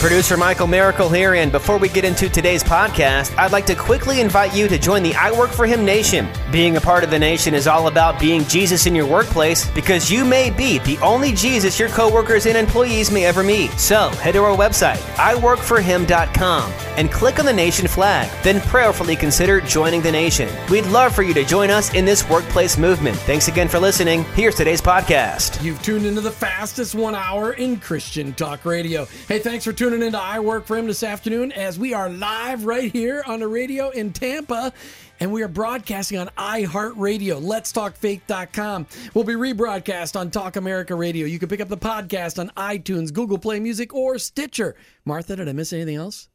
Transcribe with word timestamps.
Producer 0.00 0.38
Michael 0.38 0.66
Miracle 0.66 1.10
here, 1.10 1.34
and 1.34 1.52
before 1.52 1.76
we 1.76 1.86
get 1.86 2.06
into 2.06 2.30
today's 2.30 2.64
podcast, 2.64 3.36
I'd 3.36 3.52
like 3.52 3.66
to 3.66 3.74
quickly 3.74 4.22
invite 4.22 4.56
you 4.56 4.66
to 4.66 4.78
join 4.78 5.02
the 5.02 5.14
I 5.14 5.30
Work 5.30 5.50
for 5.50 5.66
Him 5.66 5.84
Nation. 5.84 6.26
Being 6.50 6.78
a 6.78 6.80
part 6.80 7.04
of 7.04 7.10
the 7.10 7.18
nation 7.18 7.52
is 7.52 7.66
all 7.66 7.86
about 7.86 8.18
being 8.18 8.44
Jesus 8.44 8.86
in 8.86 8.94
your 8.94 9.06
workplace 9.06 9.70
because 9.72 10.10
you 10.10 10.24
may 10.24 10.48
be 10.48 10.78
the 10.78 10.96
only 11.00 11.32
Jesus 11.32 11.78
your 11.78 11.90
coworkers 11.90 12.46
and 12.46 12.56
employees 12.56 13.10
may 13.10 13.26
ever 13.26 13.42
meet. 13.42 13.72
So 13.72 14.08
head 14.08 14.32
to 14.32 14.42
our 14.42 14.56
website, 14.56 14.96
iworkforhim.com, 15.16 16.72
and 16.96 17.12
click 17.12 17.38
on 17.38 17.44
the 17.44 17.52
nation 17.52 17.86
flag. 17.86 18.30
Then 18.42 18.62
prayerfully 18.62 19.16
consider 19.16 19.60
joining 19.60 20.00
the 20.00 20.12
nation. 20.12 20.48
We'd 20.70 20.86
love 20.86 21.14
for 21.14 21.22
you 21.22 21.34
to 21.34 21.44
join 21.44 21.68
us 21.68 21.92
in 21.92 22.06
this 22.06 22.26
workplace 22.30 22.78
movement. 22.78 23.18
Thanks 23.18 23.48
again 23.48 23.68
for 23.68 23.78
listening. 23.78 24.24
Here's 24.34 24.54
today's 24.54 24.80
podcast. 24.80 25.62
You've 25.62 25.82
tuned 25.82 26.06
into 26.06 26.22
the 26.22 26.30
fastest 26.30 26.94
one 26.94 27.14
hour 27.14 27.52
in 27.52 27.78
Christian 27.78 28.32
Talk 28.32 28.64
Radio. 28.64 29.06
Hey, 29.28 29.40
thanks 29.40 29.62
for 29.62 29.74
tuning 29.74 29.89
into 29.92 30.18
I 30.18 30.40
Work 30.40 30.66
for 30.66 30.76
Him 30.76 30.86
this 30.86 31.02
afternoon 31.02 31.52
as 31.52 31.78
we 31.78 31.92
are 31.92 32.08
live 32.08 32.64
right 32.64 32.90
here 32.92 33.24
on 33.26 33.40
the 33.40 33.48
radio 33.48 33.90
in 33.90 34.12
Tampa. 34.12 34.72
And 35.18 35.32
we 35.32 35.42
are 35.42 35.48
broadcasting 35.48 36.18
on 36.18 36.28
iHeartRadio, 36.38 37.42
letstalkfaith.com. 37.42 38.86
We'll 39.12 39.24
be 39.24 39.34
rebroadcast 39.34 40.18
on 40.18 40.30
Talk 40.30 40.56
America 40.56 40.94
Radio. 40.94 41.26
You 41.26 41.38
can 41.38 41.48
pick 41.48 41.60
up 41.60 41.68
the 41.68 41.76
podcast 41.76 42.38
on 42.38 42.50
iTunes, 42.56 43.12
Google 43.12 43.38
Play 43.38 43.60
Music, 43.60 43.92
or 43.92 44.18
Stitcher. 44.18 44.76
Martha, 45.04 45.36
did 45.36 45.48
I 45.48 45.52
miss 45.52 45.72
anything 45.72 45.96
else? 45.96 46.28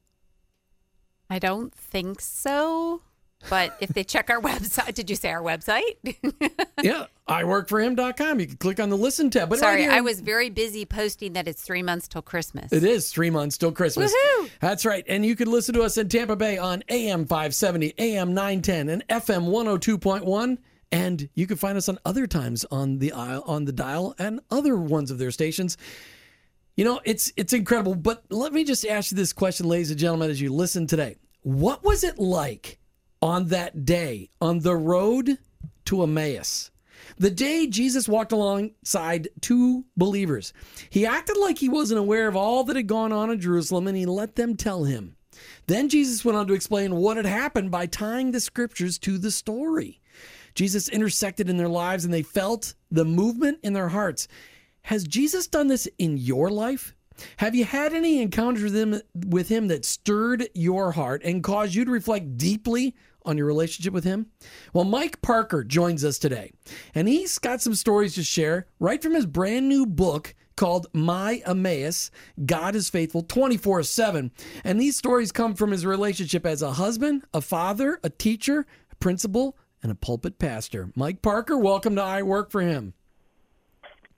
I 1.30 1.40
don't 1.40 1.74
think 1.74 2.22
so. 2.22 3.02
But 3.50 3.76
if 3.80 3.90
they 3.90 4.04
check 4.04 4.30
our 4.30 4.42
website, 4.42 4.94
did 4.94 5.10
you 5.10 5.16
say 5.16 5.30
our 5.30 5.42
website? 5.42 5.82
yeah, 6.82 7.06
iworkforhim.com. 7.30 8.40
You 8.40 8.48
can 8.48 8.58
click 8.58 8.80
on 8.80 8.90
the 8.90 8.98
listen 8.98 9.30
tab. 9.30 9.50
But 9.50 9.60
Sorry, 9.60 9.88
right 9.88 9.98
I 9.98 10.02
was 10.02 10.22
very 10.22 10.50
busy 10.50 10.86
posting 10.86 11.34
that 11.34 11.48
it's 11.48 11.62
three 11.62 11.84
months 11.84 12.08
till 12.08 12.22
Christmas. 12.22 12.72
It 12.72 12.84
is 12.84 13.12
three 13.12 13.30
months 13.30 13.58
till 13.58 13.72
Christmas. 13.72 14.14
Woohoo! 14.14 14.50
That's 14.60 14.86
right. 14.86 15.04
And 15.08 15.26
you 15.26 15.36
can 15.36 15.52
listen 15.52 15.74
to 15.76 15.84
us 15.84 15.98
in 15.98 16.10
Tampa 16.10 16.36
Bay 16.36 16.58
on 16.58 16.84
AM 16.90 17.26
570, 17.26 17.94
AM 17.98 18.34
910, 18.34 18.90
and 18.90 19.08
FM 19.08 19.48
102.1. 19.50 20.58
And 20.92 21.30
you 21.34 21.48
can 21.48 21.58
find 21.58 21.78
us 21.78 21.90
on 21.90 22.00
other 22.06 22.28
times 22.28 22.64
on 22.72 23.00
the 23.00 23.12
aisle, 23.12 23.44
on 23.48 23.66
the 23.66 23.74
dial 23.74 24.16
and 24.18 24.40
other 24.50 24.78
ones 24.78 25.12
of 25.12 25.18
their 25.18 25.32
stations. 25.32 25.78
You 26.78 26.86
know, 26.86 27.00
it's 27.06 27.32
it's 27.38 27.54
incredible. 27.54 27.96
But 27.96 28.24
let 28.30 28.54
me 28.54 28.64
just 28.64 28.86
ask 28.86 29.12
you 29.12 29.18
this 29.18 29.34
question, 29.34 29.68
ladies 29.68 29.92
and 29.92 30.00
gentlemen, 30.00 30.30
as 30.30 30.40
you 30.40 30.54
listen 30.54 30.88
today. 30.88 31.16
What 31.42 31.84
was 31.84 32.04
it 32.04 32.18
like 32.18 32.80
on 33.26 33.48
that 33.48 33.86
day 33.86 34.30
on 34.40 34.60
the 34.60 34.76
road 34.76 35.40
to 35.84 36.04
Emmaus. 36.04 36.70
The 37.18 37.32
day 37.32 37.66
Jesus 37.66 38.08
walked 38.08 38.32
alongside 38.32 39.30
two 39.42 39.84
believers, 39.98 40.54
he 40.92 41.08
acted 41.08 41.36
like 41.38 41.58
he 41.58 41.68
wasn't 41.68 42.00
aware 42.00 42.28
of 42.28 42.36
all 42.36 42.64
that 42.66 42.76
had 42.76 42.86
gone 42.86 43.12
on 43.12 43.32
in 43.32 43.40
Jerusalem 43.40 43.88
and 43.88 43.98
he 43.98 44.06
let 44.06 44.36
them 44.36 44.56
tell 44.56 44.84
him. 44.84 45.16
Then 45.66 45.90
Jesus 45.90 46.24
went 46.24 46.38
on 46.38 46.46
to 46.46 46.54
explain 46.54 46.98
what 46.98 47.18
had 47.18 47.26
happened 47.26 47.72
by 47.72 47.88
tying 47.88 48.30
the 48.30 48.40
scriptures 48.40 49.00
to 49.00 49.18
the 49.18 49.32
story. 49.32 50.00
Jesus 50.54 50.88
intersected 50.88 51.50
in 51.50 51.58
their 51.58 51.68
lives 51.68 52.06
and 52.06 52.14
they 52.14 52.22
felt 52.22 52.76
the 52.92 53.06
movement 53.06 53.58
in 53.64 53.74
their 53.74 53.90
hearts. 53.90 54.28
Has 54.84 55.04
Jesus 55.04 55.48
done 55.48 55.68
this 55.68 55.88
in 55.98 56.18
your 56.18 56.52
life? 56.52 56.96
Have 57.38 57.56
you 57.56 57.66
had 57.66 57.94
any 57.94 58.22
encounters 58.22 58.64
with 58.64 58.76
him, 58.76 59.02
with 59.28 59.50
him 59.50 59.68
that 59.70 59.86
stirred 59.86 60.48
your 60.54 60.92
heart 60.92 61.24
and 61.24 61.44
caused 61.44 61.74
you 61.74 61.86
to 61.86 61.92
reflect 61.92 62.38
deeply 62.38 62.94
on 63.26 63.38
your 63.38 63.48
relationship 63.48 63.94
with 63.94 64.04
him? 64.04 64.28
Well, 64.74 64.86
Mike 64.86 65.22
Parker 65.22 65.64
joins 65.64 66.06
us 66.06 66.18
today, 66.18 66.52
and 66.94 67.08
he's 67.08 67.38
got 67.40 67.62
some 67.62 67.76
stories 67.76 68.16
to 68.16 68.24
share 68.24 68.68
right 68.80 69.02
from 69.02 69.14
his 69.14 69.26
brand 69.26 69.68
new 69.68 69.86
book 69.86 70.36
called 70.56 70.88
My 70.94 71.42
Emmaus 71.46 72.12
God 72.46 72.76
is 72.76 72.90
Faithful 72.90 73.24
24 73.24 73.84
7. 73.84 74.32
And 74.64 74.80
these 74.80 74.98
stories 74.98 75.32
come 75.32 75.54
from 75.54 75.72
his 75.72 75.86
relationship 75.86 76.46
as 76.46 76.62
a 76.62 76.74
husband, 76.74 77.24
a 77.34 77.42
father, 77.42 78.00
a 78.04 78.10
teacher, 78.10 78.66
a 78.92 78.96
principal, 78.96 79.58
and 79.84 79.92
a 79.92 79.96
pulpit 79.96 80.40
pastor. 80.40 80.92
Mike 80.96 81.22
Parker, 81.22 81.58
welcome 81.58 81.96
to 81.96 82.02
I 82.02 82.24
Work 82.24 82.52
for 82.52 82.62
Him. 82.62 82.94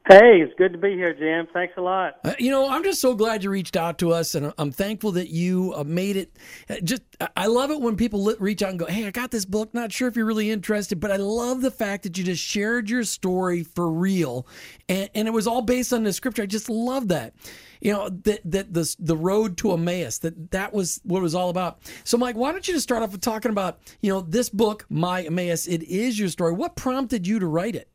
Hey, 0.08 0.40
it's 0.40 0.54
good 0.58 0.72
to 0.72 0.78
be 0.78 0.94
here, 0.94 1.14
Jim. 1.14 1.52
Thanks 1.52 1.74
a 1.76 1.82
lot. 1.82 2.20
Uh, 2.24 2.34
you 2.40 2.50
know, 2.50 2.70
I'm 2.70 2.82
just 2.82 3.02
so 3.02 3.14
glad 3.14 3.44
you 3.44 3.50
reached 3.50 3.76
out 3.76 3.98
to 3.98 4.14
us, 4.14 4.36
and 4.36 4.54
I'm 4.58 4.72
thankful 4.72 5.12
that 5.14 5.28
you 5.28 5.74
uh, 5.76 5.84
made 5.84 6.16
it. 6.16 6.38
Uh, 6.70 6.76
just, 6.82 7.02
I 7.36 7.48
love 7.48 7.72
it 7.72 7.82
when 7.82 7.98
people 7.98 8.34
reach 8.40 8.64
out 8.64 8.70
and 8.70 8.80
go, 8.80 8.86
"Hey, 8.86 9.06
I 9.06 9.12
got 9.12 9.32
this 9.32 9.44
book. 9.44 9.74
Not 9.74 9.92
sure 9.92 10.08
if 10.08 10.16
you're 10.16 10.26
really 10.26 10.50
interested, 10.50 11.02
but 11.02 11.12
I 11.12 11.18
love 11.18 11.60
the 11.60 11.72
fact 11.72 12.04
that 12.04 12.18
you 12.18 12.24
just 12.24 12.42
shared 12.42 12.90
your 12.90 13.04
story 13.04 13.64
for 13.64 13.92
real, 13.92 14.48
and, 14.88 15.10
and 15.14 15.28
it 15.28 15.32
was 15.32 15.46
all 15.46 15.62
based 15.62 15.92
on 15.92 16.06
the 16.06 16.14
scripture. 16.14 16.44
I 16.44 16.46
just 16.46 16.70
love 16.70 17.10
that. 17.10 17.34
You 17.82 17.92
know 17.92 18.08
that 18.08 18.40
that 18.46 18.74
the 18.74 18.96
the 19.00 19.18
road 19.18 19.58
to 19.58 19.74
Emmaus 19.74 20.20
that 20.20 20.52
that 20.52 20.72
was 20.72 21.02
what 21.04 21.20
it 21.20 21.24
was 21.24 21.36
all 21.36 21.50
about. 21.50 21.80
So, 22.06 22.18
Mike, 22.18 22.38
why 22.38 22.54
don't 22.54 22.66
you 22.66 22.74
just 22.74 22.84
start 22.84 23.04
off 23.04 23.12
with 23.12 23.20
talking 23.20 23.52
about 23.52 23.80
you 24.00 24.14
know 24.14 24.22
this 24.22 24.50
book, 24.50 24.86
My 24.90 25.24
Emmaus? 25.24 25.68
It 25.68 25.84
is 25.84 26.18
your 26.18 26.30
story. 26.30 26.54
What 26.54 26.78
prompted 26.78 27.28
you 27.28 27.40
to 27.40 27.46
write 27.46 27.76
it? 27.76 27.90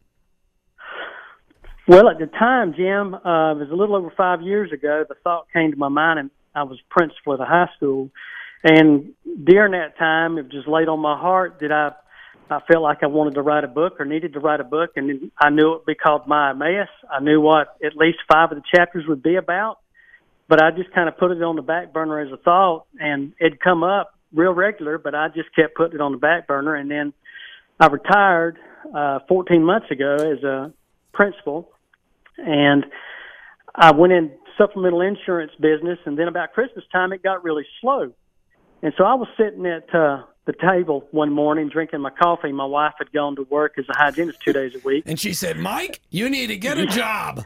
Well, 1.93 2.09
at 2.09 2.19
the 2.19 2.25
time, 2.25 2.73
Jim, 2.73 3.13
uh, 3.13 3.53
it 3.53 3.59
was 3.59 3.69
a 3.71 3.75
little 3.75 3.97
over 3.97 4.11
five 4.17 4.41
years 4.41 4.73
ago. 4.73 5.05
The 5.07 5.15
thought 5.23 5.49
came 5.53 5.73
to 5.73 5.77
my 5.77 5.91
mind, 5.91 6.21
and 6.21 6.31
I 6.55 6.63
was 6.63 6.79
principal 6.89 7.35
at 7.35 7.41
a 7.41 7.45
high 7.45 7.69
school. 7.77 8.09
And 8.65 9.13
during 9.45 9.73
that 9.73 9.99
time, 9.99 10.39
it 10.39 10.49
just 10.49 10.67
laid 10.67 10.89
on 10.89 11.01
my 11.01 11.19
heart 11.21 11.59
that 11.61 11.71
I, 11.71 11.91
I 12.49 12.61
felt 12.61 12.83
like 12.83 13.03
I 13.03 13.09
wanted 13.09 13.35
to 13.35 13.43
write 13.43 13.65
a 13.65 13.69
book 13.69 14.01
or 14.01 14.07
needed 14.07 14.33
to 14.33 14.41
write 14.41 14.61
a 14.61 14.65
book, 14.65 14.93
and 14.97 15.31
I 15.39 15.51
knew 15.51 15.75
it 15.75 15.79
would 15.81 15.85
be 15.85 15.95
called 15.95 16.27
My 16.27 16.53
Emmaus. 16.53 16.89
I 17.11 17.21
knew 17.21 17.43
what 17.43 17.77
at 17.85 17.95
least 17.95 18.21
five 18.27 18.51
of 18.53 18.57
the 18.57 18.65
chapters 18.75 19.05
would 19.07 19.23
be 19.23 19.37
about, 19.37 19.77
but 20.49 20.63
I 20.63 20.71
just 20.71 20.95
kind 20.95 21.11
of 21.11 21.19
put 21.19 21.31
it 21.31 21.43
on 21.43 21.57
the 21.57 21.63
back 21.63 21.93
burner 21.93 22.21
as 22.21 22.33
a 22.33 22.39
thought, 22.39 22.87
and 22.99 23.35
it'd 23.39 23.61
come 23.61 23.85
up 23.85 24.15
real 24.33 24.55
regular, 24.55 24.97
but 24.97 25.15
I 25.15 25.29
just 25.29 25.55
kept 25.55 25.77
putting 25.77 25.97
it 25.97 26.01
on 26.01 26.13
the 26.13 26.19
back 26.19 26.47
burner, 26.47 26.75
and 26.75 26.91
then 26.91 27.13
I 27.79 27.89
retired 27.89 28.59
uh, 28.97 29.19
14 29.29 29.63
months 29.63 29.91
ago 29.91 30.15
as 30.15 30.43
a 30.43 30.73
principal, 31.13 31.69
and 32.39 32.85
I 33.75 33.93
went 33.93 34.13
in 34.13 34.31
supplemental 34.59 35.01
insurance 35.01 35.53
business, 35.61 35.99
and 36.05 36.19
then 36.19 36.29
about 36.29 36.53
Christmas 36.53 36.85
time 36.93 37.13
it 37.13 37.23
got 37.23 37.43
really 37.43 37.65
slow, 37.81 38.13
and 38.83 38.93
so 38.97 39.05
I 39.05 39.15
was 39.15 39.29
sitting 39.37 39.65
at 39.67 39.95
uh, 39.95 40.23
the 40.47 40.53
table 40.53 41.07
one 41.11 41.33
morning 41.33 41.69
drinking 41.69 42.01
my 42.01 42.11
coffee. 42.11 42.53
My 42.53 42.65
wife 42.65 42.95
had 42.99 43.13
gone 43.13 43.37
to 43.37 43.43
work 43.45 43.75
as 43.79 43.85
a 43.89 43.97
hygienist 43.97 44.41
two 44.43 44.53
days 44.53 44.75
a 44.75 44.81
week, 44.81 45.05
and 45.07 45.19
she 45.19 45.33
said, 45.33 45.59
"Mike, 45.59 46.01
you 46.11 46.29
need 46.29 46.49
to 46.49 46.57
get 46.57 46.79
a 46.79 46.87
job." 47.01 47.45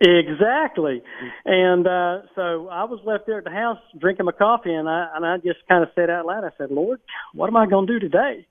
Exactly, 0.00 1.02
and 1.44 1.86
uh, 1.86 2.22
so 2.34 2.68
I 2.68 2.84
was 2.84 3.00
left 3.04 3.26
there 3.26 3.38
at 3.38 3.44
the 3.44 3.50
house 3.50 3.78
drinking 3.98 4.26
my 4.26 4.32
coffee, 4.32 4.72
and 4.72 4.88
I 4.88 5.08
and 5.14 5.26
I 5.26 5.38
just 5.38 5.60
kind 5.68 5.82
of 5.82 5.90
said 5.94 6.08
out 6.08 6.26
loud, 6.26 6.44
I 6.44 6.50
said, 6.56 6.70
"Lord, 6.70 7.00
what 7.34 7.48
am 7.48 7.56
I 7.56 7.66
going 7.66 7.86
to 7.86 7.92
do 7.92 7.98
today?" 7.98 8.46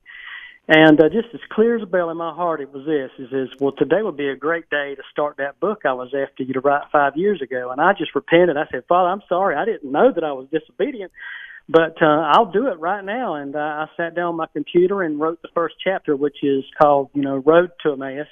And 0.70 1.00
uh, 1.00 1.08
just 1.08 1.34
as 1.34 1.40
clear 1.50 1.78
as 1.78 1.84
a 1.84 1.86
bell 1.86 2.10
in 2.10 2.18
my 2.18 2.34
heart, 2.34 2.60
it 2.60 2.74
was 2.74 2.86
this: 2.86 3.10
is, 3.26 3.32
is 3.32 3.50
well, 3.60 3.72
today 3.72 4.02
would 4.02 4.18
be 4.18 4.28
a 4.28 4.36
great 4.36 4.70
day 4.70 4.96
to 4.96 5.02
start 5.12 5.38
that 5.38 5.60
book 5.62 5.84
I 5.86 5.94
was 5.94 6.14
after 6.14 6.44
you 6.44 6.54
to 6.54 6.60
write 6.60 6.84
five 6.92 7.16
years 7.16 7.42
ago. 7.42 7.72
And 7.72 7.80
I 7.80 7.94
just 7.94 8.14
repented. 8.14 8.58
I 8.58 8.66
said, 8.70 8.84
Father, 8.90 9.10
I'm 9.10 9.22
sorry. 9.30 9.56
I 9.56 9.64
didn't 9.64 9.90
know 9.90 10.12
that 10.14 10.26
I 10.26 10.34
was 10.34 10.48
disobedient, 10.52 11.14
but 11.70 12.02
uh, 12.02 12.32
I'll 12.34 12.52
do 12.52 12.68
it 12.68 12.80
right 12.80 13.04
now. 13.04 13.36
And 13.36 13.56
uh, 13.56 13.60
I 13.60 13.86
sat 13.96 14.14
down 14.14 14.26
on 14.26 14.36
my 14.36 14.48
computer 14.52 15.04
and 15.04 15.18
wrote 15.18 15.42
the 15.42 15.48
first 15.56 15.76
chapter, 15.82 16.18
which 16.18 16.44
is 16.44 16.66
called, 16.82 17.12
you 17.14 17.22
know, 17.22 17.38
Road 17.38 17.72
to 17.84 17.94
Emmaus. 17.94 18.28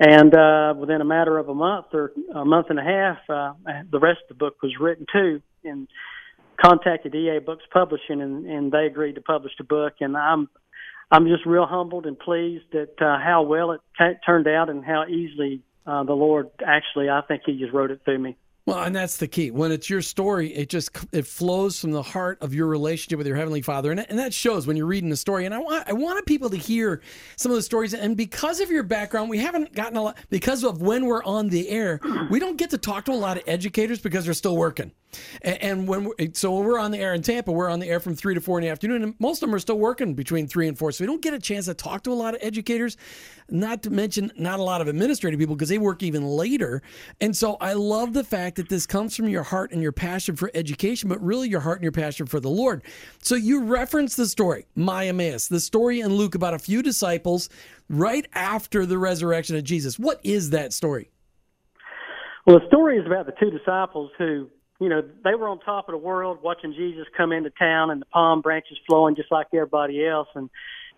And 0.00 0.34
uh, 0.34 0.72
within 0.78 1.02
a 1.02 1.04
matter 1.04 1.36
of 1.36 1.50
a 1.50 1.54
month 1.54 1.86
or 1.92 2.12
a 2.34 2.46
month 2.46 2.68
and 2.70 2.78
a 2.78 2.82
half, 2.82 3.18
uh, 3.28 3.52
the 3.90 4.00
rest 4.00 4.20
of 4.22 4.28
the 4.28 4.34
book 4.42 4.56
was 4.62 4.72
written 4.80 5.04
too. 5.12 5.42
And 5.64 5.86
contacted 6.62 7.14
EA 7.14 7.40
Books 7.44 7.64
Publishing, 7.72 8.20
and, 8.20 8.46
and 8.46 8.72
they 8.72 8.86
agreed 8.86 9.16
to 9.16 9.20
publish 9.20 9.52
the 9.58 9.64
book. 9.64 9.94
And 10.00 10.16
I'm 10.16 10.48
I'm 11.12 11.26
just 11.26 11.44
real 11.44 11.66
humbled 11.66 12.06
and 12.06 12.18
pleased 12.18 12.74
at 12.74 13.00
uh, 13.00 13.18
how 13.18 13.42
well 13.42 13.72
it 13.72 13.82
t- 13.98 14.14
turned 14.24 14.48
out 14.48 14.70
and 14.70 14.82
how 14.82 15.04
easily 15.06 15.62
uh, 15.86 16.04
the 16.04 16.14
Lord 16.14 16.48
actually, 16.66 17.10
I 17.10 17.20
think 17.20 17.42
He 17.44 17.58
just 17.58 17.72
wrote 17.72 17.90
it 17.90 18.00
through 18.04 18.18
me. 18.18 18.38
Well, 18.64 18.84
and 18.84 18.94
that's 18.94 19.18
the 19.18 19.26
key. 19.26 19.50
When 19.50 19.72
it's 19.72 19.90
your 19.90 20.00
story, 20.02 20.54
it 20.54 20.70
just 20.70 20.96
it 21.12 21.26
flows 21.26 21.78
from 21.80 21.90
the 21.90 22.02
heart 22.02 22.38
of 22.40 22.54
your 22.54 22.66
relationship 22.68 23.18
with 23.18 23.26
your 23.26 23.36
heavenly 23.36 23.60
Father, 23.60 23.90
and, 23.90 24.08
and 24.08 24.18
that 24.18 24.32
shows 24.32 24.66
when 24.66 24.76
you're 24.76 24.86
reading 24.86 25.10
the 25.10 25.16
story. 25.16 25.44
And 25.44 25.54
I 25.54 25.58
want 25.58 25.86
I 25.86 25.92
wanted 25.92 26.24
people 26.26 26.48
to 26.48 26.56
hear 26.56 27.02
some 27.36 27.50
of 27.50 27.56
the 27.56 27.62
stories. 27.62 27.92
And 27.92 28.16
because 28.16 28.60
of 28.60 28.70
your 28.70 28.84
background, 28.84 29.28
we 29.28 29.38
haven't 29.38 29.74
gotten 29.74 29.96
a 29.96 30.02
lot 30.02 30.16
because 30.30 30.64
of 30.64 30.80
when 30.80 31.06
we're 31.06 31.24
on 31.24 31.48
the 31.48 31.68
air. 31.68 32.00
We 32.30 32.38
don't 32.38 32.56
get 32.56 32.70
to 32.70 32.78
talk 32.78 33.04
to 33.06 33.12
a 33.12 33.14
lot 33.14 33.36
of 33.36 33.42
educators 33.48 34.00
because 34.00 34.24
they're 34.24 34.32
still 34.32 34.56
working. 34.56 34.92
And, 35.42 35.88
when 35.88 36.12
so 36.34 36.52
when 36.52 36.64
we're 36.64 36.78
on 36.78 36.90
the 36.90 36.98
air 36.98 37.14
in 37.14 37.22
Tampa, 37.22 37.52
we're 37.52 37.68
on 37.68 37.80
the 37.80 37.88
air 37.88 38.00
from 38.00 38.14
three 38.14 38.34
to 38.34 38.40
four 38.40 38.58
in 38.58 38.62
the 38.62 38.70
afternoon, 38.70 39.02
and 39.02 39.14
most 39.18 39.42
of 39.42 39.48
them 39.48 39.54
are 39.54 39.58
still 39.58 39.78
working 39.78 40.14
between 40.14 40.46
three 40.46 40.68
and 40.68 40.78
four. 40.78 40.92
So 40.92 41.02
we 41.02 41.06
don't 41.06 41.22
get 41.22 41.34
a 41.34 41.38
chance 41.38 41.66
to 41.66 41.74
talk 41.74 42.02
to 42.04 42.12
a 42.12 42.14
lot 42.14 42.34
of 42.34 42.40
educators, 42.42 42.96
not 43.48 43.82
to 43.82 43.90
mention 43.90 44.32
not 44.36 44.58
a 44.58 44.62
lot 44.62 44.80
of 44.80 44.88
administrative 44.88 45.38
people 45.38 45.56
because 45.56 45.68
they 45.68 45.78
work 45.78 46.02
even 46.02 46.24
later. 46.24 46.82
And 47.20 47.36
so 47.36 47.56
I 47.60 47.74
love 47.74 48.12
the 48.12 48.24
fact 48.24 48.56
that 48.56 48.68
this 48.68 48.86
comes 48.86 49.16
from 49.16 49.28
your 49.28 49.42
heart 49.42 49.72
and 49.72 49.82
your 49.82 49.92
passion 49.92 50.36
for 50.36 50.50
education, 50.54 51.08
but 51.08 51.22
really 51.22 51.48
your 51.48 51.60
heart 51.60 51.78
and 51.78 51.82
your 51.82 51.92
passion 51.92 52.26
for 52.26 52.40
the 52.40 52.50
Lord. 52.50 52.82
So 53.22 53.34
you 53.34 53.64
reference 53.64 54.16
the 54.16 54.26
story, 54.26 54.66
My 54.74 55.06
Emmaus, 55.08 55.48
the 55.48 55.60
story 55.60 56.00
in 56.00 56.14
Luke 56.14 56.34
about 56.34 56.54
a 56.54 56.58
few 56.58 56.82
disciples 56.82 57.48
right 57.88 58.26
after 58.32 58.86
the 58.86 58.98
resurrection 58.98 59.56
of 59.56 59.64
Jesus. 59.64 59.98
What 59.98 60.20
is 60.22 60.50
that 60.50 60.72
story? 60.72 61.10
Well, 62.46 62.58
the 62.58 62.66
story 62.66 62.98
is 62.98 63.06
about 63.06 63.26
the 63.26 63.32
two 63.38 63.50
disciples 63.50 64.10
who 64.18 64.48
you 64.80 64.88
know, 64.88 65.02
they 65.24 65.34
were 65.34 65.48
on 65.48 65.60
top 65.60 65.88
of 65.88 65.92
the 65.92 65.98
world 65.98 66.38
watching 66.42 66.72
Jesus 66.72 67.06
come 67.16 67.32
into 67.32 67.50
town 67.50 67.90
and 67.90 68.00
the 68.00 68.06
palm 68.06 68.40
branches 68.40 68.78
flowing 68.88 69.14
just 69.14 69.30
like 69.30 69.46
everybody 69.54 70.06
else. 70.06 70.28
And, 70.34 70.50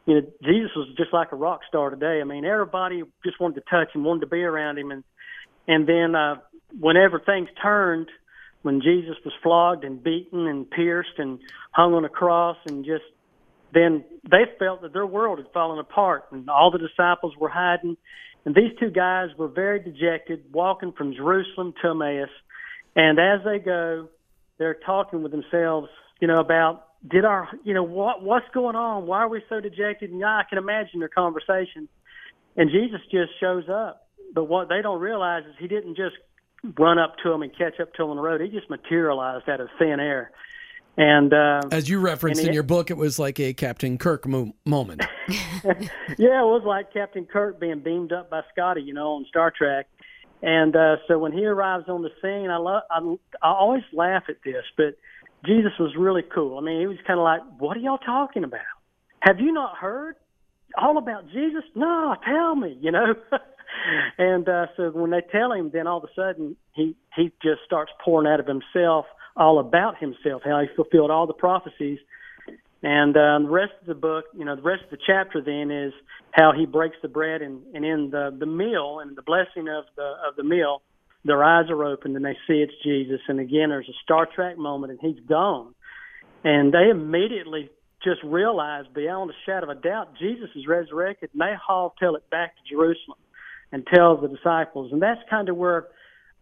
you 0.07 0.15
know, 0.15 0.21
Jesus 0.43 0.71
was 0.77 0.89
just 0.97 1.13
like 1.13 1.33
a 1.33 1.37
rock 1.37 1.61
star 1.69 1.91
today. 1.91 2.21
I 2.21 2.25
mean, 2.25 2.45
everybody 2.45 3.03
just 3.25 3.41
wanted 3.41 3.57
to 3.57 3.71
touch 3.71 3.95
him, 3.95 4.05
wanted 4.05 4.21
to 4.21 4.27
be 4.27 4.43
around 4.43 4.79
him. 4.79 4.91
And, 4.91 5.05
and 5.69 5.87
then, 5.87 6.15
uh, 6.15 6.37
whenever 6.79 7.21
things 7.21 7.49
turned, 7.63 8.09
when 8.63 8.81
Jesus 8.81 9.17
was 9.25 9.35
flogged 9.43 9.85
and 9.85 10.03
beaten 10.03 10.47
and 10.47 10.71
pierced 10.71 11.19
and 11.19 11.39
hung 11.73 11.93
on 11.93 12.05
a 12.05 12.09
cross 12.09 12.57
and 12.67 12.85
just, 12.85 13.05
then 13.75 14.05
they 14.31 14.45
felt 14.59 14.81
that 14.83 14.93
their 14.93 15.07
world 15.07 15.39
had 15.39 15.49
fallen 15.53 15.79
apart 15.79 16.25
and 16.33 16.49
all 16.49 16.71
the 16.71 16.79
disciples 16.79 17.35
were 17.39 17.51
hiding. 17.51 17.97
And 18.47 18.55
these 18.55 18.73
two 18.81 18.91
guys 18.91 19.29
were 19.37 19.49
very 19.49 19.81
dejected, 19.81 20.45
walking 20.53 20.93
from 20.93 21.15
Jerusalem 21.15 21.75
to 21.83 21.91
Emmaus 21.91 22.31
and 22.97 23.19
as 23.19 23.41
they 23.45 23.59
go, 23.59 24.09
they're 24.59 24.79
talking 24.87 25.23
with 25.23 25.33
themselves, 25.33 25.89
you 26.21 26.29
know, 26.29 26.39
about 26.39 26.87
did 27.09 27.25
our, 27.25 27.49
you 27.65 27.75
know, 27.75 27.83
what 27.83 28.23
what's 28.23 28.47
going 28.55 28.77
on? 28.77 29.07
Why 29.07 29.19
are 29.19 29.29
we 29.29 29.43
so 29.49 29.61
dejected? 29.61 30.11
And 30.11 30.21
yeah, 30.21 30.39
I 30.39 30.45
can 30.49 30.59
imagine 30.59 31.01
their 31.01 31.09
conversation. 31.09 31.89
And 32.57 32.71
Jesus 32.71 33.01
just 33.11 33.33
shows 33.41 33.69
up, 33.69 34.09
but 34.33 34.45
what 34.45 34.69
they 34.69 34.81
don't 34.81 35.01
realize 35.01 35.45
is 35.45 35.55
he 35.59 35.67
didn't 35.67 35.97
just 35.97 36.17
run 36.79 36.99
up 36.99 37.17
to 37.23 37.31
them 37.31 37.43
and 37.43 37.53
catch 37.57 37.81
up 37.81 37.93
to 37.95 38.03
them 38.03 38.11
on 38.11 38.17
the 38.17 38.23
road. 38.23 38.41
He 38.41 38.49
just 38.49 38.71
materialized 38.71 39.49
out 39.49 39.61
of 39.61 39.69
thin 39.79 40.01
air. 40.01 40.31
And 40.97 41.33
uh, 41.35 41.61
as 41.73 41.89
you 41.89 41.99
referenced 41.99 42.43
in 42.43 42.53
your 42.53 42.63
book, 42.63 42.91
it 42.91 42.97
was 42.97 43.19
like 43.19 43.41
a 43.41 43.53
Captain 43.53 43.99
Kirk 43.99 44.29
mo- 44.29 44.55
moment. 44.65 45.03
yeah, 45.29 45.67
it 45.67 46.47
was 46.47 46.63
like 46.65 46.93
Captain 46.93 47.27
Kirk 47.27 47.59
being 47.59 47.81
beamed 47.81 48.13
up 48.13 48.31
by 48.31 48.43
Scotty, 48.53 48.83
you 48.83 48.95
know, 48.95 49.15
on 49.15 49.27
Star 49.29 49.51
Trek. 49.51 49.89
And 50.45 50.77
uh, 50.77 50.97
so 51.09 51.19
when 51.19 51.33
he 51.33 51.47
arrives 51.47 51.87
on 51.89 52.03
the 52.03 52.11
scene, 52.21 52.51
I 52.51 52.59
love 52.59 52.83
I, 52.91 52.99
I 53.43 53.51
always 53.51 53.83
laugh 53.95 54.25
at 54.29 54.37
this, 54.45 54.63
but 54.77 54.95
Jesus 55.47 55.73
was 55.81 55.95
really 55.99 56.21
cool. 56.23 56.59
I 56.59 56.61
mean, 56.61 56.81
he 56.81 56.87
was 56.87 56.99
kind 57.07 57.19
of 57.19 57.25
like, 57.25 57.41
"What 57.59 57.79
are 57.79 57.81
y'all 57.81 57.97
talking 57.97 58.45
about? 58.45 58.61
Have 59.21 59.41
you 59.41 59.53
not 59.53 59.79
heard 59.79 60.17
all 60.77 60.99
about 60.99 61.31
Jesus? 61.33 61.65
No, 61.75 62.15
tell 62.27 62.55
me." 62.57 62.77
You 62.79 62.93
know. 62.93 63.15
and 64.19 64.47
uh, 64.47 64.67
so 64.77 64.91
when 64.91 65.13
they 65.13 65.23
tell 65.33 65.51
him, 65.51 65.71
then 65.73 65.87
all 65.87 65.97
of 65.97 66.05
a 66.05 66.15
sudden 66.15 66.57
he 66.75 66.95
he 67.17 67.33
just 67.43 67.63
starts 67.65 67.93
pouring 68.05 68.31
out 68.31 68.39
of 68.39 68.47
himself 68.47 69.07
all 69.39 69.59
about 69.59 69.97
himself, 69.97 70.43
how 70.45 70.61
he 70.61 70.67
fulfilled 70.77 71.11
all 71.11 71.27
the 71.27 71.33
prophecies 71.33 72.01
and 72.85 73.17
um, 73.17 73.45
the 73.45 73.51
rest 73.51 73.73
of 73.81 73.87
the 73.87 73.95
book, 73.95 74.27
you 74.37 74.45
know, 74.45 74.57
the 74.57 74.63
rest 74.63 74.85
of 74.85 74.91
the 74.91 74.99
chapter 75.07 75.41
then 75.41 75.71
is 75.71 75.95
how 76.33 76.53
he 76.53 76.67
breaks 76.67 76.97
the 77.01 77.09
bread, 77.09 77.41
and, 77.41 77.63
and 77.75 77.83
in 77.83 78.11
the 78.11 78.37
the 78.39 78.47
meal 78.47 79.01
and 79.01 79.17
the 79.17 79.23
blessing 79.23 79.69
of 79.69 79.85
the 79.97 80.13
of 80.29 80.37
the 80.37 80.45
meal, 80.45 80.83
their 81.25 81.43
eyes 81.43 81.71
are 81.71 81.83
opened 81.83 82.15
and 82.15 82.25
they 82.25 82.37
see 82.47 82.61
it's 82.61 82.75
Jesus. 82.85 83.21
And 83.27 83.41
again, 83.41 83.71
there's 83.71 83.89
a 83.89 83.97
Star 84.03 84.27
Trek 84.27 84.59
moment, 84.59 84.93
and 84.93 85.01
he's 85.01 85.25
gone, 85.27 85.75
and 86.45 86.75
they 86.75 86.91
immediately 86.91 87.71
just 88.05 88.23
realize 88.23 88.85
beyond 88.95 89.31
a 89.31 89.35
shadow 89.47 89.71
of 89.71 89.79
a 89.79 89.81
doubt 89.81 90.19
Jesus 90.19 90.51
is 90.55 90.67
resurrected, 90.67 91.31
and 91.33 91.41
they 91.41 91.55
haul 91.67 91.95
tell 91.99 92.17
it 92.17 92.29
back 92.29 92.55
to 92.55 92.75
Jerusalem 92.75 93.17
and 93.73 93.87
tell 93.87 94.19
the 94.19 94.29
disciples, 94.29 94.93
and 94.93 95.01
that's 95.01 95.23
kind 95.31 95.49
of 95.49 95.57
where 95.57 95.87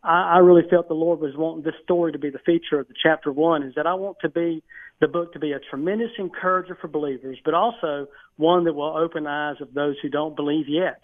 I, 0.03 0.35
I 0.35 0.39
really 0.39 0.69
felt 0.69 0.89
the 0.89 0.94
Lord 0.94 1.21
was 1.21 1.37
wanting 1.37 1.62
this 1.62 1.81
story 1.85 2.11
to 2.11 2.19
be 2.19 2.31
the 2.31 2.41
feature 2.41 2.81
of 2.81 2.89
the 2.89 2.94
chapter 3.00 3.31
one. 3.31 3.62
Is 3.62 3.75
that 3.77 3.87
I 3.87 3.94
want 3.94 4.17
to 4.23 4.29
be 4.29 4.62
the 5.03 5.09
book 5.09 5.33
to 5.33 5.39
be 5.41 5.53
a 5.53 5.59
tremendous 5.59 6.13
encourager 6.17 6.79
for 6.81 6.89
believers, 6.89 7.37
but 7.45 7.53
also 7.53 8.07
one 8.37 8.65
that 8.65 8.73
will 8.73 8.97
open 8.97 9.25
the 9.25 9.31
eyes 9.31 9.57
of 9.61 9.75
those 9.75 9.97
who 10.01 10.09
don't 10.09 10.37
believe 10.37 10.67
yet. 10.69 11.01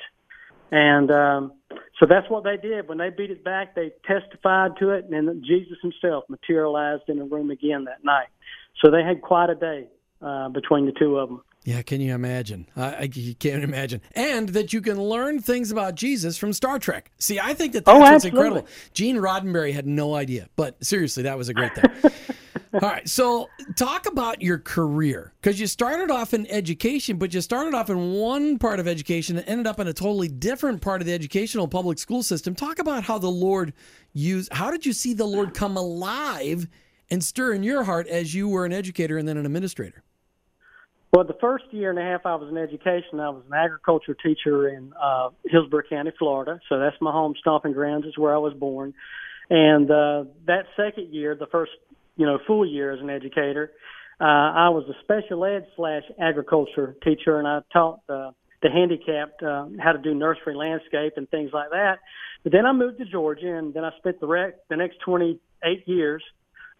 And 0.70 1.10
um, 1.10 1.52
so 1.98 2.06
that's 2.08 2.30
what 2.30 2.44
they 2.44 2.56
did. 2.56 2.88
When 2.88 2.98
they 2.98 3.10
beat 3.10 3.30
it 3.30 3.44
back, 3.44 3.74
they 3.74 3.90
testified 4.06 4.72
to 4.78 4.90
it, 4.90 5.06
and 5.10 5.44
Jesus 5.44 5.78
himself 5.82 6.24
materialized 6.28 7.08
in 7.08 7.18
the 7.18 7.24
room 7.24 7.50
again 7.50 7.84
that 7.84 8.04
night. 8.04 8.28
So 8.82 8.90
they 8.90 9.02
had 9.02 9.20
quite 9.20 9.50
a 9.50 9.56
day 9.56 9.88
uh, 10.22 10.48
between 10.50 10.86
the 10.86 10.92
two 10.92 11.18
of 11.18 11.28
them. 11.28 11.42
Yeah, 11.64 11.82
can 11.82 12.00
you 12.00 12.14
imagine? 12.14 12.68
I, 12.76 12.94
I 12.94 13.08
can't 13.08 13.64
imagine. 13.64 14.00
And 14.12 14.50
that 14.50 14.72
you 14.72 14.80
can 14.80 15.02
learn 15.02 15.40
things 15.40 15.72
about 15.72 15.96
Jesus 15.96 16.38
from 16.38 16.52
Star 16.52 16.78
Trek. 16.78 17.10
See, 17.18 17.40
I 17.40 17.52
think 17.52 17.72
that 17.72 17.84
that's 17.84 18.24
oh, 18.24 18.28
incredible. 18.28 18.66
Gene 18.94 19.16
Roddenberry 19.16 19.72
had 19.72 19.86
no 19.86 20.14
idea, 20.14 20.48
but 20.54 20.82
seriously, 20.84 21.24
that 21.24 21.36
was 21.36 21.48
a 21.48 21.54
great 21.54 21.74
thing. 21.74 22.12
All 22.74 22.80
right. 22.80 23.08
So, 23.08 23.48
talk 23.76 24.06
about 24.06 24.42
your 24.42 24.58
career 24.58 25.32
because 25.40 25.58
you 25.58 25.66
started 25.66 26.10
off 26.10 26.34
in 26.34 26.46
education, 26.48 27.16
but 27.16 27.32
you 27.32 27.40
started 27.40 27.74
off 27.74 27.88
in 27.88 28.12
one 28.12 28.58
part 28.58 28.78
of 28.78 28.86
education 28.86 29.38
and 29.38 29.48
ended 29.48 29.66
up 29.66 29.80
in 29.80 29.88
a 29.88 29.92
totally 29.92 30.28
different 30.28 30.82
part 30.82 31.00
of 31.00 31.06
the 31.06 31.14
educational 31.14 31.66
public 31.66 31.98
school 31.98 32.22
system. 32.22 32.54
Talk 32.54 32.78
about 32.78 33.04
how 33.04 33.18
the 33.18 33.30
Lord 33.30 33.72
used, 34.12 34.52
how 34.52 34.70
did 34.70 34.84
you 34.84 34.92
see 34.92 35.14
the 35.14 35.24
Lord 35.24 35.54
come 35.54 35.76
alive 35.76 36.66
and 37.10 37.24
stir 37.24 37.54
in 37.54 37.62
your 37.62 37.84
heart 37.84 38.06
as 38.06 38.34
you 38.34 38.48
were 38.48 38.66
an 38.66 38.72
educator 38.72 39.16
and 39.16 39.26
then 39.26 39.38
an 39.38 39.46
administrator? 39.46 40.02
Well, 41.12 41.24
the 41.24 41.36
first 41.40 41.64
year 41.70 41.88
and 41.88 41.98
a 41.98 42.02
half 42.02 42.26
I 42.26 42.34
was 42.34 42.50
in 42.50 42.58
education, 42.58 43.18
I 43.18 43.30
was 43.30 43.42
an 43.46 43.54
agriculture 43.54 44.14
teacher 44.14 44.68
in 44.68 44.92
uh, 45.00 45.30
Hillsborough 45.46 45.84
County, 45.88 46.12
Florida. 46.18 46.60
So 46.68 46.78
that's 46.78 46.96
my 47.00 47.10
home 47.10 47.34
stomping 47.40 47.72
grounds. 47.72 48.04
It's 48.06 48.18
where 48.18 48.34
I 48.34 48.38
was 48.38 48.52
born. 48.52 48.92
And 49.48 49.90
uh, 49.90 50.24
that 50.46 50.66
second 50.76 51.14
year, 51.14 51.34
the 51.34 51.46
first 51.46 51.72
you 52.18 52.26
know, 52.26 52.38
full 52.46 52.66
year 52.66 52.92
as 52.92 53.00
an 53.00 53.08
educator. 53.08 53.70
Uh, 54.20 54.24
I 54.24 54.68
was 54.70 54.84
a 54.88 55.02
special 55.04 55.44
ed 55.44 55.66
slash 55.76 56.02
agriculture 56.20 56.96
teacher, 57.02 57.38
and 57.38 57.46
I 57.46 57.60
taught 57.72 58.00
uh, 58.08 58.32
the 58.60 58.68
handicapped 58.68 59.42
uh, 59.42 59.66
how 59.78 59.92
to 59.92 59.98
do 59.98 60.12
nursery 60.12 60.56
landscape 60.56 61.14
and 61.16 61.30
things 61.30 61.50
like 61.54 61.70
that. 61.70 62.00
But 62.42 62.52
then 62.52 62.66
I 62.66 62.72
moved 62.72 62.98
to 62.98 63.04
Georgia, 63.04 63.56
and 63.56 63.72
then 63.72 63.84
I 63.84 63.90
spent 63.98 64.20
the 64.20 64.26
rec- 64.26 64.68
the 64.68 64.76
next 64.76 64.98
28 65.04 65.86
years 65.86 66.22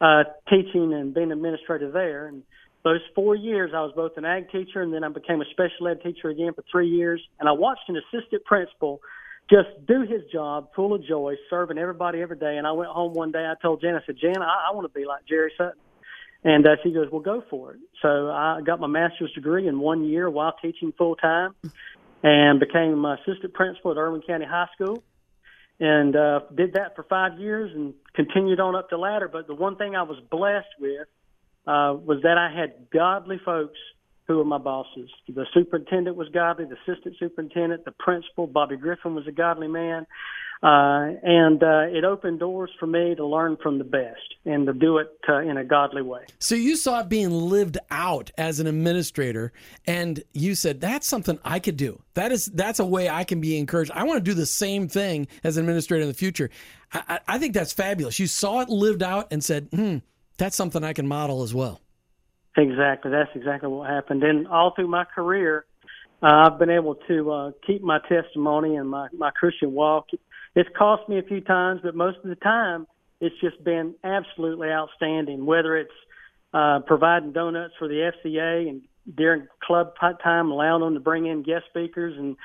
uh, 0.00 0.25
teaching 0.50 0.93
and 0.93 1.14
being 1.14 1.31
administrator 1.31 1.93
there. 1.93 2.26
And 2.26 2.43
those 2.82 3.00
four 3.14 3.37
years, 3.37 3.70
I 3.73 3.82
was 3.82 3.93
both 3.94 4.12
an 4.17 4.25
ag 4.25 4.50
teacher, 4.50 4.82
and 4.82 4.93
then 4.93 5.05
I 5.05 5.08
became 5.08 5.41
a 5.41 5.44
special 5.52 5.87
ed 5.87 6.02
teacher 6.02 6.31
again 6.31 6.55
for 6.55 6.64
three 6.70 6.88
years. 6.88 7.20
And 7.38 7.49
I 7.49 7.52
watched 7.52 7.88
an 7.88 7.96
assistant 7.96 8.44
principal 8.44 9.00
just 9.50 9.68
do 9.86 10.02
his 10.02 10.22
job 10.32 10.68
full 10.76 10.94
of 10.94 11.04
joy, 11.04 11.34
serving 11.48 11.78
everybody 11.78 12.20
every 12.20 12.36
day. 12.36 12.56
And 12.58 12.66
I 12.66 12.72
went 12.72 12.90
home 12.90 13.14
one 13.14 13.32
day. 13.32 13.46
I 13.46 13.54
told 13.60 13.80
Jan, 13.80 13.94
I 13.94 14.00
said, 14.04 14.16
Jan, 14.20 14.42
I, 14.42 14.68
I 14.70 14.74
want 14.74 14.92
to 14.92 14.98
be 14.98 15.06
like 15.06 15.26
Jerry 15.26 15.52
Sutton. 15.56 15.80
And 16.44 16.66
uh, 16.66 16.76
she 16.82 16.92
goes, 16.92 17.08
well, 17.10 17.20
go 17.20 17.42
for 17.50 17.72
it. 17.72 17.80
So 18.00 18.30
I 18.30 18.60
got 18.64 18.78
my 18.78 18.86
master's 18.86 19.32
degree 19.32 19.66
in 19.66 19.80
one 19.80 20.04
year 20.04 20.30
while 20.30 20.54
teaching 20.62 20.92
full 20.96 21.16
time 21.16 21.54
and 22.22 22.60
became 22.60 22.96
my 22.98 23.14
assistant 23.14 23.54
principal 23.54 23.90
at 23.92 23.96
Irwin 23.96 24.22
County 24.26 24.44
High 24.44 24.68
School 24.74 25.02
and 25.80 26.14
uh, 26.14 26.40
did 26.54 26.74
that 26.74 26.96
for 26.96 27.04
five 27.04 27.38
years 27.38 27.70
and 27.74 27.94
continued 28.14 28.60
on 28.60 28.74
up 28.74 28.90
the 28.90 28.96
ladder. 28.96 29.28
But 29.28 29.46
the 29.46 29.54
one 29.54 29.76
thing 29.76 29.96
I 29.96 30.02
was 30.02 30.18
blessed 30.30 30.66
with 30.80 31.08
uh, 31.67 31.94
was 31.94 32.22
that 32.22 32.38
I 32.38 32.56
had 32.56 32.90
godly 32.90 33.40
folks 33.44 33.78
who 34.29 34.37
were 34.37 34.44
my 34.44 34.58
bosses. 34.58 35.11
The 35.27 35.47
superintendent 35.55 36.15
was 36.15 36.29
godly, 36.29 36.67
the 36.67 36.77
assistant 36.77 37.17
superintendent, 37.19 37.87
the 37.87 37.93
principal, 37.93 38.47
Bobby 38.47 38.77
Griffin 38.77 39.15
was 39.15 39.27
a 39.27 39.32
godly 39.32 39.69
man. 39.69 40.06
Uh, 40.61 41.15
and 41.23 41.63
uh, 41.63 41.87
it 41.89 42.05
opened 42.05 42.41
doors 42.41 42.70
for 42.81 42.87
me 42.87 43.15
to 43.15 43.25
learn 43.25 43.56
from 43.63 43.79
the 43.79 43.85
best 43.85 44.35
and 44.44 44.67
to 44.67 44.73
do 44.73 44.99
it 44.99 45.06
uh, 45.29 45.39
in 45.39 45.56
a 45.56 45.65
godly 45.65 46.03
way. 46.03 46.23
So 46.41 46.56
you 46.56 46.75
saw 46.77 47.01
it 47.01 47.08
being 47.08 47.31
lived 47.31 47.79
out 47.93 48.32
as 48.37 48.58
an 48.58 48.67
administrator, 48.67 49.53
and 49.87 50.20
you 50.32 50.56
said 50.56 50.81
that's 50.81 51.06
something 51.06 51.39
I 51.44 51.61
could 51.61 51.77
do. 51.77 52.03
That 52.15 52.32
is 52.32 52.47
that's 52.47 52.81
a 52.81 52.85
way 52.85 53.08
I 53.08 53.23
can 53.23 53.41
be 53.41 53.56
encouraged. 53.56 53.93
I 53.93 54.03
want 54.03 54.19
to 54.19 54.31
do 54.31 54.35
the 54.35 54.47
same 54.47 54.89
thing 54.89 55.29
as 55.44 55.56
an 55.56 55.63
administrator 55.63 56.03
in 56.03 56.08
the 56.08 56.15
future. 56.15 56.51
I, 56.93 57.20
I 57.29 57.39
think 57.39 57.55
that's 57.55 57.73
fabulous. 57.73 58.19
You 58.19 58.27
saw 58.27 58.61
it 58.61 58.69
lived 58.69 59.05
out 59.05 59.29
and 59.31 59.44
said, 59.44 59.69
"Hmm, 59.73 59.99
that's 60.39 60.56
something 60.56 60.82
I 60.82 60.93
can 60.93 61.06
model 61.06 61.44
as 61.44 61.55
well." 61.55 61.81
Exactly. 62.58 63.12
That's 63.12 63.31
exactly 63.36 63.69
what 63.69 63.88
happened. 63.88 64.24
And 64.24 64.48
all 64.48 64.72
through 64.74 64.88
my 64.88 65.05
career, 65.05 65.65
uh, 66.20 66.27
I've 66.46 66.58
been 66.58 66.70
able 66.70 66.96
to 67.06 67.31
uh, 67.31 67.50
keep 67.65 67.82
my 67.82 68.00
testimony 68.08 68.74
and 68.74 68.91
my, 68.91 69.06
my 69.17 69.31
Christian 69.31 69.72
walk. 69.72 70.08
It's 70.56 70.69
cost 70.77 71.08
me 71.08 71.20
a 71.20 71.22
few 71.22 71.41
times, 71.41 71.81
but 71.84 71.94
most 71.94 72.19
of 72.19 72.29
the 72.29 72.34
time, 72.34 72.88
it's 73.20 73.36
just 73.41 73.62
been 73.62 73.94
absolutely 74.03 74.70
outstanding. 74.70 75.46
Whether 75.46 75.77
it's 75.77 75.93
uh, 76.53 76.81
providing 76.84 77.32
donuts 77.32 77.74
for 77.79 77.86
the 77.86 78.10
FCA 78.24 78.69
and 78.69 78.82
during 79.17 79.46
club 79.62 79.93
time, 80.22 80.50
allowing 80.50 80.82
them 80.82 80.94
to 80.94 81.00
bring 81.00 81.27
in 81.27 81.43
guest 81.43 81.65
speakers 81.70 82.15
and 82.19 82.36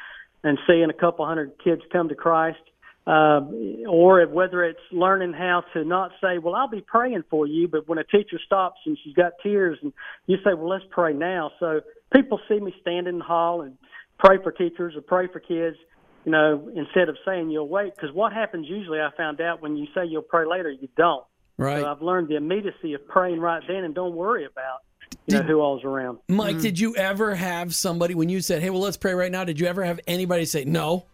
and 0.45 0.59
seeing 0.67 0.89
a 0.89 0.93
couple 0.93 1.25
hundred 1.25 1.53
kids 1.63 1.81
come 1.91 2.09
to 2.09 2.15
Christ, 2.15 2.59
uh, 3.05 3.41
or 3.87 4.25
whether 4.27 4.63
it's 4.63 4.79
learning 4.91 5.33
how 5.33 5.63
to 5.73 5.83
not 5.83 6.11
say, 6.21 6.37
"Well, 6.37 6.55
I'll 6.55 6.69
be 6.69 6.81
praying 6.81 7.23
for 7.29 7.45
you," 7.45 7.67
but 7.67 7.87
when 7.87 7.97
a 7.97 8.03
teacher 8.03 8.39
stops 8.45 8.79
and 8.85 8.97
she's 9.03 9.13
got 9.13 9.33
tears, 9.41 9.77
and 9.81 9.91
you 10.25 10.37
say, 10.37 10.53
"Well, 10.53 10.69
let's 10.69 10.85
pray 10.89 11.13
now," 11.13 11.51
so 11.59 11.81
people 12.13 12.39
see 12.47 12.59
me 12.59 12.73
stand 12.81 13.07
in 13.07 13.19
the 13.19 13.23
hall 13.23 13.61
and 13.61 13.77
pray 14.19 14.37
for 14.41 14.51
teachers 14.51 14.95
or 14.95 15.01
pray 15.01 15.27
for 15.27 15.39
kids, 15.39 15.75
you 16.23 16.31
know, 16.31 16.71
instead 16.75 17.09
of 17.09 17.17
saying 17.25 17.49
you'll 17.49 17.67
wait. 17.67 17.93
Because 17.95 18.13
what 18.15 18.31
happens 18.31 18.67
usually, 18.69 18.99
I 18.99 19.09
found 19.17 19.41
out 19.41 19.61
when 19.61 19.75
you 19.75 19.87
say 19.93 20.05
you'll 20.05 20.21
pray 20.21 20.45
later, 20.45 20.71
you 20.71 20.87
don't. 20.95 21.25
Right. 21.57 21.81
So 21.81 21.91
I've 21.91 22.01
learned 22.01 22.29
the 22.29 22.37
immediacy 22.37 22.93
of 22.93 23.05
praying 23.07 23.39
right 23.39 23.61
then, 23.67 23.83
and 23.83 23.93
don't 23.93 24.15
worry 24.15 24.45
about 24.45 24.79
you 25.27 25.37
know 25.37 25.43
who 25.43 25.59
all's 25.59 25.83
around. 25.83 26.19
Mike, 26.27 26.55
mm-hmm. 26.55 26.61
did 26.61 26.79
you 26.79 26.95
ever 26.95 27.35
have 27.35 27.75
somebody 27.75 28.15
when 28.15 28.29
you 28.29 28.41
said, 28.41 28.61
"Hey, 28.61 28.69
well, 28.69 28.81
let's 28.81 28.97
pray 28.97 29.13
right 29.13 29.31
now"? 29.31 29.43
Did 29.43 29.59
you 29.59 29.67
ever 29.67 29.83
have 29.83 29.99
anybody 30.07 30.45
say 30.45 30.63
no? 30.63 31.05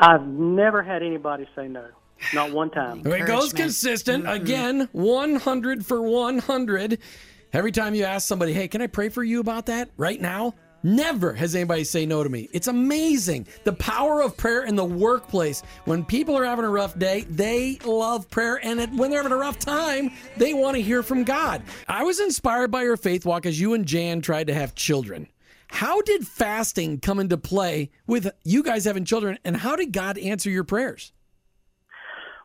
I've 0.00 0.26
never 0.26 0.82
had 0.82 1.02
anybody 1.02 1.46
say 1.54 1.68
no. 1.68 1.84
not 2.34 2.52
one 2.52 2.70
time. 2.70 3.00
It 3.00 3.04
goes 3.04 3.14
Encouragement. 3.20 3.56
consistent. 3.56 4.24
Mm-hmm. 4.24 4.42
Again, 4.42 4.88
100 4.92 5.86
for 5.86 6.02
100. 6.02 6.98
Every 7.52 7.72
time 7.72 7.94
you 7.94 8.04
ask 8.04 8.26
somebody, 8.26 8.52
hey, 8.52 8.68
can 8.68 8.80
I 8.80 8.86
pray 8.86 9.08
for 9.10 9.22
you 9.22 9.40
about 9.40 9.66
that 9.66 9.90
right 9.96 10.20
now? 10.20 10.54
Never 10.82 11.34
has 11.34 11.54
anybody 11.54 11.84
say 11.84 12.06
no 12.06 12.22
to 12.24 12.30
me. 12.30 12.48
It's 12.52 12.66
amazing. 12.66 13.46
The 13.64 13.74
power 13.74 14.22
of 14.22 14.36
prayer 14.38 14.62
in 14.64 14.76
the 14.76 14.84
workplace. 14.84 15.62
When 15.84 16.04
people 16.04 16.38
are 16.38 16.44
having 16.44 16.64
a 16.64 16.70
rough 16.70 16.98
day, 16.98 17.26
they 17.28 17.78
love 17.84 18.30
prayer. 18.30 18.58
And 18.64 18.80
it, 18.80 18.90
when 18.92 19.10
they're 19.10 19.22
having 19.22 19.36
a 19.36 19.40
rough 19.40 19.58
time, 19.58 20.10
they 20.38 20.54
want 20.54 20.76
to 20.76 20.82
hear 20.82 21.02
from 21.02 21.24
God. 21.24 21.62
I 21.86 22.02
was 22.04 22.18
inspired 22.20 22.70
by 22.70 22.84
your 22.84 22.96
faith 22.96 23.26
walk 23.26 23.44
as 23.44 23.60
you 23.60 23.74
and 23.74 23.84
Jan 23.84 24.22
tried 24.22 24.46
to 24.46 24.54
have 24.54 24.74
children. 24.74 25.26
How 25.70 26.02
did 26.02 26.26
fasting 26.26 27.00
come 27.00 27.20
into 27.20 27.38
play 27.38 27.90
with 28.06 28.30
you 28.44 28.62
guys 28.62 28.84
having 28.84 29.04
children? 29.04 29.38
And 29.44 29.56
how 29.56 29.76
did 29.76 29.92
God 29.92 30.18
answer 30.18 30.50
your 30.50 30.64
prayers? 30.64 31.12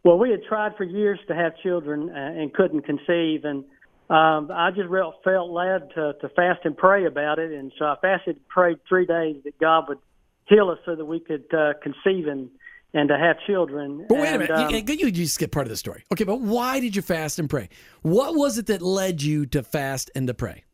Well, 0.04 0.20
we 0.20 0.30
had 0.30 0.44
tried 0.48 0.78
for 0.78 0.84
years 0.84 1.20
to 1.28 1.36
have 1.36 1.58
children 1.58 2.12
uh, 2.12 2.14
and 2.14 2.54
couldn't 2.54 2.84
conceive, 2.84 3.44
and 3.44 3.64
um, 4.08 4.52
I 4.54 4.70
just 4.70 4.88
real 4.88 5.16
felt 5.24 5.50
led 5.50 5.90
to, 5.96 6.14
to 6.22 6.30
fast 6.30 6.60
and 6.64 6.78
pray 6.78 7.06
about 7.06 7.40
it, 7.40 7.52
and 7.52 7.72
so 7.80 7.86
I 7.86 7.96
fasted 8.00 8.36
and 8.36 8.48
prayed 8.48 8.78
three 8.88 9.08
days 9.08 9.38
that 9.46 9.58
God 9.58 9.86
would 9.90 9.98
heal 10.46 10.70
us 10.70 10.78
so 10.86 10.96
that 10.96 11.06
we 11.06 11.20
could 11.20 11.52
uh, 11.52 11.74
conceive 11.82 12.28
and 12.28 12.50
and 12.94 13.10
to 13.10 13.18
have 13.18 13.36
children. 13.46 14.06
But 14.08 14.20
wait 14.20 14.34
a 14.34 14.38
minute, 14.38 14.52
um, 14.52 14.70
you, 14.70 14.84
you, 14.96 15.08
you 15.08 15.26
skip 15.26 15.52
part 15.52 15.66
of 15.66 15.70
the 15.70 15.76
story. 15.76 16.04
Okay, 16.14 16.24
but 16.24 16.40
why 16.40 16.80
did 16.80 16.96
you 16.96 17.02
fast 17.02 17.40
and 17.40 17.50
pray? 17.50 17.70
What 18.04 18.36
was 18.36 18.58
it 18.58 18.68
that 18.68 18.82
led 18.82 19.22
you 19.22 19.46
to 19.48 19.64
fast 19.64 20.12
and 20.16 20.28
to 20.28 20.34
pray? 20.34 20.65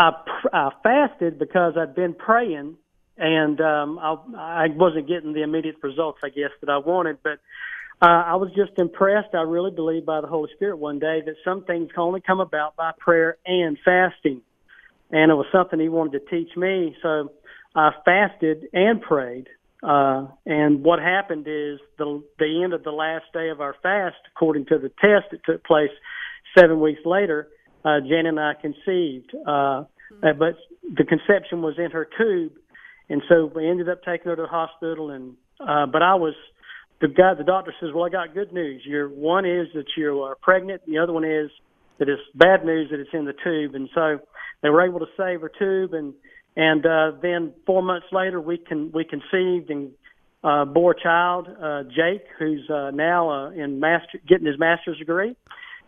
I, 0.00 0.12
I 0.52 0.70
fasted 0.82 1.38
because 1.38 1.74
I'd 1.76 1.94
been 1.94 2.14
praying 2.14 2.76
and 3.18 3.60
um, 3.60 3.98
I, 3.98 4.16
I 4.38 4.66
wasn't 4.74 5.06
getting 5.06 5.34
the 5.34 5.42
immediate 5.42 5.76
results, 5.82 6.20
I 6.24 6.30
guess, 6.30 6.50
that 6.60 6.70
I 6.70 6.78
wanted. 6.78 7.18
But 7.22 7.38
uh, 8.00 8.06
I 8.08 8.36
was 8.36 8.50
just 8.56 8.78
impressed, 8.78 9.34
I 9.34 9.42
really 9.42 9.70
believe, 9.70 10.06
by 10.06 10.22
the 10.22 10.26
Holy 10.26 10.48
Spirit 10.54 10.78
one 10.78 10.98
day 10.98 11.20
that 11.26 11.34
some 11.44 11.64
things 11.64 11.90
can 11.92 12.02
only 12.02 12.22
come 12.22 12.40
about 12.40 12.76
by 12.76 12.92
prayer 12.98 13.36
and 13.44 13.76
fasting. 13.84 14.40
And 15.10 15.30
it 15.30 15.34
was 15.34 15.46
something 15.52 15.78
He 15.78 15.90
wanted 15.90 16.18
to 16.20 16.30
teach 16.30 16.56
me. 16.56 16.96
So 17.02 17.32
I 17.74 17.90
fasted 18.04 18.68
and 18.72 19.02
prayed. 19.02 19.48
Uh, 19.82 20.28
and 20.46 20.82
what 20.82 20.98
happened 20.98 21.46
is 21.46 21.78
the 21.98 22.22
the 22.38 22.62
end 22.62 22.74
of 22.74 22.84
the 22.84 22.90
last 22.90 23.24
day 23.32 23.48
of 23.48 23.62
our 23.62 23.74
fast, 23.82 24.16
according 24.34 24.66
to 24.66 24.78
the 24.78 24.90
test 25.00 25.30
that 25.30 25.40
took 25.44 25.64
place 25.64 25.90
seven 26.56 26.80
weeks 26.80 27.00
later, 27.06 27.48
uh, 27.84 28.00
Jen 28.00 28.26
and 28.26 28.38
I 28.38 28.54
conceived. 28.54 29.34
Uh, 29.46 29.84
uh, 30.22 30.32
but 30.38 30.56
the 30.82 31.04
conception 31.04 31.62
was 31.62 31.74
in 31.78 31.90
her 31.92 32.08
tube, 32.18 32.52
and 33.08 33.22
so 33.28 33.50
we 33.54 33.68
ended 33.68 33.88
up 33.88 34.02
taking 34.02 34.30
her 34.30 34.36
to 34.36 34.42
the 34.42 34.48
hospital. 34.48 35.10
And 35.10 35.36
uh, 35.60 35.86
but 35.86 36.02
I 36.02 36.14
was 36.14 36.34
the 37.00 37.08
guy. 37.08 37.34
The 37.34 37.44
doctor 37.44 37.74
says, 37.80 37.90
"Well, 37.94 38.04
I 38.04 38.10
got 38.10 38.34
good 38.34 38.52
news. 38.52 38.82
Your 38.84 39.08
one 39.08 39.44
is 39.44 39.68
that 39.74 39.86
you 39.96 40.22
are 40.22 40.36
pregnant. 40.36 40.82
The 40.86 40.98
other 40.98 41.12
one 41.12 41.24
is 41.24 41.50
that 41.98 42.08
it's 42.08 42.22
bad 42.34 42.64
news 42.64 42.90
that 42.90 43.00
it's 43.00 43.10
in 43.12 43.24
the 43.24 43.34
tube." 43.44 43.74
And 43.74 43.88
so 43.94 44.18
they 44.62 44.68
were 44.68 44.86
able 44.86 45.00
to 45.00 45.08
save 45.16 45.40
her 45.40 45.50
tube, 45.58 45.94
and 45.94 46.14
and 46.56 46.84
uh, 46.84 47.12
then 47.22 47.54
four 47.66 47.82
months 47.82 48.06
later, 48.12 48.40
we 48.40 48.58
can 48.58 48.90
we 48.92 49.04
conceived 49.04 49.70
and 49.70 49.92
uh, 50.42 50.64
bore 50.64 50.92
a 50.92 51.00
child, 51.00 51.48
uh, 51.48 51.82
Jake, 51.84 52.24
who's 52.38 52.68
uh, 52.70 52.90
now 52.92 53.30
uh, 53.30 53.50
in 53.50 53.78
master 53.78 54.20
getting 54.26 54.46
his 54.46 54.58
master's 54.58 54.98
degree. 54.98 55.36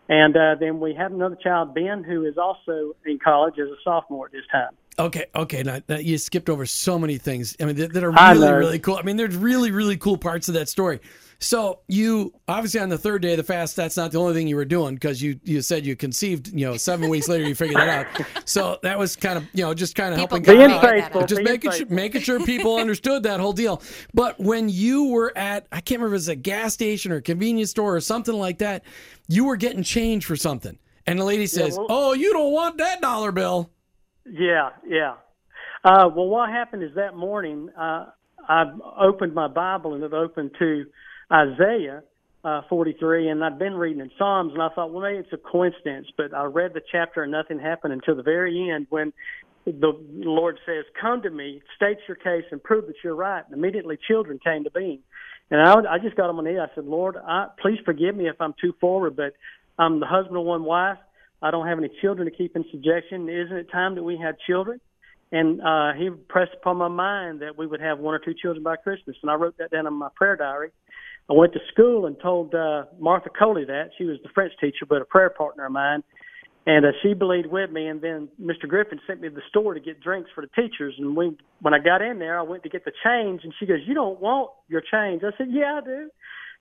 And 0.09 0.35
uh, 0.35 0.55
then 0.59 0.79
we 0.79 0.93
have 0.95 1.13
another 1.13 1.37
child, 1.41 1.73
Ben, 1.73 2.03
who 2.03 2.25
is 2.25 2.37
also 2.37 2.95
in 3.05 3.19
college 3.19 3.55
as 3.57 3.69
a 3.69 3.77
sophomore 3.83 4.25
at 4.25 4.31
this 4.33 4.43
time. 4.51 4.71
Okay, 4.99 5.25
okay. 5.33 5.63
Now, 5.63 5.79
now 5.87 5.97
you 5.97 6.17
skipped 6.17 6.49
over 6.49 6.65
so 6.65 6.99
many 6.99 7.17
things. 7.17 7.55
I 7.59 7.65
mean, 7.65 7.75
that, 7.77 7.93
that 7.93 8.03
are 8.03 8.11
really, 8.11 8.51
really 8.51 8.79
cool. 8.79 8.97
I 8.97 9.01
mean, 9.01 9.17
there's 9.17 9.35
really, 9.35 9.71
really 9.71 9.97
cool 9.97 10.17
parts 10.17 10.49
of 10.49 10.53
that 10.55 10.69
story. 10.69 10.99
So 11.43 11.79
you 11.89 12.33
obviously 12.47 12.79
on 12.79 12.87
the 12.87 12.97
third 12.97 13.21
day 13.21 13.31
of 13.31 13.37
the 13.37 13.43
fast, 13.43 13.75
that's 13.75 13.97
not 13.97 14.13
the 14.13 14.17
only 14.19 14.33
thing 14.33 14.47
you 14.47 14.55
were 14.55 14.63
doing 14.63 14.93
because 14.93 15.21
you 15.21 15.37
you 15.43 15.61
said 15.61 15.85
you 15.85 15.93
conceived. 15.93 16.47
You 16.47 16.67
know, 16.67 16.77
seven 16.77 17.09
weeks 17.09 17.27
later 17.27 17.45
you 17.45 17.53
figured 17.53 17.81
it 17.83 17.89
out. 17.89 18.07
So 18.45 18.79
that 18.81 18.97
was 18.97 19.17
kind 19.17 19.37
of 19.37 19.45
you 19.53 19.63
know 19.65 19.73
just 19.73 19.93
kind 19.93 20.13
of 20.13 20.19
People 20.21 20.37
helping 20.41 20.69
God 20.69 21.15
out. 21.15 21.27
just 21.27 21.41
making 21.41 21.71
sure, 21.71 21.85
making 21.87 22.21
sure 22.21 22.39
people 22.45 22.77
understood 22.77 23.23
that 23.23 23.41
whole 23.41 23.51
deal. 23.51 23.81
But 24.13 24.39
when 24.39 24.69
you 24.69 25.09
were 25.09 25.37
at, 25.37 25.67
I 25.69 25.81
can't 25.81 25.99
remember 25.99 26.15
if 26.15 26.19
it 26.19 26.23
was 26.23 26.27
a 26.29 26.35
gas 26.35 26.73
station 26.73 27.11
or 27.11 27.17
a 27.17 27.21
convenience 27.21 27.71
store 27.71 27.93
or 27.93 27.99
something 28.01 28.35
like 28.35 28.59
that, 28.59 28.85
you 29.27 29.43
were 29.43 29.57
getting 29.57 29.83
change 29.83 30.25
for 30.25 30.37
something, 30.37 30.77
and 31.05 31.19
the 31.19 31.25
lady 31.25 31.45
says, 31.45 31.77
well- 31.77 31.87
"Oh, 31.89 32.13
you 32.13 32.31
don't 32.31 32.53
want 32.53 32.77
that 32.77 33.01
dollar 33.01 33.33
bill." 33.33 33.69
Yeah, 34.25 34.69
yeah. 34.87 35.15
Uh, 35.83 36.07
well, 36.15 36.27
what 36.27 36.49
happened 36.49 36.83
is 36.83 36.95
that 36.95 37.17
morning 37.17 37.67
uh, 37.77 38.05
I 38.47 38.63
opened 38.97 39.33
my 39.33 39.49
Bible 39.49 39.93
and 39.93 40.03
it 40.05 40.13
opened 40.13 40.51
to 40.59 40.85
Isaiah 41.33 42.03
uh, 42.43 42.61
43, 42.69 43.29
and 43.29 43.43
I'd 43.43 43.57
been 43.57 43.73
reading 43.73 44.01
in 44.01 44.11
Psalms, 44.17 44.53
and 44.53 44.61
I 44.61 44.69
thought, 44.69 44.91
well, 44.91 45.01
maybe 45.01 45.19
it's 45.19 45.33
a 45.33 45.37
coincidence. 45.37 46.07
But 46.17 46.33
I 46.33 46.43
read 46.43 46.73
the 46.73 46.81
chapter 46.91 47.23
and 47.23 47.31
nothing 47.31 47.59
happened 47.59 47.93
until 47.93 48.15
the 48.15 48.23
very 48.23 48.69
end 48.69 48.87
when 48.89 49.13
the 49.65 49.93
Lord 50.11 50.59
says, 50.65 50.83
"Come 50.99 51.21
to 51.21 51.29
me, 51.29 51.61
state 51.75 51.97
your 52.07 52.17
case, 52.17 52.43
and 52.51 52.61
prove 52.61 52.87
that 52.87 52.95
you're 53.03 53.15
right." 53.15 53.43
And 53.45 53.57
immediately, 53.57 53.97
children 54.07 54.39
came 54.43 54.65
to 54.65 54.71
being, 54.71 54.99
and 55.49 55.61
I, 55.61 55.95
I 55.95 55.99
just 55.99 56.17
got 56.17 56.29
on 56.29 56.35
my 56.35 56.43
knee. 56.43 56.59
I 56.59 56.67
said, 56.75 56.85
"Lord, 56.85 57.15
I, 57.15 57.47
please 57.61 57.79
forgive 57.85 58.15
me 58.15 58.27
if 58.27 58.35
I'm 58.41 58.53
too 58.59 58.73
forward, 58.81 59.15
but 59.15 59.33
I'm 59.79 60.01
the 60.01 60.05
husband 60.05 60.37
of 60.37 60.43
one 60.43 60.65
wife. 60.65 60.97
I 61.41 61.51
don't 61.51 61.67
have 61.67 61.77
any 61.77 61.89
children 62.01 62.29
to 62.29 62.35
keep 62.35 62.57
in 62.57 62.65
subjection. 62.71 63.29
Isn't 63.29 63.55
it 63.55 63.71
time 63.71 63.95
that 63.95 64.03
we 64.03 64.17
had 64.17 64.35
children?" 64.45 64.81
And 65.31 65.61
uh, 65.61 65.93
he 65.93 66.09
pressed 66.27 66.53
upon 66.53 66.77
my 66.77 66.89
mind 66.89 67.41
that 67.41 67.57
we 67.57 67.65
would 67.65 67.81
have 67.81 67.99
one 67.99 68.13
or 68.13 68.19
two 68.19 68.35
children 68.35 68.63
by 68.63 68.75
Christmas, 68.75 69.15
and 69.21 69.31
I 69.31 69.35
wrote 69.35 69.57
that 69.57 69.71
down 69.71 69.87
in 69.87 69.93
my 69.93 70.09
prayer 70.13 70.35
diary. 70.35 70.71
I 71.29 71.33
went 71.33 71.53
to 71.53 71.59
school 71.71 72.05
and 72.05 72.19
told 72.21 72.53
uh, 72.53 72.83
Martha 72.99 73.29
Coley 73.29 73.65
that 73.65 73.91
she 73.97 74.03
was 74.03 74.17
the 74.23 74.29
French 74.33 74.53
teacher, 74.59 74.85
but 74.87 75.01
a 75.01 75.05
prayer 75.05 75.29
partner 75.29 75.65
of 75.65 75.71
mine, 75.71 76.03
and 76.65 76.85
uh, 76.85 76.89
she 77.01 77.13
believed 77.13 77.47
with 77.47 77.71
me. 77.71 77.87
And 77.87 78.01
then 78.01 78.27
Mr. 78.41 78.67
Griffin 78.67 78.99
sent 79.07 79.21
me 79.21 79.29
to 79.29 79.35
the 79.35 79.41
store 79.49 79.73
to 79.73 79.79
get 79.79 80.01
drinks 80.01 80.29
for 80.35 80.41
the 80.41 80.61
teachers. 80.61 80.95
And 80.97 81.15
we, 81.15 81.37
when 81.61 81.73
I 81.73 81.79
got 81.79 82.01
in 82.01 82.19
there, 82.19 82.39
I 82.39 82.43
went 82.43 82.63
to 82.63 82.69
get 82.69 82.83
the 82.83 82.91
change, 83.03 83.41
and 83.43 83.53
she 83.59 83.65
goes, 83.65 83.79
"You 83.85 83.93
don't 83.93 84.19
want 84.19 84.51
your 84.67 84.81
change?" 84.81 85.23
I 85.23 85.35
said, 85.37 85.47
"Yeah, 85.49 85.79
I 85.81 85.85
do." 85.85 86.09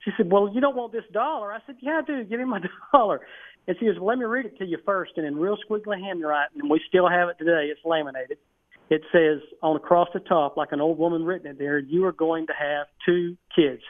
She 0.05 0.13
said, 0.17 0.31
"Well, 0.31 0.51
you 0.53 0.61
don't 0.61 0.77
want 0.77 0.93
this 0.93 1.05
dollar?" 1.13 1.53
I 1.53 1.59
said, 1.67 1.77
"Yeah, 1.81 2.01
I 2.03 2.07
do. 2.07 2.25
Give 2.25 2.39
me 2.39 2.45
my 2.45 2.61
dollar." 2.93 3.21
And 3.67 3.77
she 3.79 3.87
goes, 3.87 3.97
well, 3.97 4.07
"Let 4.07 4.19
me 4.19 4.25
read 4.25 4.47
it 4.47 4.59
to 4.59 4.65
you 4.65 4.79
first." 4.87 5.13
And 5.17 5.27
in 5.27 5.37
real 5.37 5.57
squiggly 5.69 6.01
handwriting, 6.01 6.61
and 6.61 6.71
we 6.71 6.81
still 6.89 7.09
have 7.09 7.29
it 7.29 7.39
today. 7.39 7.69
It's 7.71 7.81
laminated. 7.85 8.39
It 8.91 9.03
says 9.11 9.41
on 9.63 9.75
across 9.75 10.09
the 10.13 10.21
top, 10.21 10.57
like 10.57 10.71
an 10.71 10.81
old 10.81 10.99
woman 10.99 11.25
written 11.25 11.49
it 11.49 11.59
there, 11.59 11.79
"You 11.79 12.05
are 12.07 12.13
going 12.13 12.47
to 12.47 12.53
have 12.53 12.87
two 13.05 13.37
kids." 13.57 13.83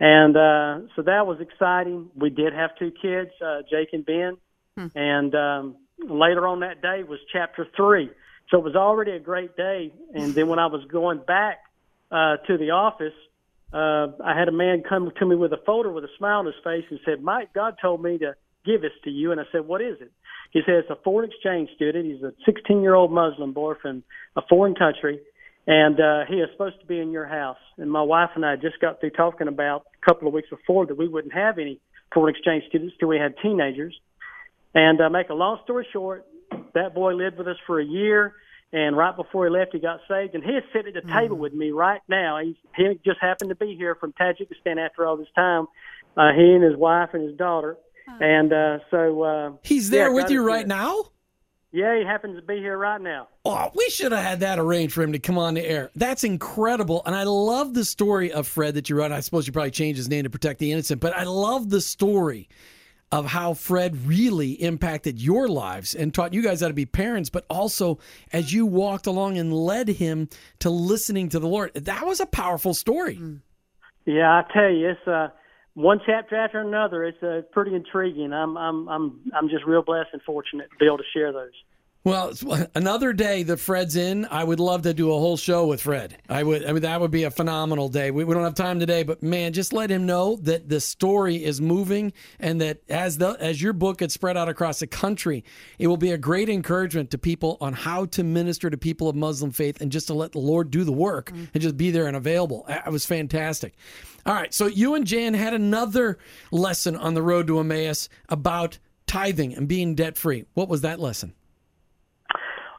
And 0.00 0.34
uh, 0.34 0.88
so 0.96 1.02
that 1.02 1.26
was 1.26 1.40
exciting. 1.40 2.08
We 2.16 2.30
did 2.30 2.54
have 2.54 2.70
two 2.78 2.90
kids, 2.90 3.30
uh, 3.44 3.60
Jake 3.70 3.90
and 3.92 4.04
Ben. 4.04 4.38
And 4.94 5.34
um, 5.34 5.76
later 5.98 6.48
on 6.48 6.60
that 6.60 6.80
day 6.80 7.02
was 7.02 7.18
chapter 7.30 7.66
three. 7.76 8.10
So 8.50 8.58
it 8.58 8.64
was 8.64 8.74
already 8.74 9.12
a 9.12 9.20
great 9.20 9.56
day. 9.56 9.92
And 10.14 10.34
then 10.34 10.48
when 10.48 10.58
I 10.58 10.66
was 10.66 10.82
going 10.90 11.20
back 11.26 11.58
uh, 12.10 12.38
to 12.46 12.56
the 12.56 12.70
office, 12.70 13.12
uh, 13.72 14.08
I 14.24 14.36
had 14.36 14.48
a 14.48 14.52
man 14.52 14.82
come 14.88 15.12
to 15.16 15.26
me 15.26 15.36
with 15.36 15.52
a 15.52 15.60
folder 15.64 15.92
with 15.92 16.04
a 16.04 16.08
smile 16.18 16.40
on 16.40 16.46
his 16.46 16.56
face 16.64 16.84
and 16.90 16.98
said, 17.04 17.22
Mike, 17.22 17.52
God 17.52 17.76
told 17.80 18.02
me 18.02 18.18
to 18.18 18.34
give 18.64 18.80
this 18.80 18.92
to 19.04 19.10
you. 19.10 19.32
And 19.32 19.40
I 19.40 19.44
said, 19.52 19.66
What 19.66 19.82
is 19.82 20.00
it? 20.00 20.10
He 20.50 20.62
said, 20.66 20.76
It's 20.76 20.90
a 20.90 20.96
foreign 21.04 21.30
exchange 21.30 21.70
student. 21.76 22.06
He's 22.06 22.22
a 22.22 22.32
16 22.46 22.82
year 22.82 22.94
old 22.94 23.12
Muslim 23.12 23.52
boy 23.52 23.74
from 23.80 24.02
a 24.34 24.42
foreign 24.48 24.74
country. 24.74 25.20
And 25.66 26.00
uh, 26.00 26.24
he 26.26 26.36
is 26.36 26.48
supposed 26.52 26.80
to 26.80 26.86
be 26.86 26.98
in 26.98 27.12
your 27.12 27.26
house. 27.26 27.58
And 27.76 27.92
my 27.92 28.02
wife 28.02 28.30
and 28.34 28.44
I 28.44 28.56
just 28.56 28.80
got 28.80 28.98
through 28.98 29.10
talking 29.10 29.46
about 29.46 29.86
couple 30.04 30.28
of 30.28 30.34
weeks 30.34 30.48
before 30.50 30.86
that 30.86 30.96
we 30.96 31.08
wouldn't 31.08 31.34
have 31.34 31.58
any 31.58 31.80
foreign 32.12 32.34
exchange 32.34 32.64
students 32.68 32.94
till 32.98 33.08
we 33.08 33.18
had 33.18 33.34
teenagers. 33.42 33.98
And 34.74 35.00
uh, 35.00 35.10
make 35.10 35.30
a 35.30 35.34
long 35.34 35.58
story 35.64 35.86
short, 35.92 36.26
that 36.74 36.94
boy 36.94 37.14
lived 37.14 37.38
with 37.38 37.48
us 37.48 37.56
for 37.66 37.80
a 37.80 37.84
year. 37.84 38.34
And 38.72 38.96
right 38.96 39.16
before 39.16 39.46
he 39.46 39.50
left, 39.50 39.72
he 39.72 39.80
got 39.80 40.00
saved. 40.08 40.34
And 40.34 40.44
he's 40.44 40.62
sitting 40.72 40.94
at 40.94 41.04
the 41.04 41.12
table 41.12 41.36
with 41.36 41.52
me 41.52 41.70
right 41.72 42.00
now. 42.08 42.38
He's, 42.38 42.54
he 42.76 43.00
just 43.04 43.18
happened 43.20 43.50
to 43.50 43.56
be 43.56 43.74
here 43.74 43.96
from 43.96 44.12
Tajikistan 44.12 44.78
after 44.78 45.04
all 45.06 45.16
this 45.16 45.26
time. 45.34 45.66
Uh, 46.16 46.32
he 46.36 46.54
and 46.54 46.62
his 46.62 46.76
wife 46.76 47.10
and 47.12 47.22
his 47.22 47.36
daughter. 47.36 47.76
And 48.20 48.52
uh, 48.52 48.78
so 48.90 49.22
uh, 49.22 49.52
He's 49.62 49.90
there 49.90 50.08
yeah, 50.08 50.14
with 50.14 50.30
you 50.30 50.42
right 50.44 50.62
good. 50.62 50.68
now. 50.68 51.04
Yeah, 51.72 51.96
he 51.96 52.04
happens 52.04 52.36
to 52.36 52.42
be 52.42 52.56
here 52.56 52.76
right 52.76 53.00
now. 53.00 53.28
Oh, 53.44 53.70
we 53.76 53.88
should 53.90 54.10
have 54.10 54.24
had 54.24 54.40
that 54.40 54.58
arranged 54.58 54.92
for 54.92 55.02
him 55.02 55.12
to 55.12 55.20
come 55.20 55.38
on 55.38 55.54
the 55.54 55.64
air. 55.64 55.90
That's 55.94 56.24
incredible. 56.24 57.02
And 57.06 57.14
I 57.14 57.22
love 57.22 57.74
the 57.74 57.84
story 57.84 58.32
of 58.32 58.48
Fred 58.48 58.74
that 58.74 58.90
you 58.90 58.96
wrote. 58.96 59.12
I 59.12 59.20
suppose 59.20 59.46
you 59.46 59.52
probably 59.52 59.70
changed 59.70 59.96
his 59.96 60.08
name 60.08 60.24
to 60.24 60.30
protect 60.30 60.58
the 60.58 60.72
innocent, 60.72 61.00
but 61.00 61.16
I 61.16 61.22
love 61.22 61.70
the 61.70 61.80
story 61.80 62.48
of 63.12 63.26
how 63.26 63.54
Fred 63.54 64.06
really 64.06 64.52
impacted 64.52 65.20
your 65.20 65.48
lives 65.48 65.94
and 65.94 66.14
taught 66.14 66.32
you 66.34 66.42
guys 66.42 66.60
how 66.60 66.68
to 66.68 66.74
be 66.74 66.86
parents, 66.86 67.30
but 67.30 67.44
also 67.50 67.98
as 68.32 68.52
you 68.52 68.66
walked 68.66 69.06
along 69.06 69.38
and 69.38 69.52
led 69.52 69.88
him 69.88 70.28
to 70.60 70.70
listening 70.70 71.28
to 71.28 71.38
the 71.38 71.48
Lord. 71.48 71.72
That 71.74 72.06
was 72.06 72.20
a 72.20 72.26
powerful 72.26 72.74
story. 72.74 73.20
Yeah, 74.06 74.30
I 74.30 74.52
tell 74.52 74.70
you, 74.70 74.90
it's 74.90 75.08
uh, 75.08 75.28
one 75.74 76.00
chapter 76.04 76.36
after 76.36 76.60
another. 76.60 77.04
It's 77.04 77.22
uh, 77.22 77.42
pretty 77.52 77.74
intriguing. 77.74 78.32
I'm 78.32 78.56
I'm 78.56 78.88
I'm 78.88 79.20
I'm 79.34 79.48
just 79.48 79.64
real 79.64 79.82
blessed 79.82 80.10
and 80.12 80.22
fortunate 80.22 80.70
to 80.70 80.76
be 80.78 80.86
able 80.86 80.98
to 80.98 81.04
share 81.12 81.32
those. 81.32 81.52
Well, 82.02 82.32
another 82.74 83.12
day 83.12 83.42
that 83.42 83.58
Fred's 83.58 83.94
in, 83.94 84.24
I 84.30 84.42
would 84.42 84.58
love 84.58 84.82
to 84.82 84.94
do 84.94 85.12
a 85.12 85.18
whole 85.18 85.36
show 85.36 85.66
with 85.66 85.82
Fred. 85.82 86.16
I 86.30 86.42
would, 86.42 86.64
I 86.64 86.72
mean, 86.72 86.80
that 86.80 86.98
would 86.98 87.10
be 87.10 87.24
a 87.24 87.30
phenomenal 87.30 87.90
day. 87.90 88.10
We, 88.10 88.24
we 88.24 88.32
don't 88.32 88.42
have 88.42 88.54
time 88.54 88.80
today, 88.80 89.02
but 89.02 89.22
man, 89.22 89.52
just 89.52 89.74
let 89.74 89.90
him 89.90 90.06
know 90.06 90.36
that 90.36 90.66
the 90.66 90.80
story 90.80 91.44
is 91.44 91.60
moving 91.60 92.14
and 92.38 92.58
that 92.62 92.80
as 92.88 93.18
the 93.18 93.36
as 93.38 93.60
your 93.60 93.74
book 93.74 93.98
gets 93.98 94.14
spread 94.14 94.38
out 94.38 94.48
across 94.48 94.80
the 94.80 94.86
country, 94.86 95.44
it 95.78 95.88
will 95.88 95.98
be 95.98 96.12
a 96.12 96.16
great 96.16 96.48
encouragement 96.48 97.10
to 97.10 97.18
people 97.18 97.58
on 97.60 97.74
how 97.74 98.06
to 98.06 98.24
minister 98.24 98.70
to 98.70 98.78
people 98.78 99.10
of 99.10 99.14
Muslim 99.14 99.50
faith 99.50 99.82
and 99.82 99.92
just 99.92 100.06
to 100.06 100.14
let 100.14 100.32
the 100.32 100.38
Lord 100.38 100.70
do 100.70 100.84
the 100.84 100.92
work 100.92 101.30
mm. 101.30 101.50
and 101.52 101.62
just 101.62 101.76
be 101.76 101.90
there 101.90 102.06
and 102.06 102.16
available. 102.16 102.64
It 102.66 102.90
was 102.90 103.04
fantastic. 103.04 103.74
All 104.26 104.34
right, 104.34 104.52
so 104.52 104.66
you 104.66 104.94
and 104.94 105.06
Jan 105.06 105.34
had 105.34 105.54
another 105.54 106.18
lesson 106.50 106.96
on 106.96 107.14
the 107.14 107.22
road 107.22 107.46
to 107.46 107.58
Emmaus 107.58 108.08
about 108.28 108.78
tithing 109.06 109.54
and 109.54 109.66
being 109.66 109.94
debt 109.94 110.16
free. 110.16 110.44
What 110.54 110.68
was 110.68 110.82
that 110.82 111.00
lesson? 111.00 111.34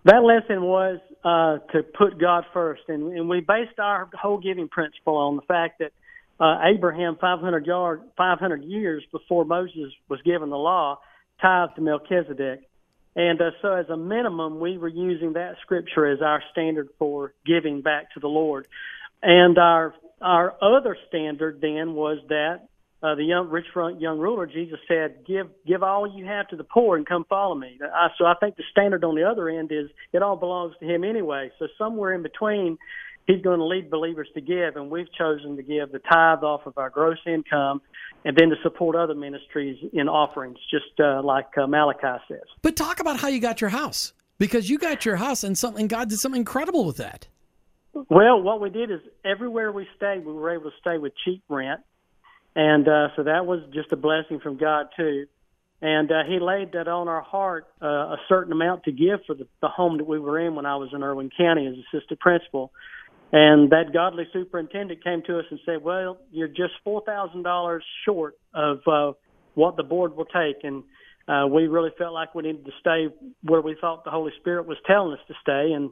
that 0.06 0.24
lesson 0.24 0.64
was 0.64 1.00
uh, 1.24 1.60
to 1.72 1.84
put 1.84 2.20
God 2.20 2.46
first, 2.54 2.84
and, 2.88 3.14
and 3.14 3.30
we 3.30 3.42
based 3.42 3.80
our 3.80 4.10
whole 4.20 4.40
giving 4.40 4.68
principle 4.68 5.18
on 5.18 5.36
the 5.36 5.42
fact 5.44 5.80
that 5.80 5.92
uh, 6.40 6.60
Abraham, 6.74 7.18
500, 7.22 7.66
yard, 7.68 8.02
500 8.18 8.64
years 8.64 9.04
before 9.12 9.46
Moses 9.46 9.94
was 10.10 10.20
given 10.24 10.50
the 10.50 10.58
law, 10.58 11.00
tithed 11.40 11.76
to 11.76 11.82
Melchizedek. 11.82 12.62
And 13.16 13.40
uh, 13.40 13.52
so, 13.62 13.74
as 13.74 13.90
a 13.90 13.98
minimum, 13.98 14.60
we 14.60 14.78
were 14.78 14.88
using 14.88 15.34
that 15.34 15.58
scripture 15.62 16.08
as 16.08 16.22
our 16.22 16.42
standard 16.52 16.90
for 16.98 17.34
giving 17.46 17.82
back 17.82 18.14
to 18.14 18.20
the 18.20 18.28
Lord. 18.28 18.68
And 19.22 19.60
our 19.60 19.94
our 20.22 20.56
other 20.62 20.98
standard 21.08 21.60
then 21.62 21.94
was 21.94 22.20
that 22.30 22.68
uh, 23.04 23.16
the 23.16 23.24
young 23.24 23.50
rich 23.50 23.66
young 23.98 24.20
ruler, 24.20 24.46
Jesus 24.46 24.80
said, 24.88 25.26
"Give 25.26 25.48
give 25.66 25.82
all 25.82 26.08
you 26.16 26.26
have 26.26 26.48
to 26.50 26.56
the 26.56 26.64
poor 26.64 26.98
and 26.98 27.06
come 27.06 27.26
follow 27.28 27.56
me." 27.56 27.80
I, 27.82 28.10
so 28.18 28.26
I 28.26 28.36
think 28.40 28.58
the 28.58 28.64
standard 28.72 29.04
on 29.04 29.16
the 29.16 29.24
other 29.24 29.50
end 29.50 29.72
is 29.72 29.88
it 30.14 30.22
all 30.22 30.36
belongs 30.36 30.76
to 30.80 30.86
Him 30.86 31.04
anyway. 31.04 31.52
So 31.58 31.68
somewhere 31.80 32.14
in 32.14 32.22
between, 32.22 32.78
He's 33.26 33.42
going 33.42 33.60
to 33.60 33.66
lead 33.66 33.90
believers 33.90 34.28
to 34.36 34.42
give, 34.42 34.76
and 34.76 34.92
we've 34.92 35.12
chosen 35.18 35.56
to 35.56 35.64
give 35.64 35.92
the 35.92 36.00
tithe 36.00 36.44
off 36.44 36.66
of 36.66 36.78
our 36.78 36.90
gross 36.90 37.20
income, 37.26 37.82
and 38.24 38.36
then 38.38 38.50
to 38.50 38.56
support 38.62 38.96
other 38.96 39.16
ministries 39.16 39.78
in 39.94 40.08
offerings, 40.08 40.58
just 40.70 41.00
uh, 41.00 41.22
like 41.24 41.48
uh, 41.58 41.66
Malachi 41.66 42.22
says. 42.28 42.42
But 42.62 42.76
talk 42.76 43.00
about 43.00 43.20
how 43.20 43.30
you 43.30 43.40
got 43.40 43.62
your 43.62 43.70
house, 43.72 44.14
because 44.38 44.70
you 44.70 44.78
got 44.78 45.06
your 45.06 45.16
house, 45.16 45.44
and 45.44 45.58
something 45.58 45.88
God 45.88 46.10
did 46.10 46.20
something 46.20 46.42
incredible 46.42 46.86
with 46.86 46.98
that. 46.98 47.28
Well, 48.10 48.42
what 48.42 48.62
we 48.62 48.70
did 48.70 48.92
is 48.92 49.00
everywhere 49.26 49.72
we 49.72 49.88
stayed, 49.98 50.26
we 50.26 50.34
were 50.34 50.52
able 50.52 50.72
to 50.72 50.78
stay 50.82 50.98
with 50.98 51.14
cheap 51.26 51.44
rent 51.50 51.82
and 52.56 52.88
uh, 52.88 53.08
so 53.16 53.24
that 53.24 53.46
was 53.46 53.62
just 53.74 53.92
a 53.92 53.96
blessing 53.96 54.40
from 54.40 54.58
God 54.58 54.88
too. 54.98 55.28
And 55.82 56.12
uh, 56.12 56.24
He 56.28 56.40
laid 56.40 56.74
that 56.74 56.88
on 56.88 57.08
our 57.08 57.22
heart 57.22 57.66
uh, 57.82 57.88
a 57.88 58.18
certain 58.30 58.52
amount 58.52 58.84
to 58.84 58.92
give 58.92 59.22
for 59.26 59.36
the, 59.36 59.48
the 59.62 59.68
home 59.70 59.98
that 59.98 60.08
we 60.08 60.20
were 60.20 60.40
in 60.40 60.56
when 60.56 60.66
I 60.66 60.76
was 60.76 60.90
in 60.94 61.02
Irwin 61.04 61.30
County 61.36 61.66
as 61.68 61.76
assistant 61.94 62.20
principal. 62.20 62.72
And 63.32 63.70
that 63.72 63.94
godly 63.94 64.26
superintendent 64.34 65.04
came 65.04 65.24
to 65.28 65.40
us 65.40 65.46
and 65.50 65.60
said, 65.66 65.82
"Well, 65.82 66.18
you're 66.32 66.50
just 66.50 66.74
four 66.84 67.02
thousand 67.06 67.44
dollars 67.44 67.84
short 68.04 68.38
of 68.54 68.80
uh, 68.86 69.14
what 69.54 69.78
the 69.78 69.84
board 69.84 70.18
will 70.18 70.26
take." 70.26 70.58
And 70.64 70.84
uh, 71.30 71.48
we 71.48 71.68
really 71.68 71.92
felt 71.98 72.14
like 72.14 72.36
we 72.36 72.44
needed 72.44 72.66
to 72.66 72.72
stay 72.82 73.08
where 73.44 73.62
we 73.62 73.78
thought 73.80 74.04
the 74.04 74.12
Holy 74.12 74.34
Spirit 74.42 74.68
was 74.68 74.78
telling 74.86 75.14
us 75.14 75.20
to 75.30 75.34
stay, 75.42 75.72
and 75.72 75.92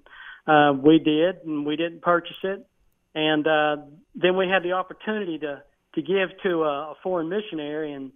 uh, 0.50 0.74
we 0.74 0.98
did, 0.98 1.38
and 1.46 1.66
we 1.66 1.76
didn't 1.76 2.02
purchase 2.02 2.38
it. 2.44 2.66
And 3.14 3.46
uh, 3.46 3.78
then 4.16 4.36
we 4.36 4.48
had 4.48 4.64
the 4.64 4.74
opportunity 4.74 5.38
to 5.40 5.64
to 5.96 6.02
give 6.02 6.30
to 6.44 6.64
a, 6.64 6.92
a 6.92 6.96
foreign 7.02 7.30
missionary, 7.30 7.94
and 7.94 8.12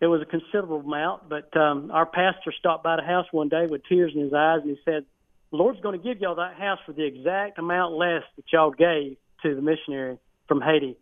it 0.00 0.06
was 0.06 0.20
a 0.20 0.26
considerable 0.26 0.80
amount. 0.80 1.28
But 1.28 1.54
um, 1.56 1.90
our 1.90 2.06
pastor 2.06 2.52
stopped 2.58 2.84
by 2.84 2.96
the 2.96 3.02
house 3.02 3.26
one 3.32 3.48
day 3.48 3.66
with 3.68 3.82
tears 3.88 4.12
in 4.14 4.20
his 4.22 4.32
eyes, 4.32 4.60
and 4.62 4.70
he 4.70 4.78
said, 4.84 5.04
"The 5.50 5.56
Lord's 5.56 5.80
going 5.80 5.98
to 5.98 6.04
give 6.04 6.20
y'all 6.20 6.36
that 6.36 6.54
house 6.54 6.78
for 6.86 6.92
the 6.92 7.04
exact 7.04 7.58
amount 7.58 7.94
less 7.94 8.22
that 8.36 8.44
y'all 8.52 8.70
gave 8.70 9.16
to 9.42 9.54
the 9.54 9.62
missionary 9.62 10.18
from 10.48 10.60
Haiti." 10.60 10.96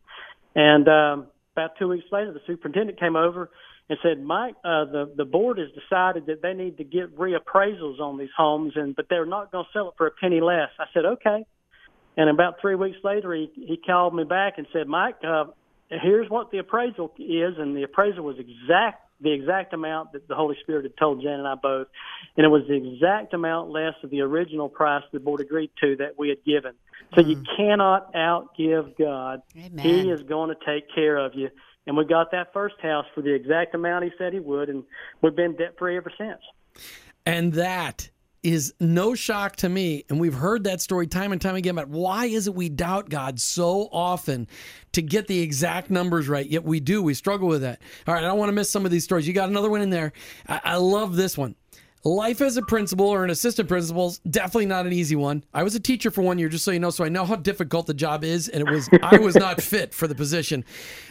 And 0.54 0.88
um, 0.88 1.26
about 1.54 1.72
two 1.78 1.88
weeks 1.88 2.06
later, 2.10 2.32
the 2.32 2.40
superintendent 2.46 2.98
came 2.98 3.16
over 3.16 3.50
and 3.88 3.98
said, 4.02 4.22
"Mike, 4.22 4.54
uh, 4.64 4.84
the 4.86 5.12
the 5.16 5.24
board 5.24 5.58
has 5.58 5.68
decided 5.70 6.26
that 6.26 6.42
they 6.42 6.54
need 6.54 6.78
to 6.78 6.84
get 6.84 7.16
reappraisals 7.16 8.00
on 8.00 8.18
these 8.18 8.30
homes, 8.36 8.72
and 8.76 8.94
but 8.96 9.06
they're 9.08 9.26
not 9.26 9.52
going 9.52 9.64
to 9.64 9.70
sell 9.72 9.88
it 9.88 9.94
for 9.96 10.06
a 10.06 10.10
penny 10.10 10.40
less." 10.40 10.70
I 10.78 10.86
said, 10.94 11.04
"Okay." 11.04 11.44
And 12.16 12.28
about 12.28 12.60
three 12.60 12.74
weeks 12.74 12.98
later, 13.04 13.34
he 13.34 13.50
he 13.54 13.76
called 13.76 14.14
me 14.14 14.24
back 14.24 14.54
and 14.58 14.66
said, 14.72 14.86
"Mike, 14.86 15.16
uh, 15.24 15.44
here's 15.88 16.28
what 16.30 16.50
the 16.50 16.58
appraisal 16.58 17.12
is, 17.18 17.58
and 17.58 17.76
the 17.76 17.82
appraisal 17.82 18.24
was 18.24 18.38
exact 18.38 19.02
the 19.22 19.32
exact 19.32 19.72
amount 19.72 20.12
that 20.12 20.26
the 20.26 20.34
Holy 20.34 20.56
Spirit 20.62 20.84
had 20.84 20.96
told 20.96 21.22
Jan 21.22 21.38
and 21.38 21.46
I 21.46 21.54
both, 21.54 21.86
and 22.36 22.44
it 22.44 22.48
was 22.48 22.62
the 22.66 22.74
exact 22.74 23.32
amount 23.34 23.70
less 23.70 23.94
of 24.02 24.10
the 24.10 24.20
original 24.20 24.68
price 24.68 25.04
the 25.12 25.20
board 25.20 25.40
agreed 25.40 25.70
to 25.80 25.96
that 25.96 26.18
we 26.18 26.28
had 26.28 26.44
given. 26.44 26.72
So 27.14 27.22
mm. 27.22 27.28
you 27.28 27.44
cannot 27.56 28.12
outgive 28.14 28.98
God. 28.98 29.42
Amen. 29.56 29.78
He 29.78 30.10
is 30.10 30.22
going 30.24 30.48
to 30.50 30.56
take 30.66 30.92
care 30.92 31.16
of 31.16 31.34
you. 31.34 31.50
And 31.86 31.96
we 31.96 32.04
got 32.04 32.30
that 32.30 32.52
first 32.52 32.76
house 32.80 33.06
for 33.14 33.22
the 33.22 33.34
exact 33.34 33.74
amount 33.74 34.04
He 34.04 34.10
said 34.16 34.32
He 34.32 34.40
would, 34.40 34.68
and 34.68 34.84
we've 35.20 35.34
been 35.34 35.56
debt 35.56 35.74
free 35.78 35.96
ever 35.96 36.12
since. 36.16 36.40
And 37.26 37.52
that 37.54 38.10
is 38.42 38.74
no 38.80 39.14
shock 39.14 39.56
to 39.56 39.68
me. 39.68 40.04
And 40.08 40.20
we've 40.20 40.34
heard 40.34 40.64
that 40.64 40.80
story 40.80 41.06
time 41.06 41.32
and 41.32 41.40
time 41.40 41.54
again. 41.54 41.76
But 41.76 41.88
why 41.88 42.26
is 42.26 42.46
it 42.46 42.54
we 42.54 42.68
doubt 42.68 43.08
God 43.08 43.40
so 43.40 43.88
often 43.92 44.48
to 44.92 45.02
get 45.02 45.28
the 45.28 45.40
exact 45.40 45.90
numbers 45.90 46.28
right? 46.28 46.46
Yet 46.46 46.64
we 46.64 46.80
do. 46.80 47.02
We 47.02 47.14
struggle 47.14 47.48
with 47.48 47.62
that. 47.62 47.80
All 48.06 48.14
right. 48.14 48.24
I 48.24 48.26
don't 48.26 48.38
want 48.38 48.48
to 48.48 48.54
miss 48.54 48.68
some 48.68 48.84
of 48.84 48.90
these 48.90 49.04
stories. 49.04 49.28
You 49.28 49.32
got 49.32 49.48
another 49.48 49.70
one 49.70 49.80
in 49.80 49.90
there. 49.90 50.12
I, 50.48 50.60
I 50.64 50.76
love 50.76 51.14
this 51.14 51.38
one. 51.38 51.54
Life 52.04 52.40
as 52.40 52.56
a 52.56 52.62
principal 52.62 53.06
or 53.06 53.22
an 53.22 53.30
assistant 53.30 53.68
principal 53.68 54.08
is 54.08 54.18
definitely 54.28 54.66
not 54.66 54.86
an 54.86 54.92
easy 54.92 55.14
one. 55.14 55.44
I 55.54 55.62
was 55.62 55.76
a 55.76 55.80
teacher 55.80 56.10
for 56.10 56.22
one 56.22 56.36
year, 56.36 56.48
just 56.48 56.64
so 56.64 56.72
you 56.72 56.80
know, 56.80 56.90
so 56.90 57.04
I 57.04 57.08
know 57.08 57.24
how 57.24 57.36
difficult 57.36 57.86
the 57.86 57.94
job 57.94 58.24
is, 58.24 58.48
and 58.48 58.60
it 58.60 58.68
was 58.68 58.88
I 59.04 59.18
was 59.18 59.36
not 59.36 59.62
fit 59.62 59.94
for 59.94 60.08
the 60.08 60.14
position. 60.16 60.64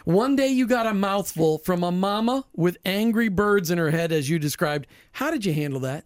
One 0.04 0.36
day 0.36 0.50
you 0.50 0.68
got 0.68 0.88
a 0.88 0.94
mouthful 0.94 1.60
from 1.60 1.84
a 1.84 1.94
mama 1.94 2.44
with 2.54 2.78
angry 2.84 3.30
birds 3.30 3.72
in 3.72 3.78
her 3.78 3.92
head, 3.92 4.12
as 4.12 4.30
you 4.30 4.38
described. 4.38 4.86
How 5.14 5.32
did 5.32 5.46
you 5.46 5.54
handle 5.54 5.80
that? 5.80 6.04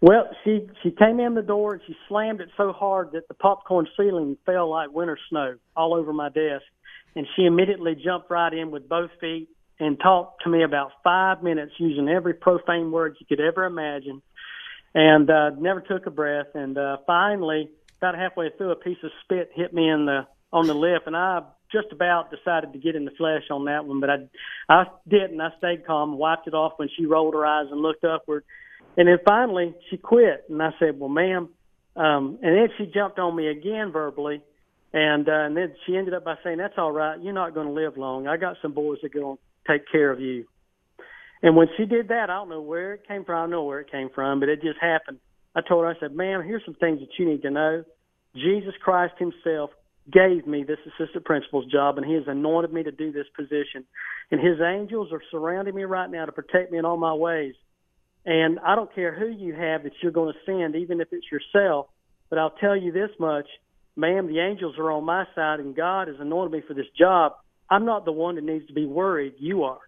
Well, 0.00 0.30
she 0.42 0.66
she 0.82 0.90
came 0.90 1.20
in 1.20 1.34
the 1.34 1.42
door 1.42 1.74
and 1.74 1.82
she 1.86 1.94
slammed 2.08 2.40
it 2.40 2.48
so 2.56 2.72
hard 2.72 3.12
that 3.12 3.28
the 3.28 3.34
popcorn 3.34 3.86
ceiling 3.98 4.38
fell 4.46 4.70
like 4.70 4.90
winter 4.90 5.18
snow 5.28 5.56
all 5.76 5.92
over 5.92 6.14
my 6.14 6.30
desk. 6.30 6.64
And 7.14 7.26
she 7.36 7.44
immediately 7.44 7.96
jumped 8.02 8.30
right 8.30 8.52
in 8.52 8.70
with 8.70 8.88
both 8.88 9.10
feet 9.20 9.48
and 9.78 9.98
talked 10.00 10.42
to 10.44 10.50
me 10.50 10.62
about 10.62 10.92
five 11.04 11.42
minutes 11.42 11.72
using 11.78 12.08
every 12.08 12.34
profane 12.34 12.90
word 12.90 13.16
you 13.20 13.26
could 13.26 13.40
ever 13.40 13.64
imagine, 13.64 14.22
and 14.94 15.28
uh, 15.30 15.50
never 15.50 15.80
took 15.80 16.06
a 16.06 16.10
breath. 16.10 16.54
And 16.54 16.76
uh, 16.78 16.98
finally, 17.06 17.70
about 17.98 18.16
halfway 18.16 18.50
through, 18.56 18.72
a 18.72 18.76
piece 18.76 18.98
of 19.02 19.10
spit 19.24 19.50
hit 19.54 19.72
me 19.72 19.88
in 19.88 20.06
the 20.06 20.26
on 20.52 20.66
the 20.66 20.74
lip, 20.74 21.02
and 21.06 21.16
I 21.16 21.42
just 21.72 21.88
about 21.92 22.30
decided 22.30 22.72
to 22.72 22.78
get 22.78 22.94
in 22.94 23.04
the 23.04 23.10
flesh 23.12 23.42
on 23.50 23.64
that 23.64 23.84
one, 23.84 24.00
but 24.00 24.10
I 24.10 24.16
I 24.68 24.84
didn't. 25.06 25.40
I 25.40 25.50
stayed 25.58 25.86
calm, 25.86 26.16
wiped 26.16 26.46
it 26.46 26.54
off 26.54 26.74
when 26.76 26.88
she 26.96 27.06
rolled 27.06 27.34
her 27.34 27.44
eyes 27.44 27.66
and 27.70 27.80
looked 27.80 28.04
upward 28.04 28.44
and 28.96 29.08
then 29.08 29.18
finally, 29.24 29.74
she 29.90 29.98
quit, 29.98 30.46
and 30.48 30.62
I 30.62 30.70
said, 30.78 30.98
"Well, 30.98 31.10
ma'am," 31.10 31.50
um, 31.96 32.38
and 32.42 32.56
then 32.56 32.68
she 32.78 32.86
jumped 32.86 33.18
on 33.18 33.36
me 33.36 33.48
again 33.48 33.92
verbally, 33.92 34.40
and 34.92 35.28
uh, 35.28 35.32
and 35.32 35.56
then 35.56 35.74
she 35.84 35.96
ended 35.96 36.14
up 36.14 36.24
by 36.24 36.36
saying, 36.42 36.58
"That's 36.58 36.78
all 36.78 36.92
right. 36.92 37.20
You're 37.20 37.34
not 37.34 37.54
going 37.54 37.66
to 37.66 37.72
live 37.72 37.98
long. 37.98 38.26
I 38.26 38.38
got 38.38 38.56
some 38.62 38.72
boys 38.72 38.98
that 39.02 39.12
to 39.12 39.38
take 39.68 39.88
care 39.90 40.10
of 40.10 40.20
you." 40.20 40.46
And 41.42 41.56
when 41.56 41.68
she 41.76 41.84
did 41.84 42.08
that, 42.08 42.30
I 42.30 42.34
don't 42.34 42.48
know 42.48 42.62
where 42.62 42.94
it 42.94 43.06
came 43.06 43.24
from. 43.24 43.36
I 43.36 43.40
don't 43.42 43.50
know 43.50 43.64
where 43.64 43.80
it 43.80 43.90
came 43.90 44.08
from, 44.10 44.40
but 44.40 44.48
it 44.48 44.62
just 44.62 44.78
happened. 44.80 45.18
I 45.54 45.60
told 45.60 45.84
her, 45.84 45.90
I 45.90 45.98
said, 45.98 46.14
"Ma'am, 46.14 46.42
here's 46.42 46.64
some 46.64 46.74
things 46.74 47.00
that 47.00 47.18
you 47.18 47.26
need 47.26 47.42
to 47.42 47.50
know. 47.50 47.84
Jesus 48.34 48.74
Christ 48.78 49.14
Himself 49.18 49.70
gave 50.10 50.46
me 50.46 50.62
this 50.62 50.78
assistant 50.86 51.24
principal's 51.24 51.66
job, 51.66 51.98
and 51.98 52.06
He 52.06 52.14
has 52.14 52.28
anointed 52.28 52.72
me 52.72 52.82
to 52.82 52.92
do 52.92 53.10
this 53.12 53.28
position. 53.30 53.84
And 54.30 54.40
His 54.40 54.60
angels 54.60 55.12
are 55.12 55.22
surrounding 55.30 55.74
me 55.74 55.84
right 55.84 56.10
now 56.10 56.26
to 56.26 56.32
protect 56.32 56.72
me 56.72 56.78
in 56.78 56.84
all 56.84 56.96
my 56.96 57.14
ways." 57.14 57.54
And 58.24 58.58
I 58.58 58.74
don't 58.74 58.92
care 58.92 59.12
who 59.14 59.28
you 59.28 59.54
have 59.54 59.84
that 59.84 59.92
you're 60.02 60.10
going 60.10 60.34
to 60.34 60.40
send, 60.44 60.74
even 60.74 61.00
if 61.00 61.12
it's 61.12 61.30
yourself. 61.30 61.86
But 62.28 62.40
I'll 62.40 62.50
tell 62.50 62.76
you 62.76 62.90
this 62.90 63.10
much, 63.20 63.46
ma'am, 63.94 64.26
the 64.26 64.40
angels 64.40 64.76
are 64.78 64.90
on 64.90 65.04
my 65.04 65.26
side 65.36 65.60
and 65.60 65.76
God 65.76 66.08
has 66.08 66.18
anointed 66.18 66.52
me 66.52 66.60
for 66.66 66.74
this 66.74 66.90
job. 66.98 67.34
I'm 67.70 67.84
not 67.84 68.04
the 68.04 68.12
one 68.12 68.36
that 68.36 68.44
needs 68.44 68.66
to 68.68 68.72
be 68.72 68.86
worried. 68.86 69.34
You 69.38 69.64
are. 69.64 69.80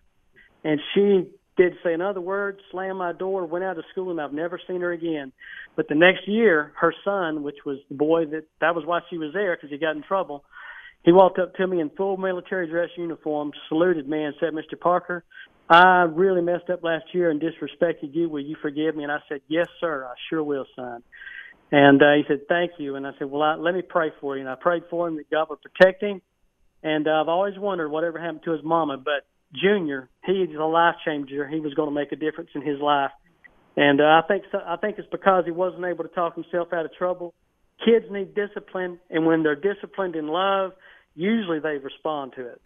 And 0.64 0.81
she 0.95 1.31
did 1.57 1.75
say 1.85 1.93
another 1.93 2.21
word, 2.21 2.61
slammed 2.71 2.99
my 2.99 3.12
door, 3.12 3.45
went 3.47 3.64
out 3.64 3.79
of 3.79 3.85
school, 3.93 4.11
and 4.11 4.21
I've 4.21 4.33
never 4.33 4.61
seen 4.67 4.81
her 4.81 4.93
again. 4.93 5.33
But 5.77 5.88
the 5.88 5.95
next 5.95 6.27
year, 6.27 6.73
her 6.81 6.95
son, 7.05 7.43
which 7.43 7.59
was 7.64 7.79
the 7.88 7.97
boy 7.97 8.27
that 8.27 8.45
that 8.61 8.75
was 8.75 8.85
why 8.85 9.01
she 9.11 9.19
was 9.19 9.33
there 9.33 9.57
because 9.57 9.71
he 9.71 9.79
got 9.79 9.97
in 9.97 10.03
trouble, 10.03 10.45
he 11.05 11.12
walked 11.12 11.38
up 11.38 11.55
to 11.55 11.67
me 11.67 11.81
in 11.81 11.91
full 11.91 12.17
military 12.17 12.69
dress 12.69 12.91
uniform, 12.97 13.53
saluted 13.69 14.09
me, 14.09 14.23
and 14.25 14.35
said, 14.41 14.53
"Mr. 14.53 14.79
Parker, 14.79 15.25
I 15.69 16.03
really 16.03 16.41
messed 16.41 16.71
up 16.71 16.83
last 16.83 17.05
year 17.12 17.31
and 17.31 17.41
disrespected 17.41 18.14
you. 18.14 18.29
Will 18.29 18.41
you 18.41 18.57
forgive 18.62 18.97
me? 18.97 19.03
And 19.03 19.12
I 19.12 19.19
said, 19.29 19.41
Yes, 19.49 19.67
sir. 19.81 20.07
I 20.07 20.14
sure 20.31 20.43
will, 20.43 20.64
son. 20.75 21.03
And 21.71 22.03
uh, 22.03 22.14
he 22.17 22.23
said, 22.27 22.41
Thank 22.49 22.73
you. 22.79 22.97
And 22.97 23.07
I 23.07 23.11
said, 23.19 23.31
Well, 23.31 23.43
I, 23.43 23.55
let 23.57 23.75
me 23.75 23.83
pray 23.83 24.11
for 24.21 24.37
you. 24.37 24.41
And 24.41 24.49
I 24.49 24.55
prayed 24.55 24.85
for 24.88 25.09
him 25.09 25.17
that 25.17 25.31
God 25.31 25.49
would 25.51 25.61
protect 25.61 26.03
him. 26.03 26.23
And 26.83 27.09
uh, 27.09 27.21
I've 27.21 27.29
always 27.29 27.59
wondered 27.59 27.88
whatever 27.88 28.19
happened 28.21 28.43
to 28.45 28.53
his 28.53 28.62
mama. 28.62 28.97
But 28.97 29.27
Junior, 29.55 30.09
he 30.25 30.33
is 30.33 30.57
a 30.59 30.64
life 30.64 30.97
changer. 31.05 31.49
He 31.49 31.61
was 31.61 31.75
going 31.75 31.88
to 31.88 31.95
make 31.95 32.12
a 32.12 32.17
difference 32.17 32.51
in 32.55 32.62
his 32.62 32.81
life. 32.81 33.11
And 33.77 34.01
uh, 34.01 34.05
I 34.05 34.23
think 34.27 34.45
so, 34.51 34.59
I 34.67 34.77
think 34.77 34.99
it's 34.99 35.09
because 35.11 35.45
he 35.45 35.53
wasn't 35.53 35.85
able 35.85 36.05
to 36.05 36.11
talk 36.11 36.35
himself 36.35 36.73
out 36.73 36.85
of 36.85 36.93
trouble. 36.95 37.33
Kids 37.85 38.07
need 38.11 38.35
discipline, 38.35 38.99
and 39.09 39.25
when 39.25 39.45
they're 39.45 39.55
disciplined 39.55 40.17
in 40.17 40.27
love, 40.27 40.73
usually 41.14 41.61
they 41.61 41.79
respond 41.79 42.33
to 42.35 42.49
it. 42.49 42.61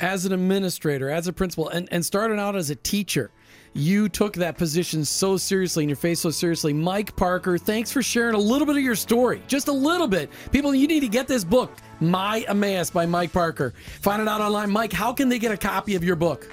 As 0.00 0.24
an 0.24 0.32
administrator, 0.32 1.10
as 1.10 1.26
a 1.26 1.34
principal, 1.34 1.68
and, 1.68 1.86
and 1.92 2.04
starting 2.04 2.38
out 2.38 2.56
as 2.56 2.70
a 2.70 2.74
teacher, 2.74 3.30
you 3.74 4.08
took 4.08 4.34
that 4.34 4.56
position 4.56 5.04
so 5.04 5.36
seriously 5.36 5.82
and 5.82 5.90
your 5.90 5.96
face 5.96 6.20
so 6.20 6.30
seriously. 6.30 6.72
Mike 6.72 7.14
Parker, 7.16 7.58
thanks 7.58 7.90
for 7.92 8.02
sharing 8.02 8.34
a 8.34 8.38
little 8.38 8.66
bit 8.66 8.76
of 8.76 8.82
your 8.82 8.94
story. 8.94 9.42
Just 9.48 9.68
a 9.68 9.72
little 9.72 10.06
bit. 10.06 10.30
People, 10.52 10.74
you 10.74 10.86
need 10.86 11.00
to 11.00 11.08
get 11.08 11.26
this 11.28 11.44
book, 11.44 11.72
My 12.00 12.40
Emmaus 12.48 12.90
by 12.90 13.04
Mike 13.04 13.32
Parker. 13.32 13.74
Find 14.00 14.22
it 14.22 14.28
out 14.28 14.40
online. 14.40 14.70
Mike, 14.70 14.92
how 14.92 15.12
can 15.12 15.28
they 15.28 15.38
get 15.38 15.52
a 15.52 15.56
copy 15.56 15.96
of 15.96 16.04
your 16.04 16.16
book? 16.16 16.48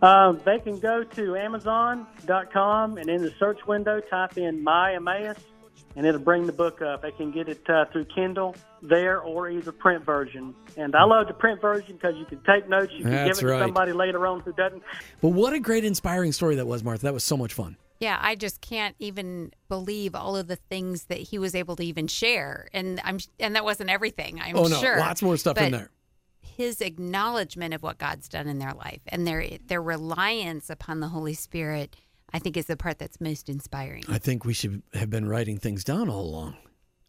Um, 0.00 0.40
they 0.44 0.58
can 0.58 0.80
go 0.80 1.04
to 1.04 1.36
Amazon.com 1.36 2.98
and 2.98 3.08
in 3.08 3.22
the 3.22 3.32
search 3.38 3.64
window 3.66 4.00
type 4.00 4.36
in 4.36 4.62
My 4.62 4.94
Emmaus 4.94 5.36
and 5.96 6.06
it'll 6.06 6.20
bring 6.20 6.46
the 6.46 6.52
book 6.52 6.82
up. 6.82 7.02
They 7.02 7.12
can 7.12 7.30
get 7.30 7.48
it 7.48 7.68
uh, 7.68 7.86
through 7.86 8.06
Kindle 8.06 8.54
there 8.82 9.20
or 9.20 9.50
either 9.50 9.72
print 9.72 10.04
version. 10.04 10.54
And 10.76 10.94
I 10.96 11.04
love 11.04 11.28
the 11.28 11.34
print 11.34 11.60
version 11.60 11.94
because 11.96 12.16
you 12.16 12.24
can 12.24 12.40
take 12.44 12.68
notes. 12.68 12.92
You 12.96 13.02
can 13.02 13.10
That's 13.12 13.40
give 13.40 13.48
it 13.48 13.52
right. 13.52 13.58
to 13.58 13.64
somebody 13.64 13.92
later 13.92 14.26
on 14.26 14.40
who 14.40 14.52
doesn't. 14.52 14.82
But 15.20 15.28
what 15.28 15.52
a 15.52 15.60
great, 15.60 15.84
inspiring 15.84 16.32
story 16.32 16.56
that 16.56 16.66
was, 16.66 16.82
Martha. 16.82 17.04
That 17.04 17.14
was 17.14 17.24
so 17.24 17.36
much 17.36 17.52
fun. 17.52 17.76
Yeah, 18.02 18.18
I 18.20 18.34
just 18.34 18.60
can't 18.60 18.96
even 18.98 19.52
believe 19.68 20.16
all 20.16 20.36
of 20.36 20.48
the 20.48 20.56
things 20.56 21.04
that 21.04 21.18
he 21.18 21.38
was 21.38 21.54
able 21.54 21.76
to 21.76 21.84
even 21.84 22.08
share, 22.08 22.66
and 22.72 23.00
I'm 23.04 23.20
and 23.38 23.54
that 23.54 23.62
wasn't 23.62 23.90
everything. 23.90 24.40
I'm 24.42 24.56
oh 24.56 24.64
no, 24.64 24.80
sure. 24.80 24.98
lots 24.98 25.22
more 25.22 25.36
stuff 25.36 25.56
in 25.58 25.70
there. 25.70 25.88
His 26.40 26.80
acknowledgement 26.80 27.74
of 27.74 27.84
what 27.84 27.98
God's 27.98 28.28
done 28.28 28.48
in 28.48 28.58
their 28.58 28.72
life 28.72 29.02
and 29.06 29.24
their 29.24 29.46
their 29.64 29.80
reliance 29.80 30.68
upon 30.68 30.98
the 30.98 31.10
Holy 31.10 31.34
Spirit, 31.34 31.94
I 32.32 32.38
think, 32.38 32.56
is 32.56 32.66
the 32.66 32.76
part 32.76 32.98
that's 32.98 33.20
most 33.20 33.48
inspiring. 33.48 34.04
I 34.08 34.18
think 34.18 34.44
we 34.44 34.54
should 34.54 34.82
have 34.94 35.10
been 35.10 35.28
writing 35.28 35.58
things 35.58 35.84
down 35.84 36.08
all 36.08 36.24
along. 36.24 36.56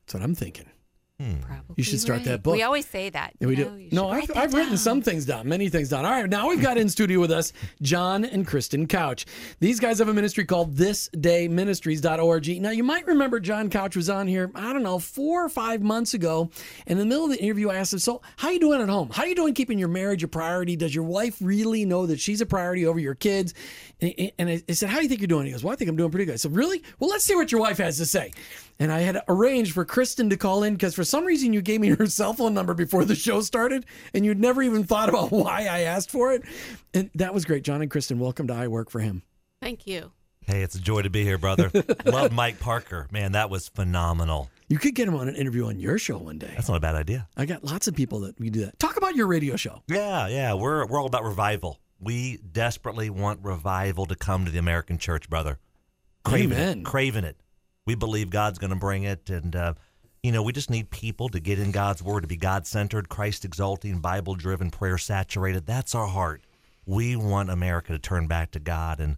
That's 0.02 0.16
what 0.16 0.24
I'm 0.24 0.36
thinking. 0.36 0.70
Hmm. 1.20 1.36
Probably 1.42 1.76
You 1.78 1.84
should 1.84 2.00
start 2.00 2.18
right. 2.20 2.26
that 2.26 2.44
book. 2.44 2.54
We 2.56 2.64
always 2.64 2.88
say 2.88 3.10
that. 3.12 3.34
Yeah, 3.40 3.48
we 3.48 3.56
you 3.56 3.66
do. 3.66 3.70
know, 3.96 4.04
No, 4.04 4.10
I've, 4.10 4.32
I've 4.36 4.54
written 4.56 4.78
some 4.78 5.02
things 5.04 5.26
down, 5.26 5.48
many 5.48 5.70
things 5.70 5.90
down. 5.90 6.06
All 6.06 6.12
right, 6.12 6.28
now 6.28 6.50
we've 6.50 6.62
got 6.62 6.78
in 6.78 6.90
studio 6.90 7.20
with 7.20 7.30
us 7.32 7.54
Jon 7.84 8.26
and 8.26 8.48
Kristen 8.48 8.88
Couch. 8.88 9.28
These 9.60 9.80
guys 9.80 10.00
have 10.00 10.08
a 10.10 10.14
ministry 10.14 10.44
called 10.44 10.76
thisdayministries.org. 10.76 12.62
Now, 12.62 12.72
you 12.72 12.84
might 12.84 13.06
remember 13.06 13.40
Jon 13.40 13.70
Couch 13.70 13.96
was 13.96 14.10
on 14.10 14.28
here, 14.28 14.52
I 14.56 14.74
don't 14.74 14.82
know, 14.84 14.98
four 14.98 15.46
or 15.46 15.50
five 15.50 15.82
months 15.84 16.16
ago. 16.16 16.50
And 16.88 16.94
in 16.94 16.98
the 16.98 17.06
middle 17.06 17.26
of 17.26 17.32
the 17.32 17.42
interview, 17.42 17.70
I 17.70 17.76
asked 17.76 17.94
him, 17.94 18.00
So, 18.00 18.22
how 18.38 18.48
are 18.48 18.54
you 18.54 18.60
doing 18.60 18.82
at 18.82 18.90
home? 18.90 19.10
How 19.12 19.24
you 19.26 19.36
doing 19.36 19.54
keeping 19.54 19.78
your 19.78 19.90
marriage 19.90 20.24
a 20.24 20.28
priority? 20.28 20.76
Does 20.76 20.96
your 20.96 21.04
wife 21.06 21.38
really 21.42 21.86
know 21.86 22.08
that 22.08 22.20
she's 22.20 22.42
a 22.42 22.46
priority 22.46 22.86
over 22.88 23.00
your 23.00 23.16
kids? 23.16 23.54
And, 24.02 24.32
and 24.40 24.50
I 24.50 24.64
I 24.68 24.74
said, 24.74 24.90
How 24.90 24.98
do 24.98 25.04
you 25.04 25.10
think 25.10 25.22
you're 25.22 25.28
doing? 25.28 25.46
He 25.46 25.52
goes, 25.52 25.64
Well, 25.64 25.74
I 25.74 25.76
think 25.76 25.90
I'm 25.90 25.96
doing 25.96 26.10
pretty 26.12 26.26
good. 26.26 26.34
I 26.34 26.38
said, 26.38 26.56
Really? 26.56 26.84
Well, 27.00 27.10
let's 27.10 27.24
see 27.24 27.36
what 27.36 27.52
your 27.52 27.62
wife 27.62 27.78
has 27.78 27.98
to 27.98 28.06
say. 28.06 28.32
And 28.80 28.92
I 28.92 29.02
had 29.02 29.22
arranged 29.28 29.74
for 29.74 29.86
Kristen 29.86 30.32
to 30.32 30.38
call 30.38 30.64
in 30.64 30.74
because 30.74 30.96
for 30.96 31.03
some 31.04 31.26
reason 31.26 31.54
you 31.54 31.62
gave 31.62 31.82
me 31.82 31.90
her 31.90 32.06
cell 32.08 32.34
phone 32.34 32.54
number 32.54 32.74
before 32.74 33.06
the 33.06 33.16
show 33.16 33.42
started, 33.42 33.86
and 34.14 34.26
you'd 34.26 34.40
never 34.40 34.62
even 34.62 34.84
thought 34.84 35.10
about 35.10 35.32
why 35.32 35.66
I 35.66 35.82
asked 35.82 36.12
for 36.12 36.34
it. 36.34 36.44
And 36.94 37.10
that 37.16 37.34
was 37.34 37.46
great. 37.46 37.64
Jon 37.64 37.82
and 37.82 37.90
Kristen, 37.90 38.20
welcome 38.20 38.48
to 38.48 38.54
I 38.54 38.68
Work 38.68 38.90
for 38.90 39.00
Him. 39.00 39.24
Thank 39.62 39.88
you. 39.88 40.12
Hey, 40.46 40.62
it's 40.62 40.76
a 40.76 40.82
joy 40.82 41.02
to 41.02 41.10
be 41.10 41.24
here, 41.24 41.38
brother. 41.38 41.72
Love 42.06 42.34
Mike 42.34 42.60
Parker. 42.60 43.08
Man, 43.12 43.32
that 43.32 43.50
was 43.50 43.70
phenomenal. 43.70 44.50
You 44.68 44.78
could 44.78 44.94
get 44.94 45.08
him 45.08 45.16
on 45.16 45.30
an 45.30 45.36
interview 45.36 45.68
on 45.68 45.80
your 45.80 45.98
show 45.98 46.18
one 46.18 46.38
day. 46.38 46.52
That's 46.56 46.68
not 46.68 46.76
a 46.76 46.82
bad 46.82 46.96
idea. 46.96 47.28
I 47.38 47.46
got 47.46 47.64
lots 47.64 47.88
of 47.88 47.96
people 47.96 48.22
that 48.22 48.40
we 48.40 48.50
do 48.50 48.66
that. 48.66 48.78
Talk 48.80 48.98
about 48.98 49.16
your 49.16 49.28
radio 49.28 49.56
show. 49.56 49.84
Yeah, 49.88 50.28
yeah. 50.28 50.54
We're 50.54 50.86
we're 50.88 51.00
all 51.00 51.06
about 51.06 51.24
revival. 51.24 51.80
We 52.00 52.38
desperately 52.38 53.10
want 53.10 53.40
revival 53.44 54.06
to 54.08 54.16
come 54.16 54.44
to 54.46 54.52
the 54.52 54.60
American 54.60 54.98
church, 54.98 55.30
brother. 55.30 55.60
Craving 56.26 56.58
Amen. 56.58 56.80
it. 56.80 56.86
Craving 56.86 57.24
it. 57.24 57.38
We 57.86 57.96
believe 57.96 58.30
God's 58.30 58.60
going 58.60 58.72
to 58.72 58.80
bring 58.80 59.04
it, 59.04 59.30
and 59.30 59.56
uh, 59.56 59.74
you 60.24 60.32
know, 60.32 60.42
we 60.42 60.54
just 60.54 60.70
need 60.70 60.90
people 60.90 61.28
to 61.30 61.40
get 61.42 61.60
in 61.60 61.72
God's 61.72 62.02
word, 62.02 62.22
to 62.22 62.28
be 62.28 62.38
God 62.38 62.66
centered, 62.66 63.10
Christ 63.10 63.44
exalting, 63.44 64.00
Bible 64.00 64.36
driven, 64.36 64.72
prayer 64.72 64.98
saturated. 64.98 65.66
That's 65.66 65.94
our 65.94 66.08
heart. 66.08 66.42
We 66.86 67.18
want 67.18 67.50
America 67.50 67.92
to 67.92 68.00
turn 68.00 68.28
back 68.28 68.52
to 68.52 68.60
God, 68.60 69.02
and 69.02 69.18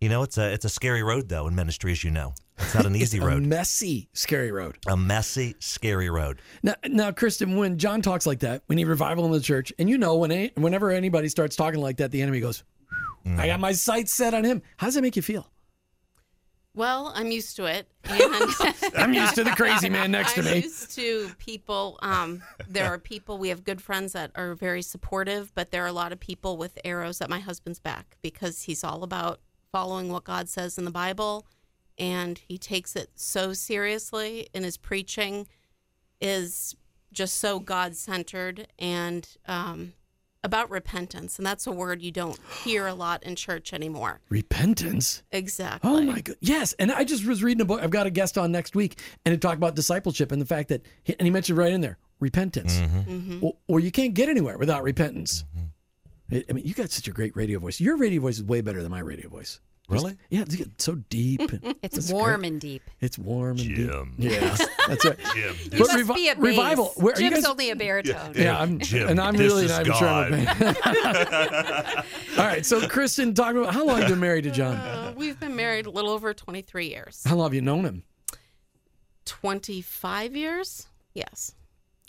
you 0.00 0.08
know, 0.08 0.22
it's 0.22 0.38
a 0.38 0.52
it's 0.52 0.64
a 0.64 0.68
scary 0.68 1.02
road 1.02 1.28
though 1.28 1.48
in 1.48 1.56
ministry, 1.56 1.90
as 1.90 2.04
you 2.04 2.12
know. 2.12 2.34
It's 2.56 2.74
not 2.74 2.86
an 2.86 2.94
easy 2.96 3.18
It's 3.18 3.26
road. 3.26 3.42
A 3.42 3.46
messy, 3.46 4.08
scary 4.12 4.52
road. 4.52 4.78
a 4.86 4.96
messy, 4.96 5.56
scary 5.58 6.08
road. 6.08 6.40
Now, 6.62 6.74
now, 6.86 7.10
Kristen, 7.10 7.56
when 7.56 7.76
Jon 7.76 8.00
talks 8.00 8.26
like 8.26 8.40
that, 8.40 8.62
we 8.68 8.76
need 8.76 8.86
revival 8.86 9.26
in 9.26 9.32
the 9.32 9.40
church, 9.40 9.72
and 9.78 9.90
you 9.90 9.98
know, 9.98 10.16
when 10.16 10.30
any, 10.30 10.52
whenever 10.54 10.90
anybody 10.92 11.28
starts 11.28 11.56
talking 11.56 11.80
like 11.80 11.96
that, 11.96 12.12
the 12.12 12.22
enemy 12.22 12.38
goes, 12.38 12.62
"I 13.26 13.48
got 13.48 13.58
mm. 13.58 13.60
my 13.60 13.72
sights 13.72 14.12
set 14.12 14.34
on 14.34 14.44
him." 14.44 14.62
How 14.76 14.86
does 14.86 14.94
that 14.94 15.02
make 15.02 15.16
you 15.16 15.22
feel? 15.22 15.48
Well, 16.74 17.12
I'm 17.14 17.30
used 17.30 17.56
to 17.56 17.64
it. 17.66 17.88
And 18.10 18.22
I'm 18.96 19.12
used 19.12 19.34
to 19.34 19.44
the 19.44 19.50
crazy 19.50 19.88
man 19.88 20.10
next 20.10 20.34
to 20.34 20.42
me. 20.42 20.50
I'm 20.50 20.62
used 20.62 20.94
to 20.94 21.30
people. 21.38 21.98
Um, 22.02 22.42
there 22.68 22.86
are 22.86 22.98
people, 22.98 23.38
we 23.38 23.48
have 23.48 23.64
good 23.64 23.82
friends 23.82 24.12
that 24.12 24.30
are 24.34 24.54
very 24.54 24.82
supportive, 24.82 25.52
but 25.54 25.70
there 25.70 25.84
are 25.84 25.88
a 25.88 25.92
lot 25.92 26.12
of 26.12 26.20
people 26.20 26.56
with 26.56 26.78
arrows 26.84 27.20
at 27.20 27.28
my 27.28 27.40
husband's 27.40 27.80
back 27.80 28.16
because 28.22 28.62
he's 28.62 28.82
all 28.84 29.02
about 29.02 29.40
following 29.72 30.10
what 30.10 30.24
God 30.24 30.48
says 30.48 30.78
in 30.78 30.84
the 30.84 30.90
Bible. 30.90 31.46
And 31.98 32.38
he 32.38 32.58
takes 32.58 32.94
it 32.96 33.10
so 33.16 33.52
seriously, 33.52 34.48
and 34.54 34.64
his 34.64 34.76
preaching 34.76 35.48
is 36.20 36.76
just 37.12 37.38
so 37.38 37.58
God 37.58 37.96
centered 37.96 38.68
and 38.78 39.28
um, 39.46 39.94
about 40.44 40.70
repentance. 40.70 41.38
And 41.38 41.46
that's 41.46 41.66
a 41.66 41.72
word 41.72 42.02
you 42.02 42.10
don't 42.10 42.38
hear 42.64 42.86
a 42.86 42.94
lot 42.94 43.22
in 43.22 43.36
church 43.36 43.72
anymore. 43.72 44.20
Repentance. 44.28 45.22
Exactly. 45.32 45.90
Oh 45.90 46.00
my 46.02 46.20
god! 46.20 46.36
Yes, 46.40 46.74
and 46.78 46.92
I 46.92 47.04
just 47.04 47.26
was 47.26 47.42
reading 47.42 47.60
a 47.60 47.64
book. 47.64 47.82
I've 47.82 47.90
got 47.90 48.06
a 48.06 48.10
guest 48.10 48.38
on 48.38 48.52
next 48.52 48.74
week, 48.74 49.00
and 49.24 49.34
it 49.34 49.40
talked 49.40 49.56
about 49.56 49.74
discipleship 49.74 50.32
and 50.32 50.40
the 50.40 50.46
fact 50.46 50.68
that, 50.68 50.82
and 51.06 51.22
he 51.22 51.30
mentioned 51.30 51.58
right 51.58 51.72
in 51.72 51.80
there 51.80 51.98
repentance, 52.20 52.78
mm-hmm. 52.78 52.98
Mm-hmm. 52.98 53.44
or, 53.44 53.56
or 53.68 53.80
you 53.80 53.90
can't 53.90 54.14
get 54.14 54.28
anywhere 54.28 54.58
without 54.58 54.82
repentance. 54.82 55.44
Mm-hmm. 55.56 56.36
I 56.36 56.44
I 56.48 56.52
mean, 56.52 56.64
you 56.66 56.74
got 56.74 56.90
such 56.90 57.08
a 57.08 57.12
great 57.12 57.36
radio 57.36 57.58
voice. 57.58 57.80
Your 57.80 57.96
radio 57.96 58.20
voice 58.20 58.38
is 58.38 58.44
way 58.44 58.60
better 58.60 58.82
than 58.82 58.90
my 58.90 59.00
radio 59.00 59.28
voice. 59.28 59.60
Really? 59.88 60.16
Yeah, 60.28 60.42
it's 60.42 60.84
so 60.84 60.96
deep. 61.08 61.40
It's 61.82 61.94
that's 61.94 62.12
warm 62.12 62.40
great. 62.40 62.52
and 62.52 62.60
deep. 62.60 62.82
It's 63.00 63.18
warm 63.18 63.58
and 63.58 63.58
Jim. 63.76 64.14
deep. 64.18 64.32
Yeah, 64.32 64.56
that's 64.88 65.04
right. 65.04 65.18
Jim, 65.34 65.54
You 65.72 65.78
must 65.78 65.92
revi- 65.92 66.14
be 66.14 66.28
a 66.28 66.34
bass. 66.34 66.42
revival. 66.44 66.92
Where, 66.96 67.14
Jim's 67.14 67.36
guys- 67.36 67.44
only 67.46 67.70
a 67.70 67.76
baritone. 67.76 68.32
Yeah, 68.36 68.58
I'm, 68.60 68.78
Jim, 68.80 69.08
and 69.08 69.18
I'm 69.20 69.34
this 69.34 69.50
really 69.50 69.64
is 69.64 69.70
not 69.70 69.80
even 69.86 69.96
sure. 69.96 70.08
I'm 70.08 70.34
a- 70.34 72.04
All 72.38 72.44
right, 72.46 72.66
so 72.66 72.86
Kristen, 72.88 73.32
talk 73.32 73.54
about 73.54 73.72
how 73.72 73.84
long 73.86 73.96
have 74.00 74.08
you 74.08 74.14
been 74.14 74.20
married 74.20 74.44
to 74.44 74.50
John? 74.50 74.74
Uh, 74.76 75.14
we've 75.16 75.40
been 75.40 75.56
married 75.56 75.86
a 75.86 75.90
little 75.90 76.10
over 76.10 76.34
23 76.34 76.88
years. 76.88 77.22
How 77.26 77.36
long 77.36 77.46
have 77.46 77.54
you 77.54 77.62
known 77.62 77.84
him? 77.86 78.02
25 79.24 80.36
years? 80.36 80.86
Yes. 81.14 81.54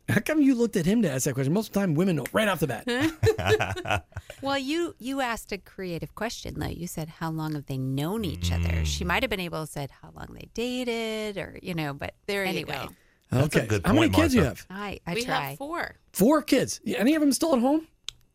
How 0.10 0.20
come 0.22 0.42
you 0.42 0.56
looked 0.56 0.76
at 0.76 0.86
him 0.86 1.02
to 1.04 1.10
ask 1.12 1.26
that 1.26 1.34
question? 1.36 1.54
Most 1.54 1.68
of 1.68 1.74
the 1.74 1.80
time, 1.82 1.94
women 1.94 2.16
know 2.16 2.26
right 2.34 2.48
off 2.48 2.60
the 2.60 2.68
bat. 2.68 4.04
Well, 4.42 4.58
you 4.58 4.96
you 5.00 5.20
asked 5.22 5.52
a 5.52 5.58
creative 5.58 6.16
question 6.16 6.60
though. 6.60 6.68
You 6.68 6.88
said 6.88 7.10
how 7.10 7.30
long 7.30 7.56
have 7.56 7.66
they 7.66 7.78
known 7.78 8.24
each 8.24 8.52
other? 8.54 8.70
Mm. 8.70 8.86
She 8.86 9.04
might 9.04 9.22
have 9.22 9.30
been 9.30 9.40
able 9.42 9.66
to 9.66 9.72
said 9.72 9.92
how 10.02 10.12
long 10.16 10.28
they 10.34 10.48
dated, 10.54 11.38
or 11.38 11.60
you 11.62 11.74
know. 11.74 11.94
But 11.94 12.14
There 12.26 12.44
you 12.44 12.50
anyway, 12.50 12.80
go. 12.88 12.96
That's 13.32 13.56
a 13.56 13.60
okay, 13.60 13.68
good 13.68 13.86
how 13.86 13.94
many 13.94 14.08
point, 14.08 14.16
kids 14.16 14.36
you 14.36 14.44
have? 14.44 14.66
I 14.70 15.00
I 15.06 15.14
we 15.14 15.26
try. 15.26 15.50
have 15.50 15.58
four. 15.58 15.96
Four 16.14 16.42
kids. 16.42 16.80
Any 16.86 17.16
of 17.16 17.22
them 17.22 17.34
still 17.34 17.54
at 17.54 17.60
home? 17.60 17.88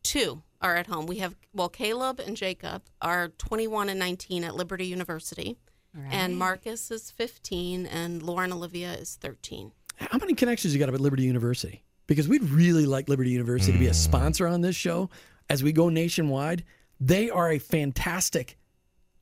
Two 0.03 0.43
are 0.61 0.75
at 0.75 0.87
home. 0.87 1.05
We 1.07 1.17
have, 1.17 1.35
well, 1.53 1.69
Caleb 1.69 2.19
and 2.19 2.37
Jacob 2.37 2.83
are 3.01 3.29
21 3.29 3.89
and 3.89 3.99
19 3.99 4.43
at 4.43 4.55
Liberty 4.55 4.85
University. 4.85 5.57
And 6.11 6.37
Marcus 6.37 6.91
is 6.91 7.09
15 7.09 7.85
and 7.85 8.21
Lauren 8.21 8.51
Olivia 8.51 8.93
is 8.93 9.15
13. 9.21 9.71
How 9.97 10.17
many 10.17 10.33
connections 10.33 10.73
you 10.73 10.79
got 10.79 10.89
up 10.89 10.95
at 10.95 11.01
Liberty 11.01 11.23
University? 11.23 11.83
Because 12.07 12.27
we'd 12.27 12.43
really 12.43 12.85
like 12.85 13.09
Liberty 13.09 13.31
University 13.31 13.71
to 13.73 13.79
be 13.79 13.87
a 13.87 13.91
Mm. 13.91 13.95
sponsor 13.95 14.47
on 14.47 14.61
this 14.61 14.75
show 14.75 15.09
as 15.49 15.63
we 15.63 15.71
go 15.71 15.89
nationwide. 15.89 16.63
They 16.99 17.29
are 17.29 17.51
a 17.51 17.59
fantastic 17.59 18.57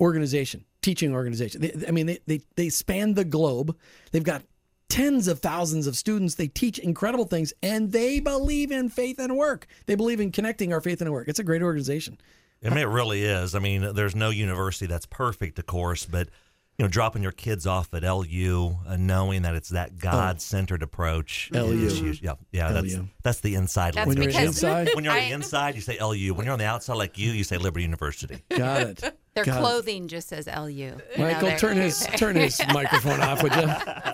organization, 0.02 0.66
teaching 0.82 1.14
organization. 1.14 1.62
They, 1.62 1.88
I 1.88 1.92
mean, 1.92 2.08
they, 2.08 2.20
they 2.28 2.42
they 2.56 2.70
span 2.70 3.14
the 3.14 3.24
globe. 3.26 3.76
They've 4.12 4.24
got 4.24 4.44
tens 4.90 5.28
of 5.28 5.40
thousands 5.40 5.88
of 5.88 5.96
students. 5.96 6.36
They 6.36 6.48
teach 6.48 6.78
incredible 6.80 7.26
things, 7.26 7.54
and 7.64 7.92
they 7.92 8.20
believe 8.20 8.72
in 8.72 8.90
faith 8.90 9.18
and 9.20 9.38
work. 9.38 9.66
They 9.86 9.96
believe 9.96 10.20
in 10.20 10.32
connecting 10.32 10.74
our 10.74 10.82
faith 10.82 11.02
and 11.02 11.12
work. 11.12 11.28
It's 11.28 11.40
a 11.40 11.44
great 11.44 11.62
organization. 11.62 12.18
I 12.66 12.70
mean, 12.70 12.78
it 12.80 12.84
really 12.90 13.24
is. 13.24 13.56
I 13.56 13.60
mean, 13.60 13.94
there's 13.94 14.16
no 14.16 14.30
university 14.30 14.86
that's 14.86 15.06
perfect, 15.06 15.60
of 15.60 15.66
course, 15.66 16.06
but 16.06 16.30
you 16.78 16.84
know, 16.84 16.90
dropping 16.90 17.22
your 17.22 17.32
kids 17.32 17.68
off 17.68 17.94
at 17.94 18.02
LU, 18.04 18.76
uh, 18.88 18.96
knowing 18.98 19.44
that 19.44 19.54
it's 19.54 19.70
that 19.70 20.00
God-centered 20.00 20.82
approach. 20.82 21.50
LU. 21.54 21.72
is. 21.72 22.22
Yeah, 22.22 22.34
yeah. 22.52 22.72
That's 22.72 22.96
LU. 22.96 23.08
that's 23.24 23.40
the 23.42 23.54
inside. 23.56 23.94
That's 23.94 24.08
When 24.08 24.18
you're 24.20 24.32
inside, 24.32 24.90
when 24.96 25.04
you're 25.04 25.14
on 25.14 25.20
I- 25.22 25.28
the 25.30 25.34
inside, 25.34 25.76
you 25.76 25.82
say 25.82 26.00
LU. 26.02 26.34
When 26.34 26.46
you're 26.46 26.54
on 26.54 26.60
the 26.60 26.66
outside, 26.66 26.96
like 26.96 27.18
you, 27.20 27.32
you 27.32 27.44
say 27.44 27.58
Liberty 27.58 27.84
University. 27.84 28.40
got 28.50 28.82
it. 28.82 29.02
Their 29.36 29.46
Got 29.46 29.58
it. 29.58 29.60
clothing 29.62 30.08
just 30.08 30.28
says 30.30 30.48
LU. 30.48 30.96
Michael, 31.18 31.50
they're- 31.50 31.58
turn 31.60 31.78
his 31.78 32.00
turn 32.18 32.36
his 32.36 32.60
microphone 32.74 33.20
off, 33.20 33.42
would 33.44 33.54
you? 33.56 33.62
All 33.62 33.68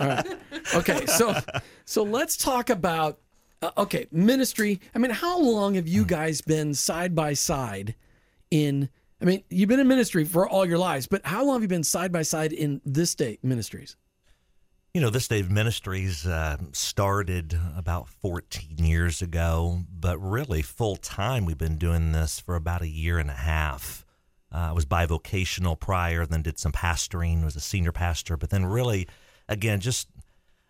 right. 0.08 0.38
Okay, 0.76 1.06
so 1.08 1.36
so 1.86 2.04
let's 2.04 2.38
talk 2.38 2.69
about 2.69 3.19
uh, 3.62 3.72
okay 3.78 4.08
ministry. 4.12 4.80
I 4.95 5.00
mean, 5.00 5.12
how 5.12 5.39
long 5.39 5.76
have 5.76 5.88
you 5.88 6.06
guys 6.06 6.39
been 6.41 6.74
side 6.74 7.15
by 7.15 7.34
side 7.34 7.95
in 8.52 8.89
I 9.21 9.25
mean, 9.25 9.43
you've 9.49 9.67
been 9.67 9.82
in 9.82 9.88
ministry 9.88 10.23
for 10.23 10.47
all 10.47 10.65
your 10.65 10.77
lives, 10.77 11.08
but 11.08 11.25
how 11.25 11.43
long 11.43 11.55
have 11.55 11.62
you 11.62 11.67
been 11.67 11.84
side 11.84 12.12
by 12.12 12.21
side 12.21 12.53
in 12.53 12.82
this 12.86 13.15
day 13.15 13.38
ministries? 13.43 13.97
You 14.93 15.01
know, 15.01 15.10
this 15.10 15.27
day 15.27 15.41
of 15.41 15.51
ministries 15.51 16.25
uh, 16.25 16.58
started 16.71 17.58
about 17.77 18.08
14 18.08 18.77
years 18.77 19.21
ago, 19.21 19.84
but 19.91 20.17
really 20.19 20.62
full 20.62 20.95
time, 20.95 21.45
we've 21.45 21.58
been 21.58 21.77
doing 21.77 22.12
this 22.12 22.39
for 22.39 22.55
about 22.55 22.82
a 22.82 22.88
year 22.88 23.19
and 23.19 23.29
a 23.29 23.34
half. 23.34 24.05
Uh, 24.51 24.69
I 24.69 24.71
was 24.71 24.86
bivocational 24.86 25.79
prior, 25.79 26.25
then 26.25 26.41
did 26.41 26.58
some 26.58 26.71
pastoring, 26.71 27.43
was 27.43 27.55
a 27.55 27.62
senior 27.62 27.91
pastor, 27.91 28.36
but 28.36 28.49
then 28.49 28.65
really, 28.65 29.08
again, 29.47 29.79
just 29.79 30.08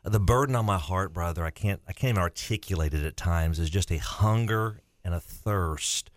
the 0.03 0.19
burden 0.19 0.55
on 0.55 0.65
my 0.65 0.77
heart, 0.77 1.13
brother, 1.13 1.45
I 1.45 1.51
can't, 1.51 1.81
I 1.88 1.93
can't 1.93 2.09
even 2.09 2.21
articulate 2.21 2.93
it 2.93 3.05
at 3.05 3.15
times, 3.15 3.59
is 3.59 3.69
just 3.69 3.91
a 3.91 3.97
hunger 3.97 4.81
and 5.03 5.13
a 5.13 5.19
thirst 5.19 6.09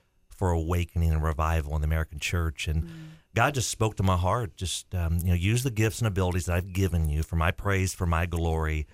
for 0.42 0.50
awakening 0.50 1.12
and 1.12 1.22
revival 1.22 1.76
in 1.76 1.82
the 1.82 1.86
American 1.86 2.18
church. 2.18 2.66
And 2.66 2.90
God 3.32 3.54
just 3.54 3.70
spoke 3.70 3.94
to 3.98 4.02
my 4.02 4.16
heart. 4.16 4.56
Just 4.56 4.92
um, 4.92 5.18
you 5.18 5.28
know, 5.28 5.34
use 5.34 5.62
the 5.62 5.70
gifts 5.70 6.00
and 6.00 6.08
abilities 6.08 6.46
that 6.46 6.56
I've 6.56 6.72
given 6.72 7.08
you 7.08 7.22
for 7.22 7.36
my 7.36 7.52
praise, 7.52 7.94
for 7.94 8.06
my 8.06 8.26
glory, 8.26 8.88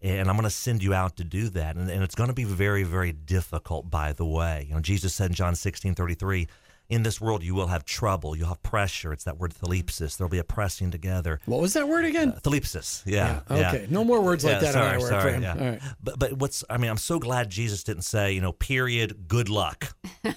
and 0.00 0.30
I'm 0.30 0.34
going 0.34 0.44
to 0.44 0.50
send 0.50 0.82
you 0.82 0.94
out 0.94 1.18
to 1.18 1.24
do 1.24 1.50
that. 1.50 1.76
And, 1.76 1.90
and 1.90 2.02
it's 2.02 2.14
going 2.14 2.28
to 2.28 2.34
be 2.34 2.44
very, 2.44 2.84
very 2.84 3.12
difficult. 3.12 3.90
By 3.90 4.14
the 4.14 4.24
way, 4.24 4.64
you 4.66 4.74
know, 4.74 4.80
Jesus 4.80 5.14
said 5.14 5.28
in 5.28 5.34
John 5.34 5.52
16:33, 5.52 6.48
"In 6.88 7.02
this 7.02 7.20
world 7.20 7.42
you 7.42 7.54
will 7.54 7.68
have 7.68 7.84
trouble, 7.84 8.36
you'll 8.36 8.48
have 8.48 8.62
pressure." 8.62 9.12
It's 9.12 9.24
that 9.24 9.38
word 9.38 9.54
thalipsis. 9.54 10.16
There'll 10.16 10.28
be 10.30 10.38
a 10.38 10.44
pressing 10.44 10.90
together. 10.90 11.40
What 11.46 11.60
was 11.60 11.72
that 11.74 11.88
word 11.88 12.04
again? 12.04 12.30
Uh, 12.36 12.40
thalipsis. 12.40 13.02
Yeah. 13.06 13.40
Yeah, 13.50 13.68
okay. 13.68 13.86
No 13.90 14.04
more 14.04 14.20
words 14.20 14.44
like 14.44 14.54
Yeah, 14.54 14.58
that 14.60 14.66
in 14.66 14.72
Sorry, 14.72 14.94
our 14.94 15.00
sorry. 15.22 15.42
Yeah. 15.42 15.52
All 15.58 15.70
right. 15.70 15.80
But 16.02 16.18
but 16.18 16.32
what's 16.34 16.64
I 16.68 16.76
mean, 16.78 16.90
I'm 16.90 16.96
so 16.96 17.18
glad 17.18 17.50
Jesus 17.50 17.82
didn't 17.84 18.02
say, 18.04 18.32
you 18.32 18.40
know, 18.40 18.52
period, 18.52 19.26
good 19.28 19.48
luck. 19.48 19.94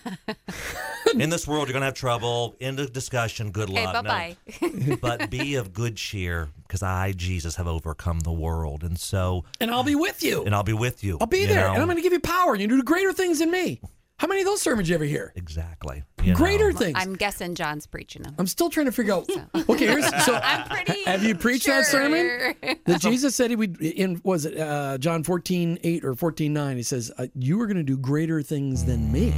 In 1.17 1.29
this 1.29 1.47
world, 1.47 1.67
you're 1.67 1.73
gonna 1.73 1.85
have 1.85 1.93
trouble. 1.93 2.55
End 2.59 2.79
of 2.79 2.91
discussion. 2.91 3.51
Good 3.51 3.69
Okay, 3.69 3.85
luck. 3.85 4.05
bye 4.05 4.35
No. 4.61 4.97
but 5.01 5.29
be 5.29 5.55
of 5.55 5.73
good 5.73 5.95
cheer, 5.95 6.49
because 6.67 6.83
I, 6.83 7.13
Jesus, 7.13 7.55
have 7.55 7.67
overcome 7.67 8.19
the 8.21 8.31
world, 8.31 8.83
and 8.83 8.99
so, 8.99 9.45
And 9.61 9.71
I'll 9.71 9.83
be 9.83 9.95
with 9.95 10.21
you. 10.21 10.43
and 10.43 10.53
I'll 10.53 10.63
be 10.63 10.73
with 10.73 11.03
you. 11.03 11.17
I'll 11.21 11.27
be 11.27 11.39
you 11.39 11.47
there, 11.47 11.65
know? 11.65 11.73
and 11.73 11.81
I'm 11.81 11.87
going 11.87 11.97
to 11.97 12.03
give 12.03 12.13
you 12.13 12.19
power. 12.19 12.55
You 12.55 12.67
do 12.67 12.83
greater 12.83 13.13
things 13.13 13.39
than 13.39 13.51
me. 13.51 13.79
How 14.19 14.27
many 14.27 14.41
of 14.41 14.47
those 14.47 14.61
sermons 14.61 14.89
you 14.89 14.95
ever 14.95 15.03
hear? 15.03 15.31
exactly 15.35 16.03
you 16.23 16.31
know. 16.31 16.37
Greater 16.37 16.71
things. 16.73 16.97
I'm 16.99 17.13
guessing 17.15 17.53
Jon's 17.53 17.85
preaching 17.85 18.23
them. 18.23 18.33
I'm 18.39 18.47
still 18.47 18.69
trying 18.69 18.87
to 18.87 18.91
figure 18.91 19.13
out. 19.13 19.29
Okay, 19.69 19.85
here's 19.85 20.07
so. 20.25 20.33
I'm 20.35 20.67
pretty. 20.67 21.03
Have 21.05 21.23
you 21.23 21.35
preached 21.35 21.67
that 21.67 21.85
sermon? 21.85 22.55
That 22.85 22.99
Jesus 23.01 23.35
said 23.35 23.49
he 23.51 23.55
would 23.55 23.79
in 23.81 24.19
was 24.23 24.45
it 24.45 24.57
uh, 24.57 24.97
John 24.97 25.23
14, 25.23 25.79
8 25.83 26.03
or 26.05 26.15
14, 26.15 26.51
9, 26.53 26.77
He 26.77 26.83
says, 26.83 27.11
uh, 27.17 27.27
You 27.35 27.61
are 27.61 27.67
going 27.67 27.77
to 27.77 27.83
do 27.83 27.97
greater 27.97 28.41
things 28.41 28.85
than 28.85 29.11
me. 29.11 29.33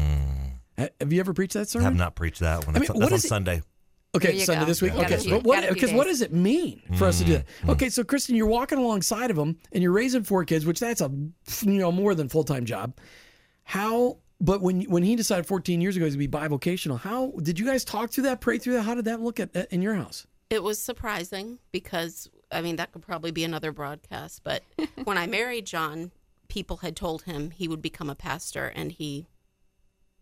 Have 0.77 1.11
you 1.11 1.19
ever 1.19 1.33
preached 1.33 1.55
that 1.55 1.67
sermon? 1.67 1.85
I 1.85 1.89
have 1.89 1.97
not 1.97 2.15
preached 2.15 2.39
that 2.39 2.65
one. 2.65 2.75
I 2.75 2.79
That's, 2.79 2.89
mean, 2.91 2.99
that's 2.99 3.11
what 3.11 3.13
on 3.13 3.17
it- 3.19 3.27
Sunday. 3.27 3.61
Okay, 4.15 4.39
Sunday 4.39 4.61
go. 4.61 4.65
this 4.65 4.81
week. 4.81 4.93
Yeah. 4.95 5.01
Okay, 5.01 5.17
Gotta 5.17 5.23
be- 5.29 5.35
what 5.47 5.69
because 5.69 5.91
what 5.93 6.07
does 6.07 6.21
it 6.21 6.33
mean 6.33 6.81
for 6.97 7.05
us 7.05 7.19
to 7.19 7.25
do 7.25 7.33
that? 7.33 7.45
Mm-hmm. 7.47 7.69
Okay, 7.71 7.89
so 7.89 8.03
Kristen, 8.03 8.35
you're 8.35 8.47
walking 8.47 8.77
alongside 8.79 9.29
of 9.29 9.37
him 9.37 9.57
and 9.71 9.83
you're 9.83 9.91
raising 9.91 10.23
four 10.23 10.45
kids, 10.45 10.65
which 10.65 10.79
that's 10.79 11.01
a 11.01 11.11
you 11.61 11.73
know 11.79 11.91
more 11.91 12.15
than 12.15 12.29
full 12.29 12.43
time 12.43 12.65
job. 12.65 12.97
How? 13.63 14.17
But 14.41 14.61
when 14.61 14.81
when 14.83 15.03
he 15.03 15.15
decided 15.15 15.45
14 15.45 15.81
years 15.81 15.97
ago 15.97 16.09
to 16.09 16.17
be 16.17 16.27
bivocational, 16.27 16.99
how 16.99 17.33
did 17.41 17.59
you 17.59 17.65
guys 17.65 17.83
talk 17.83 18.11
through 18.11 18.23
that, 18.23 18.39
pray 18.41 18.57
through 18.57 18.73
that? 18.73 18.83
How 18.83 18.95
did 18.95 19.05
that 19.05 19.21
look 19.21 19.39
at 19.39 19.53
in 19.71 19.81
your 19.81 19.95
house? 19.95 20.25
It 20.49 20.63
was 20.63 20.81
surprising 20.81 21.59
because 21.71 22.29
I 22.51 22.61
mean 22.61 22.77
that 22.77 22.91
could 22.91 23.01
probably 23.01 23.31
be 23.31 23.43
another 23.43 23.71
broadcast, 23.71 24.43
but 24.43 24.63
when 25.03 25.17
I 25.17 25.27
married 25.27 25.65
Jon, 25.65 26.11
people 26.47 26.77
had 26.77 26.95
told 26.95 27.23
him 27.23 27.51
he 27.51 27.67
would 27.67 27.81
become 27.81 28.09
a 28.09 28.15
pastor 28.15 28.67
and 28.67 28.91
he 28.91 29.27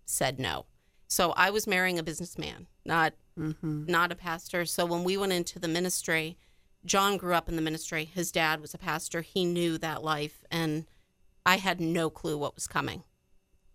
said 0.06 0.39
no. 0.39 0.65
So 1.08 1.32
I 1.32 1.51
was 1.51 1.67
marrying 1.67 1.99
a 1.99 2.03
businessman, 2.03 2.67
not 2.86 3.13
mm-hmm. 3.38 3.86
not 3.86 4.12
a 4.12 4.15
pastor. 4.15 4.65
So 4.65 4.86
when 4.86 5.03
we 5.03 5.15
went 5.15 5.32
into 5.32 5.60
the 5.60 5.67
ministry, 5.67 6.38
Jon 6.86 7.17
grew 7.17 7.36
up 7.36 7.47
in 7.49 7.56
the 7.56 7.62
ministry. 7.62 8.06
His 8.06 8.32
dad 8.32 8.62
was 8.62 8.73
a 8.73 8.80
pastor. 8.80 9.21
He 9.21 9.45
knew 9.45 9.77
that 9.77 10.03
life 10.03 10.43
and 10.49 10.86
I 11.45 11.58
had 11.58 11.80
no 11.80 12.10
clue 12.10 12.38
what 12.38 12.56
was 12.56 12.67
coming. 12.67 13.03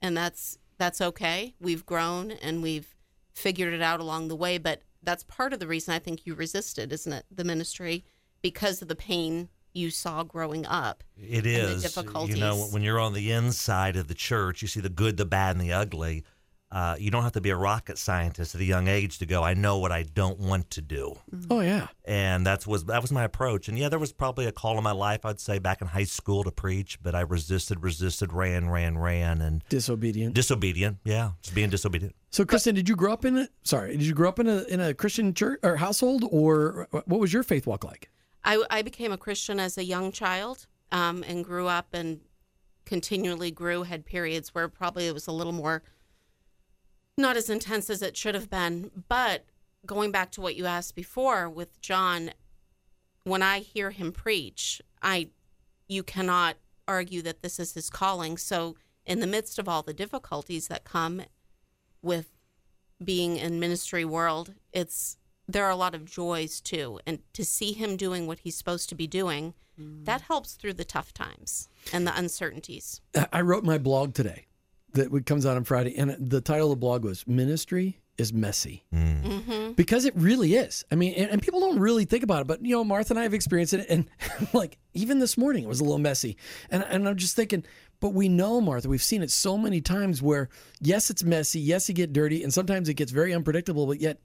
And 0.02 0.16
that's 0.16 0.58
that's 0.78 1.00
okay. 1.00 1.54
We've 1.60 1.86
grown 1.86 2.32
and 2.32 2.62
we've 2.62 2.94
figured 3.32 3.72
it 3.72 3.80
out 3.80 4.00
along 4.00 4.28
the 4.28 4.36
way, 4.36 4.58
but 4.58 4.82
that's 5.02 5.24
part 5.24 5.52
of 5.52 5.60
the 5.60 5.66
reason 5.66 5.94
I 5.94 5.98
think 5.98 6.26
you 6.26 6.34
resisted, 6.34 6.92
isn't 6.92 7.12
it? 7.12 7.24
The 7.30 7.44
ministry 7.44 8.04
because 8.42 8.82
of 8.82 8.88
the 8.88 8.96
pain 8.96 9.48
you 9.72 9.90
saw 9.90 10.22
growing 10.22 10.66
up. 10.66 11.02
It 11.16 11.46
is. 11.46 11.70
and 11.70 11.78
the 11.78 11.82
difficulties. 11.82 12.36
You 12.36 12.42
know, 12.42 12.56
when 12.56 12.82
you're 12.82 13.00
on 13.00 13.14
the 13.14 13.32
inside 13.32 13.96
of 13.96 14.08
the 14.08 14.14
church, 14.14 14.60
you 14.60 14.68
see 14.68 14.80
the 14.80 14.88
good, 14.90 15.16
the 15.16 15.24
bad, 15.24 15.56
and 15.56 15.60
the 15.60 15.72
ugly. 15.72 16.24
Uh, 16.72 16.96
you 16.98 17.10
don't 17.10 17.22
have 17.22 17.32
to 17.32 17.40
be 17.42 17.50
a 17.50 17.56
rocket 17.56 17.98
scientist 17.98 18.54
at 18.54 18.60
a 18.62 18.64
young 18.64 18.88
age 18.88 19.18
to 19.18 19.26
go. 19.26 19.42
I 19.42 19.52
know 19.52 19.76
what 19.76 19.92
I 19.92 20.04
don't 20.04 20.38
want 20.38 20.70
to 20.70 20.80
do, 20.80 21.18
Oh 21.50 21.60
yeah. 21.60 21.88
and 22.06 22.46
that's 22.46 22.66
was 22.66 22.86
that 22.86 23.02
was 23.02 23.12
my 23.12 23.24
approach. 23.24 23.68
And 23.68 23.78
yeah, 23.78 23.90
there 23.90 23.98
was 23.98 24.10
probably 24.14 24.46
a 24.46 24.52
call 24.52 24.78
in 24.78 24.82
my 24.84 24.92
life. 24.92 25.26
I'd 25.26 25.38
say 25.38 25.58
back 25.58 25.82
in 25.82 25.88
high 25.88 26.04
school 26.04 26.42
to 26.44 26.50
preach, 26.50 26.98
but 27.02 27.14
I 27.14 27.20
resisted, 27.20 27.82
resisted, 27.82 28.32
ran, 28.32 28.70
ran, 28.70 28.96
ran, 28.96 29.42
and 29.42 29.62
Disobedient. 29.68 30.32
disobedient. 30.34 30.96
Yeah, 31.04 31.32
just 31.42 31.54
being 31.54 31.68
disobedient. 31.68 32.14
So, 32.30 32.46
Kristen, 32.46 32.74
did 32.74 32.88
you 32.88 32.96
grow 32.96 33.12
up 33.12 33.26
in 33.26 33.36
a 33.36 33.48
sorry? 33.64 33.92
Did 33.98 34.06
you 34.06 34.14
grow 34.14 34.30
up 34.30 34.38
in 34.38 34.48
a 34.48 34.62
in 34.62 34.80
a 34.80 34.94
Christian 34.94 35.34
church 35.34 35.60
or 35.62 35.76
household, 35.76 36.24
or 36.30 36.88
what 36.90 37.20
was 37.20 37.34
your 37.34 37.42
faith 37.42 37.66
walk 37.66 37.84
like? 37.84 38.10
I, 38.44 38.64
I 38.70 38.80
became 38.80 39.12
a 39.12 39.18
Christian 39.18 39.60
as 39.60 39.76
a 39.76 39.84
young 39.84 40.10
child 40.10 40.66
um, 40.90 41.22
and 41.28 41.44
grew 41.44 41.66
up 41.68 41.88
and 41.92 42.20
continually 42.86 43.50
grew, 43.50 43.82
had 43.84 44.04
periods 44.04 44.54
where 44.54 44.68
probably 44.68 45.06
it 45.06 45.14
was 45.14 45.26
a 45.26 45.32
little 45.32 45.52
more 45.52 45.82
not 47.16 47.36
as 47.36 47.50
intense 47.50 47.90
as 47.90 48.02
it 48.02 48.16
should 48.16 48.34
have 48.34 48.50
been. 48.50 48.90
But 49.08 49.44
going 49.84 50.10
back 50.10 50.30
to 50.32 50.40
what 50.40 50.56
you 50.56 50.66
asked 50.66 50.94
before 50.94 51.48
with 51.48 51.80
Jon, 51.80 52.30
when 53.24 53.42
I 53.42 53.60
hear 53.60 53.90
him 53.90 54.12
preach, 54.12 54.80
I 55.02 55.30
you 55.88 56.02
cannot 56.02 56.56
argue 56.88 57.22
that 57.22 57.42
this 57.42 57.58
is 57.58 57.74
his 57.74 57.90
calling. 57.90 58.36
So 58.36 58.76
in 59.04 59.20
the 59.20 59.26
midst 59.26 59.58
of 59.58 59.68
all 59.68 59.82
the 59.82 59.94
difficulties 59.94 60.68
that 60.68 60.84
come 60.84 61.22
with 62.00 62.30
being 63.02 63.36
in 63.36 63.60
ministry 63.60 64.04
world, 64.04 64.54
it's 64.72 65.18
there 65.48 65.64
are 65.64 65.70
a 65.70 65.76
lot 65.76 65.94
of 65.94 66.04
joys 66.04 66.60
too. 66.60 67.00
And 67.06 67.18
to 67.34 67.44
see 67.44 67.72
him 67.72 67.96
doing 67.96 68.26
what 68.26 68.40
he's 68.40 68.56
supposed 68.56 68.88
to 68.90 68.94
be 68.94 69.06
doing, 69.06 69.54
mm. 69.78 70.04
that 70.04 70.22
helps 70.22 70.54
through 70.54 70.74
the 70.74 70.84
tough 70.84 71.12
times 71.12 71.68
and 71.92 72.06
the 72.06 72.16
uncertainties. 72.16 73.00
I 73.32 73.40
wrote 73.40 73.64
my 73.64 73.78
blog 73.78 74.14
today 74.14 74.46
that 74.92 75.26
comes 75.26 75.46
out 75.46 75.56
on 75.56 75.64
Friday, 75.64 75.96
and 75.96 76.16
the 76.18 76.40
title 76.40 76.72
of 76.72 76.78
the 76.78 76.80
blog 76.80 77.04
was 77.04 77.26
"Ministry 77.26 77.98
is 78.18 78.32
Messy." 78.32 78.84
Mm. 78.94 79.22
Mm-hmm. 79.22 79.72
Because 79.72 80.04
it 80.04 80.14
really 80.16 80.54
is. 80.54 80.84
I 80.90 80.94
mean, 80.94 81.14
and, 81.14 81.30
and 81.30 81.42
people 81.42 81.60
don't 81.60 81.78
really 81.78 82.04
think 82.04 82.22
about 82.22 82.42
it, 82.42 82.46
but 82.46 82.64
you 82.64 82.74
know, 82.74 82.84
Martha 82.84 83.12
and 83.12 83.18
I 83.18 83.22
have 83.22 83.34
experienced 83.34 83.74
it, 83.74 83.86
and 83.88 84.06
like 84.52 84.78
even 84.94 85.18
this 85.18 85.36
morning, 85.38 85.64
it 85.64 85.68
was 85.68 85.80
a 85.80 85.84
little 85.84 85.98
messy, 85.98 86.36
and 86.70 86.84
and 86.84 87.08
I'm 87.08 87.16
just 87.16 87.36
thinking. 87.36 87.64
But 88.00 88.14
we 88.14 88.28
know, 88.28 88.60
Martha, 88.60 88.88
we've 88.88 89.00
seen 89.00 89.22
it 89.22 89.30
so 89.30 89.56
many 89.56 89.80
times 89.80 90.20
where, 90.20 90.48
yes, 90.80 91.08
it's 91.08 91.22
messy, 91.22 91.60
yes, 91.60 91.88
it 91.88 91.92
get 91.92 92.12
dirty, 92.12 92.42
and 92.42 92.52
sometimes 92.52 92.88
it 92.88 92.94
gets 92.94 93.12
very 93.12 93.32
unpredictable. 93.32 93.86
But 93.86 94.00
yet, 94.00 94.18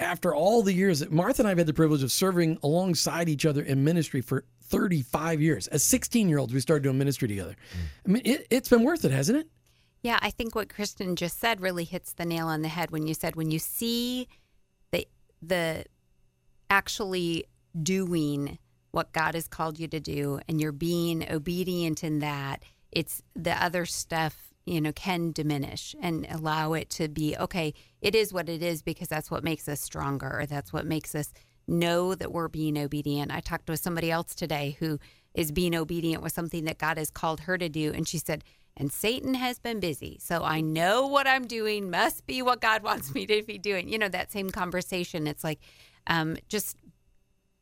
after 0.00 0.34
all 0.34 0.62
the 0.62 0.72
years, 0.72 0.98
that 0.98 1.12
Martha 1.12 1.42
and 1.42 1.46
I 1.46 1.50
have 1.50 1.58
had 1.58 1.68
the 1.68 1.74
privilege 1.74 2.02
of 2.02 2.10
serving 2.10 2.58
alongside 2.64 3.28
each 3.28 3.46
other 3.46 3.62
in 3.62 3.84
ministry 3.84 4.20
for 4.20 4.44
35 4.64 5.40
years. 5.40 5.68
As 5.68 5.84
16 5.84 6.28
year 6.28 6.38
olds, 6.38 6.52
we 6.52 6.60
started 6.60 6.82
doing 6.82 6.98
ministry 6.98 7.28
together. 7.28 7.52
Mm. 7.52 7.78
I 8.04 8.08
mean, 8.10 8.22
it, 8.24 8.46
it's 8.50 8.68
been 8.68 8.82
worth 8.82 9.04
it, 9.04 9.12
hasn't 9.12 9.38
it? 9.38 9.48
Yeah, 10.04 10.18
I 10.20 10.28
think 10.28 10.54
what 10.54 10.68
Kristen 10.68 11.16
just 11.16 11.40
said 11.40 11.62
really 11.62 11.84
hits 11.84 12.12
the 12.12 12.26
nail 12.26 12.46
on 12.46 12.60
the 12.60 12.68
head 12.68 12.90
when 12.90 13.06
you 13.06 13.14
said 13.14 13.36
when 13.36 13.50
you 13.50 13.58
see 13.58 14.28
the 14.92 15.08
the 15.40 15.86
actually 16.68 17.46
doing 17.82 18.58
what 18.90 19.14
God 19.14 19.34
has 19.34 19.48
called 19.48 19.78
you 19.80 19.88
to 19.88 20.00
do 20.00 20.40
and 20.46 20.60
you're 20.60 20.72
being 20.72 21.26
obedient 21.32 22.04
in 22.04 22.18
that, 22.18 22.62
it's 22.92 23.22
the 23.34 23.52
other 23.64 23.86
stuff, 23.86 24.52
you 24.66 24.78
know, 24.78 24.92
can 24.92 25.32
diminish 25.32 25.96
and 26.02 26.26
allow 26.30 26.74
it 26.74 26.90
to 26.90 27.08
be 27.08 27.34
okay, 27.38 27.72
it 28.02 28.14
is 28.14 28.30
what 28.30 28.50
it 28.50 28.62
is 28.62 28.82
because 28.82 29.08
that's 29.08 29.30
what 29.30 29.42
makes 29.42 29.66
us 29.68 29.80
stronger 29.80 30.40
or 30.40 30.44
that's 30.44 30.70
what 30.70 30.84
makes 30.84 31.14
us 31.14 31.32
know 31.66 32.14
that 32.14 32.30
we're 32.30 32.48
being 32.48 32.76
obedient. 32.76 33.32
I 33.32 33.40
talked 33.40 33.70
with 33.70 33.80
somebody 33.80 34.10
else 34.10 34.34
today 34.34 34.76
who 34.80 34.98
is 35.32 35.50
being 35.50 35.74
obedient 35.74 36.22
with 36.22 36.34
something 36.34 36.64
that 36.64 36.76
God 36.76 36.98
has 36.98 37.08
called 37.08 37.40
her 37.40 37.56
to 37.56 37.70
do 37.70 37.90
and 37.94 38.06
she 38.06 38.18
said, 38.18 38.44
and 38.76 38.92
Satan 38.92 39.34
has 39.34 39.58
been 39.58 39.80
busy. 39.80 40.18
So 40.20 40.42
I 40.42 40.60
know 40.60 41.06
what 41.06 41.26
I'm 41.26 41.46
doing 41.46 41.90
must 41.90 42.26
be 42.26 42.42
what 42.42 42.60
God 42.60 42.82
wants 42.82 43.14
me 43.14 43.26
to 43.26 43.42
be 43.42 43.58
doing. 43.58 43.88
You 43.88 43.98
know, 43.98 44.08
that 44.08 44.32
same 44.32 44.50
conversation. 44.50 45.26
It's 45.26 45.44
like 45.44 45.60
um, 46.06 46.36
just 46.48 46.76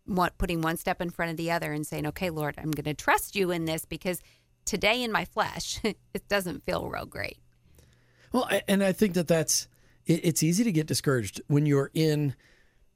what 0.07 0.37
putting 0.39 0.63
one 0.63 0.77
step 0.77 1.01
in 1.01 1.11
front 1.11 1.31
of 1.31 1.37
the 1.37 1.51
other 1.51 1.73
and 1.73 1.87
saying, 1.87 2.07
okay, 2.07 2.31
Lord, 2.31 2.55
I'm 2.59 2.71
going 2.71 2.85
to 2.85 2.95
trust 2.95 3.37
you 3.37 3.51
in 3.51 3.67
this 3.67 3.85
because 3.85 4.21
today 4.65 5.03
in 5.03 5.13
my 5.13 5.25
flesh, 5.25 5.81
it 5.85 6.29
doesn't 6.29 6.65
feel 6.65 6.89
real 6.89 7.07
great. 7.07 7.39
Well, 8.33 8.49
and 8.67 8.83
I 8.83 8.93
think 8.93 9.15
that 9.15 9.29
that's 9.29 9.69
it, 10.07 10.21
it's 10.25 10.43
easy 10.43 10.65
to 10.65 10.73
get 10.73 10.87
discouraged 10.87 11.43
when 11.49 11.67
you're 11.67 11.91
in 11.93 12.35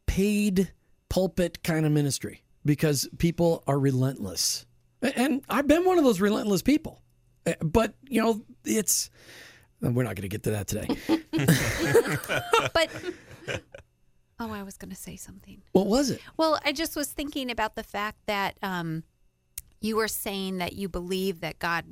paid 0.07 0.72
pulpit 1.09 1.62
kind 1.62 1.85
of 1.85 1.92
ministry 1.92 2.42
because 2.64 3.09
people 3.18 3.62
are 3.66 3.79
relentless. 3.79 4.64
And 5.02 5.42
I've 5.48 5.66
been 5.66 5.85
one 5.85 5.98
of 5.98 6.05
those 6.05 6.20
relentless 6.20 6.62
people. 6.62 7.02
Uh, 7.46 7.52
But, 7.62 7.94
you 8.09 8.22
know, 8.22 8.42
it's 8.64 9.11
we're 9.80 10.02
not 10.04 10.16
going 10.16 10.22
to 10.22 10.28
get 10.28 10.42
to 10.44 10.50
that 10.52 10.66
today. 10.66 10.88
But 12.72 12.90
oh, 14.38 14.52
I 14.52 14.62
was 14.62 14.76
going 14.76 14.90
to 14.90 14.96
say 14.96 15.16
something. 15.16 15.62
What 15.72 15.87
was 15.87 16.11
it? 16.11 16.20
Well, 16.37 16.59
I 16.64 16.72
just 16.72 16.96
was 16.96 17.09
thinking 17.12 17.50
about 17.50 17.74
the 17.74 17.82
fact 17.82 18.18
that 18.26 18.56
um, 18.62 19.04
you 19.80 19.96
were 19.96 20.09
saying 20.09 20.59
that 20.59 20.72
you 20.74 20.88
believe 20.88 21.40
that 21.40 21.59
God 21.59 21.85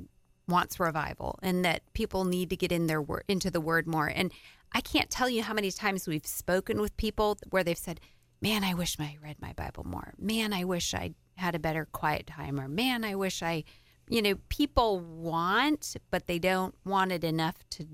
wants 0.47 0.79
revival 0.79 1.39
and 1.41 1.65
that 1.65 1.81
people 1.93 2.23
need 2.25 2.49
to 2.51 2.55
get 2.55 2.71
in 2.71 2.87
their 2.87 3.01
word 3.01 3.23
into 3.27 3.49
the 3.49 3.61
word 3.61 3.87
more. 3.87 4.07
And 4.07 4.31
I 4.73 4.81
can't 4.81 5.09
tell 5.09 5.29
you 5.29 5.41
how 5.43 5.53
many 5.53 5.71
times 5.71 6.07
we've 6.07 6.25
spoken 6.25 6.81
with 6.81 6.95
people 6.97 7.37
where 7.49 7.63
they've 7.63 7.77
said, 7.77 7.99
"Man, 8.41 8.63
I 8.63 8.73
wish 8.73 8.99
I 8.99 9.17
read 9.23 9.41
my 9.41 9.53
Bible 9.53 9.83
more. 9.85 10.13
Man, 10.19 10.53
I 10.53 10.63
wish 10.63 10.93
I 10.93 11.13
had 11.35 11.55
a 11.55 11.59
better 11.59 11.85
quiet 11.91 12.27
time." 12.27 12.59
Or, 12.59 12.67
"Man, 12.67 13.03
I 13.03 13.15
wish 13.15 13.41
I." 13.41 13.63
You 14.09 14.21
know, 14.21 14.35
people 14.49 14.99
want, 14.99 15.95
but 16.11 16.27
they 16.27 16.39
don't 16.39 16.75
want 16.85 17.11
it 17.11 17.23
enough 17.23 17.55
to 17.71 17.87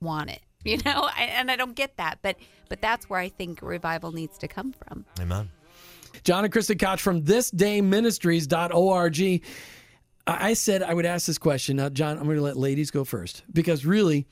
want 0.00 0.30
it. 0.30 0.40
You 0.62 0.76
know, 0.84 1.08
I, 1.16 1.22
and 1.22 1.50
I 1.50 1.56
don't 1.56 1.74
get 1.74 1.96
that, 1.96 2.18
but 2.20 2.36
but 2.68 2.82
that's 2.82 3.08
where 3.08 3.18
I 3.18 3.30
think 3.30 3.62
revival 3.62 4.12
needs 4.12 4.36
to 4.38 4.46
come 4.46 4.72
from. 4.72 5.06
Amen. 5.18 5.48
Jon 6.22 6.44
and 6.44 6.52
Kristen 6.52 6.76
Couch 6.76 7.00
from 7.00 7.22
thisdayministries.org. 7.22 9.42
I 10.26 10.52
said 10.52 10.82
I 10.82 10.92
would 10.92 11.06
ask 11.06 11.26
this 11.26 11.38
question. 11.38 11.78
Now, 11.78 11.88
Jon, 11.88 12.18
I'm 12.18 12.24
going 12.24 12.36
to 12.36 12.42
let 12.42 12.58
ladies 12.58 12.90
go 12.90 13.04
first 13.04 13.42
because 13.50 13.86
really, 13.86 14.26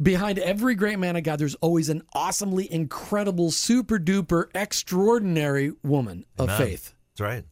behind 0.00 0.38
every 0.38 0.74
great 0.74 1.00
man 1.00 1.16
of 1.16 1.24
God, 1.24 1.38
there's 1.38 1.56
always 1.56 1.88
an 1.88 2.02
awesomely 2.14 2.70
incredible, 2.72 3.50
super 3.50 3.98
duper, 3.98 4.46
extraordinary 4.54 5.72
woman 5.82 6.24
of 6.38 6.48
Amen. 6.48 6.58
faith. 6.58 6.94
That's 7.16 7.20
right. 7.20 7.44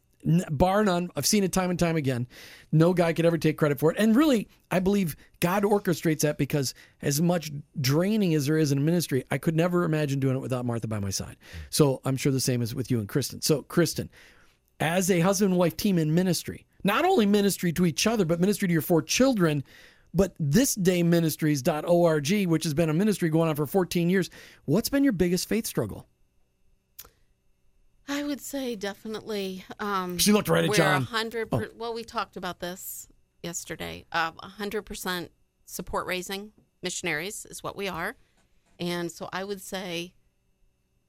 Bar 0.50 0.84
none. 0.84 1.10
I've 1.14 1.26
seen 1.26 1.44
it 1.44 1.52
time 1.52 1.70
and 1.70 1.78
time 1.78 1.96
again. 1.96 2.26
No 2.72 2.92
guy 2.92 3.12
could 3.12 3.24
ever 3.24 3.38
take 3.38 3.56
credit 3.56 3.78
for 3.78 3.92
it. 3.92 3.98
And 3.98 4.16
really, 4.16 4.48
I 4.70 4.80
believe 4.80 5.16
God 5.40 5.62
orchestrates 5.62 6.20
that 6.20 6.38
because 6.38 6.74
as 7.02 7.22
much 7.22 7.52
draining 7.80 8.34
as 8.34 8.46
there 8.46 8.58
is 8.58 8.72
in 8.72 8.84
ministry, 8.84 9.24
I 9.30 9.38
could 9.38 9.54
never 9.54 9.84
imagine 9.84 10.18
doing 10.18 10.36
it 10.36 10.40
without 10.40 10.66
Martha 10.66 10.88
by 10.88 10.98
my 10.98 11.10
side. 11.10 11.36
So 11.70 12.00
I'm 12.04 12.16
sure 12.16 12.32
the 12.32 12.40
same 12.40 12.62
is 12.62 12.74
with 12.74 12.90
you 12.90 12.98
and 12.98 13.08
Kristen. 13.08 13.40
So, 13.40 13.62
Kristen, 13.62 14.10
as 14.80 15.10
a 15.10 15.20
husband 15.20 15.52
and 15.52 15.58
wife 15.58 15.76
team 15.76 15.98
in 15.98 16.14
ministry, 16.14 16.66
not 16.82 17.04
only 17.04 17.26
ministry 17.26 17.72
to 17.74 17.86
each 17.86 18.06
other, 18.06 18.24
but 18.24 18.40
ministry 18.40 18.68
to 18.68 18.72
your 18.72 18.82
four 18.82 19.02
children, 19.02 19.62
but 20.12 20.36
thisdayministries.org, 20.38 22.46
which 22.46 22.64
has 22.64 22.74
been 22.74 22.90
a 22.90 22.94
ministry 22.94 23.28
going 23.28 23.48
on 23.48 23.56
for 23.56 23.66
14 23.66 24.08
years. 24.08 24.30
What's 24.64 24.88
been 24.88 25.04
your 25.04 25.12
biggest 25.12 25.48
faith 25.48 25.66
struggle? 25.66 26.06
I 28.08 28.22
would 28.22 28.40
say 28.40 28.76
definitely. 28.76 29.64
Um, 29.80 30.18
She 30.18 30.32
looked 30.32 30.48
right 30.48 30.64
at 30.64 30.70
we're 30.70 30.76
Jon. 30.76 31.02
a 31.02 31.04
hundred. 31.04 31.48
Oh. 31.52 31.58
Per, 31.58 31.70
well, 31.76 31.94
we 31.94 32.04
talked 32.04 32.36
about 32.36 32.60
this 32.60 33.08
yesterday. 33.42 34.04
Uh, 34.12 34.32
A 34.40 34.48
hundred 34.48 34.82
percent 34.82 35.30
support 35.64 36.06
raising 36.06 36.52
missionaries 36.82 37.46
is 37.50 37.62
what 37.62 37.76
we 37.76 37.88
are, 37.88 38.16
and 38.78 39.10
so 39.10 39.28
I 39.32 39.42
would 39.44 39.60
say 39.60 40.12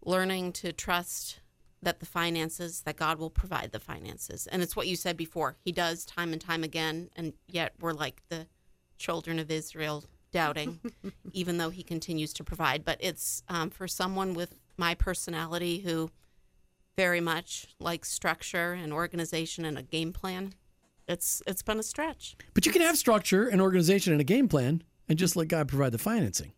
learning 0.03 0.53
to 0.53 0.71
trust 0.71 1.39
that 1.83 1.99
the 1.99 2.05
finances 2.05 2.81
that 2.81 2.95
God 2.95 3.19
will 3.19 3.29
provide 3.29 3.71
the 3.71 3.79
finances, 3.79 4.47
and 4.47 4.63
it's 4.63 4.75
what 4.75 4.87
you 4.87 4.95
said 4.95 5.17
before. 5.17 5.57
He 5.63 5.71
does 5.71 6.03
time 6.05 6.33
and 6.33 6.41
time 6.41 6.63
again, 6.63 7.09
and 7.15 7.33
yet 7.47 7.73
we're 7.79 7.93
like 7.93 8.23
the 8.29 8.47
children 8.97 9.37
of 9.37 9.51
Israel, 9.51 10.03
doubting, 10.31 10.79
even 11.33 11.57
though 11.59 11.69
He 11.69 11.83
continues 11.83 12.33
to 12.33 12.43
provide. 12.43 12.83
But 12.83 12.97
it's 13.01 13.43
um, 13.49 13.69
for 13.69 13.87
someone 13.87 14.33
with 14.33 14.55
my 14.77 14.95
personality 14.95 15.79
who 15.79 16.09
very 16.97 17.21
much 17.21 17.67
like 17.79 18.03
structure 18.03 18.73
and 18.73 18.91
organization 18.91 19.63
and 19.63 19.77
a 19.77 19.83
game 19.83 20.11
plan. 20.11 20.53
It's 21.07 21.41
it's 21.47 21.61
been 21.61 21.79
a 21.79 21.83
stretch. 21.83 22.35
But 22.53 22.65
you 22.65 22.71
can 22.73 22.81
have 22.81 22.97
structure 22.97 23.47
and 23.47 23.61
organization 23.61 24.11
and 24.11 24.19
a 24.19 24.25
game 24.25 24.49
plan 24.49 24.83
and 25.07 25.17
just 25.17 25.37
let 25.37 25.47
God 25.47 25.69
provide 25.69 25.93
the 25.93 25.97
financing. 25.97 26.51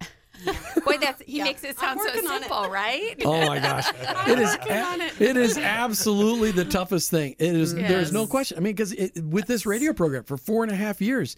Boy, 0.84 0.96
that's 0.98 1.20
he 1.26 1.42
makes 1.42 1.62
it 1.62 1.78
sound 1.78 2.00
so 2.00 2.06
working 2.06 2.26
simple, 2.26 2.70
right? 2.70 3.16
Oh 3.24 3.46
my 3.46 3.58
gosh, 3.58 3.86
it 4.28 4.38
is 4.38 4.54
a- 4.54 5.22
it 5.22 5.36
is 5.36 5.58
absolutely 5.58 6.52
the 6.52 6.64
toughest 6.64 7.10
thing. 7.10 7.36
It 7.38 7.54
is 7.54 7.74
there's 7.74 8.12
no 8.12 8.26
question. 8.26 8.56
I 8.56 8.60
mean, 8.60 8.74
because 8.74 8.94
with 9.22 9.46
this 9.46 9.66
radio 9.66 9.92
program 9.92 10.24
for 10.24 10.36
four 10.38 10.62
and 10.62 10.72
a 10.72 10.76
half 10.76 11.02
years, 11.02 11.36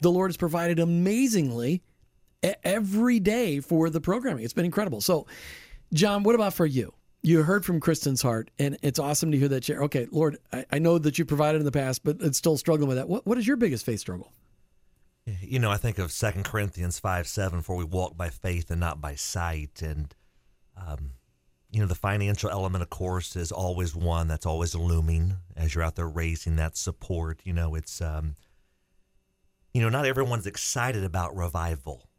the 0.00 0.10
Lord 0.10 0.30
has 0.30 0.36
provided 0.36 0.78
amazingly 0.78 1.82
every 2.62 3.18
day 3.20 3.60
for 3.60 3.90
the 3.90 4.00
programming. 4.00 4.44
It's 4.44 4.54
been 4.54 4.64
incredible. 4.64 5.00
So, 5.00 5.26
Jon, 5.92 6.22
what 6.22 6.34
about 6.34 6.54
for 6.54 6.66
you? 6.66 6.94
You 7.22 7.42
heard 7.42 7.64
from 7.64 7.80
Kristen's 7.80 8.22
heart, 8.22 8.50
and 8.58 8.78
it's 8.82 8.98
awesome 8.98 9.30
to 9.32 9.38
hear 9.38 9.48
that. 9.48 9.64
Share. 9.64 9.82
Okay, 9.84 10.06
Lord, 10.10 10.38
I, 10.52 10.64
I 10.72 10.78
know 10.78 10.98
that 10.98 11.18
you 11.18 11.24
provided 11.24 11.58
in 11.58 11.64
the 11.64 11.72
past, 11.72 12.02
but 12.02 12.16
it's 12.20 12.38
still 12.38 12.56
struggling 12.56 12.88
with 12.88 12.96
that. 12.96 13.08
What 13.08 13.26
what 13.26 13.36
is 13.36 13.46
your 13.46 13.56
biggest 13.56 13.84
faith 13.84 14.00
struggle? 14.00 14.32
You 15.40 15.58
know, 15.58 15.70
I 15.70 15.76
think 15.76 15.98
of 15.98 16.12
Second 16.12 16.44
Corinthians 16.44 16.98
5 16.98 17.26
7, 17.26 17.62
for 17.62 17.76
we 17.76 17.84
walk 17.84 18.16
by 18.16 18.30
faith 18.30 18.70
and 18.70 18.80
not 18.80 19.00
by 19.00 19.14
sight. 19.14 19.82
And, 19.82 20.14
um, 20.76 21.12
you 21.70 21.80
know, 21.80 21.86
the 21.86 21.94
financial 21.94 22.50
element, 22.50 22.82
of 22.82 22.90
course, 22.90 23.36
is 23.36 23.52
always 23.52 23.94
one 23.94 24.28
that's 24.28 24.46
always 24.46 24.74
looming 24.74 25.36
as 25.56 25.74
you're 25.74 25.84
out 25.84 25.96
there 25.96 26.08
raising 26.08 26.56
that 26.56 26.76
support. 26.76 27.40
You 27.44 27.52
know, 27.52 27.74
it's, 27.74 28.00
um, 28.00 28.36
you 29.72 29.80
know, 29.82 29.88
not 29.88 30.06
everyone's 30.06 30.46
excited 30.46 31.04
about 31.04 31.36
revival. 31.36 32.09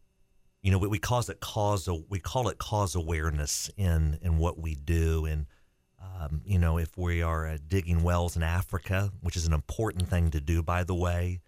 You 0.61 0.71
know, 0.71 0.77
we, 0.77 0.87
we 0.87 0.99
cause 0.99 1.29
it 1.29 1.39
cause 1.39 1.89
we 2.09 2.19
call 2.19 2.47
it 2.49 2.57
cause 2.57 2.95
awareness 2.95 3.69
in 3.77 4.19
in 4.21 4.37
what 4.37 4.59
we 4.59 4.75
do, 4.75 5.25
and 5.25 5.47
um, 5.99 6.41
you 6.45 6.59
know, 6.59 6.77
if 6.77 6.97
we 6.97 7.21
are 7.21 7.47
uh, 7.47 7.57
digging 7.67 8.03
wells 8.03 8.35
in 8.35 8.43
Africa, 8.43 9.11
which 9.21 9.35
is 9.35 9.45
an 9.45 9.53
important 9.53 10.07
thing 10.07 10.31
to 10.31 10.41
do, 10.41 10.61
by 10.61 10.83
the 10.83 10.95
way, 10.95 11.41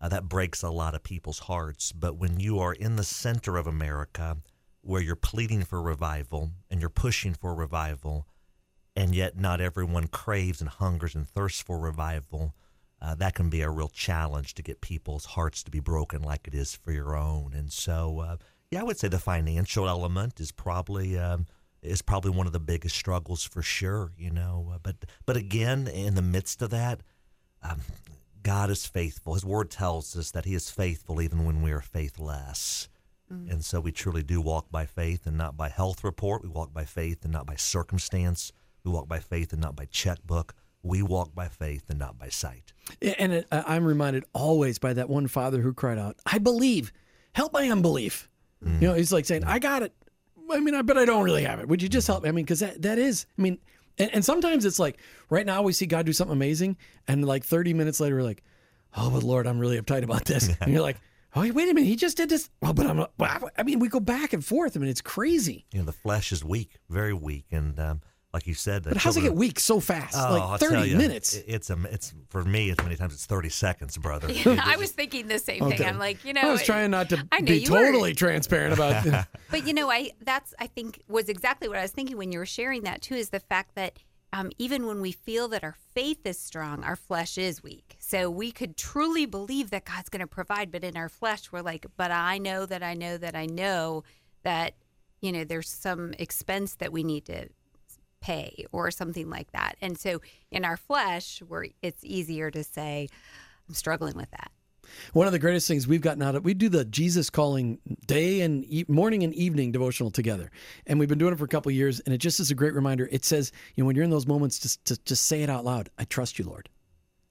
uh, 0.00 0.08
that 0.08 0.28
breaks 0.28 0.62
a 0.62 0.70
lot 0.70 0.94
of 0.94 1.02
people's 1.02 1.40
hearts. 1.40 1.92
But 1.92 2.16
when 2.16 2.40
you 2.40 2.58
are 2.58 2.72
in 2.72 2.96
the 2.96 3.04
center 3.04 3.56
of 3.56 3.66
America, 3.66 4.36
where 4.82 5.02
you're 5.02 5.16
pleading 5.16 5.64
for 5.64 5.82
revival 5.82 6.50
and 6.70 6.80
you're 6.80 6.90
pushing 6.90 7.34
for 7.34 7.54
revival, 7.54 8.26
and 8.94 9.14
yet 9.14 9.38
not 9.38 9.60
everyone 9.60 10.08
craves 10.08 10.60
and 10.60 10.70
hungers 10.70 11.14
and 11.14 11.28
thirsts 11.28 11.62
for 11.62 11.78
revival, 11.78 12.54
uh, 13.00 13.14
that 13.14 13.34
can 13.34 13.48
be 13.48 13.60
a 13.60 13.70
real 13.70 13.88
challenge 13.88 14.54
to 14.54 14.62
get 14.62 14.80
people's 14.80 15.24
hearts 15.24 15.62
to 15.62 15.70
be 15.70 15.80
broken 15.80 16.22
like 16.22 16.48
it 16.48 16.54
is 16.54 16.74
for 16.74 16.92
your 16.92 17.16
own. 17.16 17.52
And 17.54 17.72
so, 17.72 18.20
uh, 18.20 18.36
yeah, 18.70 18.80
I 18.80 18.84
would 18.84 18.98
say 18.98 19.08
the 19.08 19.18
financial 19.18 19.88
element 19.88 20.40
is 20.40 20.52
probably. 20.52 21.18
Um, 21.18 21.46
is 21.80 22.02
probably 22.02 22.32
one 22.32 22.48
of 22.48 22.52
the 22.52 22.58
biggest 22.58 22.96
struggles 22.96 23.44
for 23.44 23.62
sure, 23.62 24.10
you 24.18 24.32
know. 24.32 24.72
Uh, 24.74 24.78
but 24.82 24.96
but 25.26 25.36
again, 25.36 25.86
in 25.86 26.16
the 26.16 26.22
midst 26.22 26.60
of 26.60 26.70
that, 26.70 27.02
um, 27.62 27.82
God 28.42 28.68
is 28.68 28.84
faithful. 28.84 29.34
His 29.34 29.44
word 29.44 29.70
tells 29.70 30.16
us 30.16 30.32
that 30.32 30.44
He 30.44 30.54
is 30.54 30.72
faithful 30.72 31.22
even 31.22 31.44
when 31.44 31.62
we 31.62 31.70
are 31.70 31.80
faithless. 31.80 32.88
And 33.30 33.62
so 33.62 33.78
we 33.78 33.92
truly 33.92 34.22
do 34.22 34.40
walk 34.40 34.70
by 34.70 34.86
faith 34.86 35.26
and 35.26 35.36
not 35.36 35.54
by 35.54 35.68
health 35.68 36.02
report. 36.02 36.42
We 36.42 36.48
walk 36.48 36.72
by 36.72 36.84
faith 36.84 37.24
and 37.24 37.32
not 37.32 37.44
by 37.46 37.56
circumstance. 37.56 38.52
We 38.84 38.90
walk 38.90 39.06
by 39.06 39.18
faith 39.18 39.52
and 39.52 39.60
not 39.60 39.76
by 39.76 39.84
checkbook. 39.84 40.54
We 40.82 41.02
walk 41.02 41.34
by 41.34 41.48
faith 41.48 41.90
and 41.90 41.98
not 41.98 42.18
by 42.18 42.30
sight. 42.30 42.72
And 43.02 43.44
I'm 43.52 43.84
reminded 43.84 44.24
always 44.32 44.78
by 44.78 44.94
that 44.94 45.10
one 45.10 45.28
father 45.28 45.60
who 45.60 45.74
cried 45.74 45.98
out, 45.98 46.16
"I 46.24 46.38
believe, 46.38 46.90
help 47.34 47.52
my 47.52 47.68
unbelief." 47.68 48.30
You 48.62 48.88
know, 48.88 48.94
he's 48.94 49.12
like 49.12 49.24
saying, 49.24 49.44
"I 49.44 49.58
got 49.58 49.82
it." 49.82 49.92
I 50.50 50.60
mean, 50.60 50.74
I 50.74 50.82
bet 50.82 50.96
I 50.98 51.04
don't 51.04 51.24
really 51.24 51.44
have 51.44 51.60
it. 51.60 51.68
Would 51.68 51.82
you 51.82 51.88
just 51.88 52.06
help 52.06 52.22
me? 52.22 52.28
I 52.28 52.32
mean, 52.32 52.44
because 52.44 52.60
that 52.60 52.82
that 52.82 52.98
is, 52.98 53.26
I 53.38 53.42
mean, 53.42 53.58
and, 53.98 54.12
and 54.14 54.24
sometimes 54.24 54.64
it's 54.64 54.78
like 54.78 54.98
right 55.30 55.46
now 55.46 55.62
we 55.62 55.72
see 55.72 55.86
God 55.86 56.06
do 56.06 56.12
something 56.12 56.32
amazing, 56.36 56.76
and 57.06 57.24
like 57.24 57.44
30 57.44 57.74
minutes 57.74 58.00
later 58.00 58.16
we're 58.16 58.22
like, 58.22 58.42
"Oh, 58.96 59.10
but 59.10 59.22
Lord, 59.22 59.46
I'm 59.46 59.58
really 59.58 59.80
uptight 59.80 60.02
about 60.02 60.24
this," 60.24 60.50
and 60.60 60.72
you're 60.72 60.82
like. 60.82 60.96
Oh, 61.36 61.42
wait 61.42 61.68
a 61.68 61.74
minute! 61.74 61.84
He 61.84 61.94
just 61.94 62.16
did 62.16 62.30
this. 62.30 62.48
Well, 62.62 62.72
but 62.72 62.86
I'm 62.86 62.96
not, 62.96 63.12
I 63.58 63.62
mean, 63.62 63.80
we 63.80 63.88
go 63.88 64.00
back 64.00 64.32
and 64.32 64.42
forth. 64.42 64.74
I 64.74 64.80
mean, 64.80 64.88
it's 64.88 65.02
crazy. 65.02 65.66
You 65.72 65.80
know, 65.80 65.84
the 65.84 65.92
flesh 65.92 66.32
is 66.32 66.42
weak, 66.42 66.78
very 66.88 67.12
weak, 67.12 67.44
and 67.50 67.78
um, 67.78 68.00
like 68.34 68.46
you 68.46 68.54
said, 68.54 68.84
the 68.84 68.90
But 68.90 68.98
how's 68.98 69.16
it 69.16 69.22
get 69.22 69.34
weak 69.34 69.58
so 69.58 69.80
fast? 69.80 70.14
Oh, 70.16 70.32
like 70.32 70.42
I'll 70.42 70.58
30 70.58 70.90
you, 70.90 70.96
minutes. 70.98 71.34
it- 71.34 71.44
It's 71.48 71.70
a, 71.70 71.78
it's 71.90 72.12
for 72.28 72.44
me. 72.44 72.68
It's 72.70 72.82
many 72.82 72.94
times 72.96 73.14
it's 73.14 73.24
thirty 73.26 73.48
seconds, 73.48 73.96
brother. 73.96 74.28
I 74.46 74.76
was 74.78 74.92
thinking 74.92 75.28
the 75.28 75.38
same 75.38 75.62
Okay. 75.62 75.78
thing. 75.78 75.86
I'm 75.86 75.98
like, 75.98 76.24
you 76.24 76.32
know, 76.34 76.42
I 76.42 76.52
was 76.52 76.62
trying 76.62 76.90
not 76.90 77.08
to 77.10 77.26
I 77.32 77.40
be 77.40 77.56
you 77.56 77.70
were. 77.72 77.78
totally 77.86 78.14
transparent 78.14 78.74
about. 78.74 79.02
This. 79.04 79.24
But 79.50 79.66
you 79.66 79.72
know, 79.74 79.90
I 79.90 80.10
that's 80.22 80.52
I 80.58 80.66
think 80.66 81.02
was 81.08 81.28
exactly 81.28 81.68
what 81.68 81.78
I 81.78 81.82
was 81.82 81.92
thinking 81.92 82.16
when 82.18 82.30
you 82.32 82.38
were 82.38 82.46
sharing 82.46 82.82
that 82.82 83.00
too. 83.00 83.14
Is 83.14 83.30
the 83.30 83.40
fact 83.40 83.74
that 83.76 83.98
um, 84.34 84.50
even 84.58 84.86
when 84.86 85.00
we 85.00 85.12
feel 85.12 85.48
that 85.48 85.64
our 85.64 85.74
faith 85.94 86.26
is 86.26 86.38
strong, 86.38 86.84
our 86.84 86.96
flesh 86.96 87.38
is 87.38 87.62
weak. 87.62 87.96
So 87.98 88.28
we 88.28 88.52
could 88.52 88.76
truly 88.76 89.24
believe 89.24 89.70
that 89.70 89.86
God's 89.86 90.10
going 90.10 90.20
to 90.20 90.26
provide, 90.26 90.70
but 90.70 90.84
in 90.84 90.98
our 90.98 91.08
flesh, 91.08 91.50
we're 91.50 91.62
like, 91.62 91.86
but 91.96 92.10
I 92.10 92.36
know 92.36 92.66
that 92.66 92.82
I 92.82 92.92
know 92.92 93.16
that 93.16 93.34
I 93.34 93.46
know 93.46 94.04
that 94.42 94.74
you 95.22 95.32
know 95.32 95.44
there's 95.44 95.70
some 95.70 96.12
expense 96.18 96.74
that 96.74 96.92
we 96.92 97.02
need 97.04 97.24
to 97.26 97.48
pay 98.20 98.66
or 98.72 98.90
something 98.90 99.30
like 99.30 99.52
that. 99.52 99.76
And 99.80 99.98
so 99.98 100.20
in 100.50 100.64
our 100.64 100.76
flesh, 100.76 101.40
where 101.46 101.66
it's 101.82 102.04
easier 102.04 102.50
to 102.50 102.64
say, 102.64 103.08
I'm 103.68 103.74
struggling 103.74 104.16
with 104.16 104.30
that. 104.32 104.50
One 105.12 105.26
of 105.26 105.32
the 105.34 105.38
greatest 105.38 105.68
things 105.68 105.86
we've 105.86 106.00
gotten 106.00 106.22
out 106.22 106.34
of 106.34 106.44
we 106.44 106.54
do 106.54 106.70
the 106.70 106.84
Jesus 106.84 107.28
calling 107.28 107.78
day 108.06 108.40
and 108.40 108.64
e- 108.64 108.86
morning 108.88 109.22
and 109.22 109.34
evening 109.34 109.70
devotional 109.70 110.10
together, 110.10 110.50
and 110.86 110.98
we've 110.98 111.10
been 111.10 111.18
doing 111.18 111.34
it 111.34 111.38
for 111.38 111.44
a 111.44 111.48
couple 111.48 111.68
of 111.68 111.76
years, 111.76 112.00
and 112.00 112.14
it 112.14 112.18
just 112.18 112.40
is 112.40 112.50
a 112.50 112.54
great 112.54 112.72
reminder. 112.72 113.06
It 113.12 113.24
says, 113.24 113.52
you 113.74 113.84
know, 113.84 113.86
when 113.86 113.96
you're 113.96 114.04
in 114.04 114.10
those 114.10 114.26
moments, 114.26 114.58
just 114.58 114.82
to 114.86 114.96
just 115.04 115.26
say 115.26 115.42
it 115.42 115.50
out 115.50 115.64
loud. 115.64 115.90
I 115.98 116.04
trust 116.04 116.38
you, 116.38 116.46
Lord. 116.46 116.70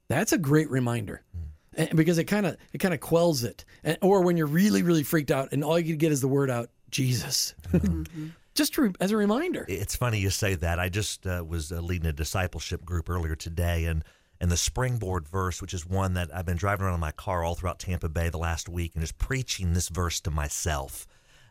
That's 0.08 0.34
a 0.34 0.38
great 0.38 0.70
reminder. 0.70 1.24
Mm. 1.36 1.42
And- 1.90 1.98
because 1.98 2.20
it 2.20 2.26
kind 2.26 2.46
of 2.46 2.58
it 2.74 2.78
kind 2.78 2.94
of 2.94 3.00
quells 3.00 3.44
it, 3.44 3.66
and, 3.84 3.98
or 4.04 4.22
when 4.22 4.38
you're 4.38 4.46
really 4.46 4.84
really 4.84 5.04
freaked 5.04 5.32
out 5.32 5.50
and 5.52 5.64
all 5.64 5.80
you 5.80 5.86
can 5.86 5.98
get 5.98 6.12
is 6.12 6.22
the 6.22 6.28
word 6.28 6.52
out, 6.52 6.70
Jesus. 6.92 7.56
Mm-hmm. 7.72 8.28
Just 8.58 8.74
to, 8.74 8.91
as 8.99 9.12
a 9.12 9.18
reminder. 9.18 9.66
It's 9.70 9.95
funny 9.95 10.20
you 10.20 10.30
say 10.30 10.55
that. 10.55 10.80
I 10.80 10.89
just 10.89 11.26
uh, 11.26 11.45
was 11.47 11.72
uh, 11.72 11.80
leading 11.80 12.08
a 12.08 12.14
discipleship 12.14 12.84
group 12.84 13.10
earlier 13.10 13.36
today, 13.36 13.86
and 13.86 14.03
and 14.39 14.51
the 14.51 14.58
springboard 14.58 15.28
verse, 15.28 15.62
which 15.62 15.74
is 15.74 15.86
one 15.86 16.14
that 16.14 16.30
I've 16.36 16.45
been 16.45 16.58
driving 16.58 16.86
around 16.86 16.95
in 16.95 16.99
my 16.99 17.12
car 17.12 17.43
all 17.43 17.55
throughout 17.55 17.80
Tampa 17.80 18.10
Bay 18.10 18.30
the 18.30 18.38
last 18.38 18.70
week, 18.70 18.93
and 18.93 19.01
just 19.01 19.18
preaching 19.18 19.74
this 19.74 19.89
verse 19.89 20.20
to 20.22 20.32
myself. 20.32 21.08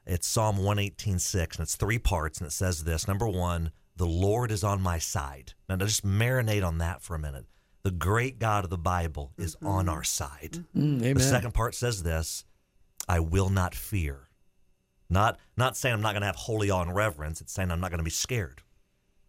It's 0.07 0.27
Psalm 0.27 0.59
118.6, 0.59 1.35
and 1.35 1.61
it's 1.61 1.75
three 1.75 1.99
parts, 1.99 2.39
and 2.39 2.47
it 2.47 2.53
says 2.53 2.85
this. 2.85 3.09
Number 3.09 3.27
one, 3.27 3.73
the 3.97 4.07
Lord 4.07 4.53
is 4.53 4.63
on 4.63 4.81
my 4.81 4.99
side. 4.99 5.55
Now, 5.69 5.77
just 5.77 6.07
marinate 6.07 6.65
on 6.65 6.79
that 6.79 7.03
for 7.03 7.17
a 7.17 7.19
minute. 7.19 7.47
The 7.83 7.91
great 7.91 8.39
God 8.39 8.63
of 8.63 8.71
the 8.71 8.79
Bible 8.79 9.33
is 9.37 9.57
mm-hmm. 9.57 9.67
on 9.67 9.89
our 9.89 10.05
side. 10.05 10.65
Mm, 10.77 11.15
the 11.15 11.21
second 11.21 11.55
part 11.55 11.75
says 11.75 12.05
this 12.05 12.45
I 13.09 13.21
will 13.21 13.49
not 13.49 13.75
fear. 13.75 14.26
Not, 15.09 15.39
not 15.57 15.77
saying 15.77 15.95
I'm 15.95 16.03
not 16.03 16.13
going 16.13 16.23
to 16.23 16.27
have 16.27 16.37
holy 16.37 16.71
awe 16.71 16.83
and 16.83 16.95
reverence, 16.95 17.41
it's 17.41 17.53
saying 17.53 17.71
I'm 17.71 17.81
not 17.81 17.91
going 17.91 17.99
to 17.99 18.05
be 18.05 18.11
scared. 18.11 18.63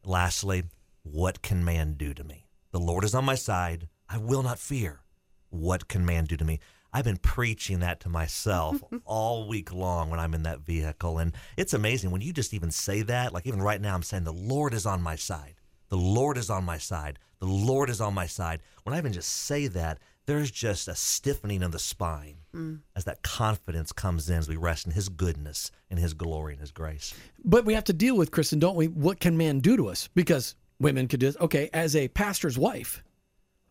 Lastly, 0.03 0.63
what 1.03 1.41
can 1.41 1.63
man 1.63 1.93
do 1.93 2.13
to 2.13 2.23
me? 2.23 2.47
The 2.71 2.80
Lord 2.80 3.03
is 3.03 3.15
on 3.15 3.25
my 3.25 3.36
side. 3.36 3.88
I 4.09 4.17
will 4.17 4.43
not 4.43 4.59
fear. 4.59 5.01
What 5.49 5.88
can 5.88 6.05
man 6.05 6.25
do 6.25 6.38
to 6.38 6.45
me? 6.45 6.59
I've 6.93 7.05
been 7.05 7.17
preaching 7.17 7.80
that 7.80 7.99
to 8.01 8.09
myself 8.09 8.82
all 9.05 9.47
week 9.47 9.73
long 9.73 10.09
when 10.09 10.19
I'm 10.19 10.34
in 10.34 10.43
that 10.43 10.61
vehicle. 10.61 11.17
And 11.17 11.34
it's 11.55 11.73
amazing 11.73 12.11
when 12.11 12.21
you 12.21 12.34
just 12.34 12.53
even 12.53 12.71
say 12.71 13.01
that. 13.03 13.34
Like 13.34 13.45
even 13.45 13.61
right 13.61 13.82
now, 13.82 13.93
I'm 13.93 14.03
saying, 14.03 14.23
The 14.23 14.34
Lord 14.34 14.73
is 14.73 14.86
on 14.86 15.01
my 15.01 15.15
side. 15.15 15.55
The 15.89 15.97
Lord 15.97 16.38
is 16.38 16.49
on 16.49 16.63
my 16.63 16.78
side. 16.78 17.19
The 17.39 17.45
Lord 17.45 17.89
is 17.89 18.01
on 18.01 18.13
my 18.13 18.25
side. 18.25 18.61
When 18.84 18.93
I 18.93 18.97
even 18.97 19.13
just 19.13 19.32
say 19.32 19.67
that, 19.67 19.99
there's 20.28 20.51
just 20.51 20.88
a 20.88 20.95
stiffening 20.95 21.63
of 21.63 21.71
the 21.71 21.80
spine 21.80 22.38
mm. 22.55 22.80
as 22.95 23.05
that 23.05 23.23
confidence 23.23 23.91
comes 23.91 24.30
in 24.30 24.38
as 24.38 24.47
we 24.47 24.55
rest 24.55 24.86
in 24.86 24.91
His 24.91 25.09
goodness 25.09 25.71
and 25.89 25.99
His 25.99 26.13
glory 26.13 26.53
and 26.53 26.61
His 26.61 26.71
grace. 26.71 27.13
But 27.43 27.65
we 27.65 27.73
have 27.73 27.86
to 27.86 27.93
deal 27.93 28.15
with, 28.15 28.32
Kristen, 28.32 28.59
don't 28.59 28.75
we? 28.75 28.88
What 28.88 29.19
can 29.19 29.38
man 29.38 29.59
do 29.59 29.75
to 29.78 29.88
us? 29.88 30.07
Because 30.13 30.55
women 30.80 31.07
could 31.07 31.19
do 31.19 31.25
this. 31.25 31.38
Okay, 31.38 31.69
as 31.73 31.95
a 31.95 32.07
pastor's 32.09 32.57
wife, 32.57 33.03